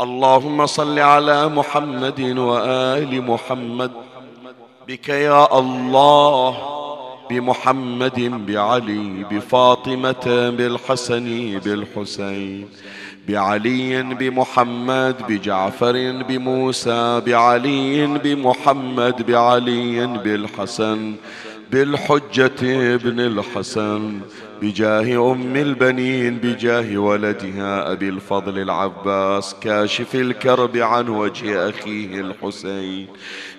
اللهم 0.00 0.66
صل 0.66 0.98
على 0.98 1.48
محمد 1.48 2.20
وآل 2.38 3.22
محمد. 3.22 3.90
بك 4.88 5.08
يا 5.08 5.58
الله. 5.58 6.56
بمحمد 7.30 8.46
بعلي 8.46 9.24
بفاطمة 9.30 10.50
بالحسن 10.50 11.58
بالحسين. 11.64 12.68
بعلي 13.28 14.02
بمحمد 14.02 15.16
بجعفر 15.28 16.24
بموسى. 16.28 17.20
بعلي 17.26 18.06
بمحمد 18.06 19.26
بعلي 19.26 20.06
بالحسن. 20.06 21.14
بالحجة 21.72 22.94
ابن 22.94 23.20
الحسن 23.20 24.20
بجاه 24.62 25.32
أم 25.32 25.56
البنين 25.56 26.36
بجاه 26.38 26.98
ولدها 26.98 27.92
أبي 27.92 28.08
الفضل 28.08 28.58
العباس 28.58 29.56
كاشف 29.60 30.14
الكرب 30.14 30.76
عن 30.76 31.08
وجه 31.08 31.68
أخيه 31.68 32.20
الحسين. 32.20 33.06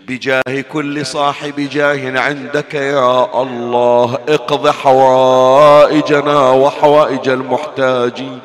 بجاه 0.08 0.62
كل 0.74 1.06
صاحب 1.06 1.54
جاه 1.72 2.20
عندك 2.20 2.74
يا 2.74 3.42
الله 3.42 4.18
اقض 4.30 4.68
حوائجنا 4.68 6.50
وحوائج 6.52 7.30
المحتاجين 7.30 8.40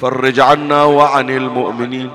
فرج 0.00 0.40
عنا 0.40 0.82
وعن 0.84 1.30
المؤمنين 1.30 2.10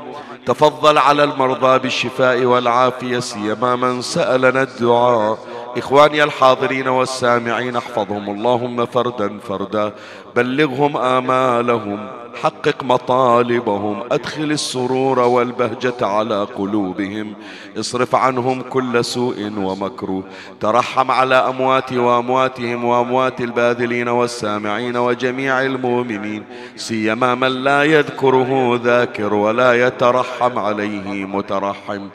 تفضل 0.45 0.97
على 0.97 1.23
المرضى 1.23 1.79
بالشفاء 1.79 2.43
والعافية 2.43 3.19
سيما 3.19 3.75
من 3.75 4.01
سألنا 4.01 4.61
الدعاء. 4.61 5.50
إخواني 5.77 6.23
الحاضرين 6.23 6.87
والسامعين 6.87 7.75
احفظهم 7.75 8.29
اللهم 8.29 8.85
فردا 8.85 9.39
فردا 9.39 9.93
بلغهم 10.35 10.97
آمالهم. 10.97 12.20
حقق 12.35 12.83
مطالبهم 12.83 14.03
أدخل 14.11 14.51
السرور 14.51 15.19
والبهجة 15.19 15.95
على 16.01 16.43
قلوبهم 16.43 17.33
اصرف 17.79 18.15
عنهم 18.15 18.61
كل 18.61 19.05
سوء 19.05 19.53
ومكروه 19.57 20.23
ترحم 20.59 21.11
على 21.11 21.35
أمواتي 21.35 21.97
وأمواتهم 21.97 22.85
وأموات 22.85 23.41
الباذلين 23.41 24.07
والسامعين 24.07 24.97
وجميع 24.97 25.61
المؤمنين 25.61 26.43
سيما 26.75 27.35
من 27.35 27.63
لا 27.63 27.83
يذكره 27.83 28.79
ذاكر 28.83 29.33
ولا 29.33 29.87
يترحم 29.87 30.59
عليه 30.59 31.25
مترحم. 31.25 32.07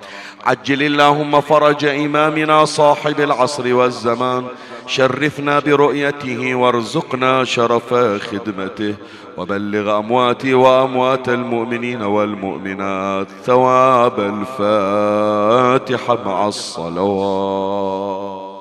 عجل 0.44 0.82
اللهم 0.82 1.40
فرج 1.40 1.84
إمامنا 1.84 2.64
صاحب 2.64 3.20
العصر 3.20 3.74
والزمان 3.74 4.44
شرفنا 4.86 5.60
برؤيته 5.60 6.54
وارزقنا 6.54 7.44
شرف 7.44 7.94
خدمته 7.94 8.94
وبلغ 9.36 9.98
أمواتي 9.98 10.54
وأموات 10.54 11.28
المؤمنين 11.28 12.02
والمؤمنات 12.02 13.26
ثواب 13.44 14.20
الفاتحة 14.20 16.18
مع 16.24 16.48
الصلوات. 16.48 18.55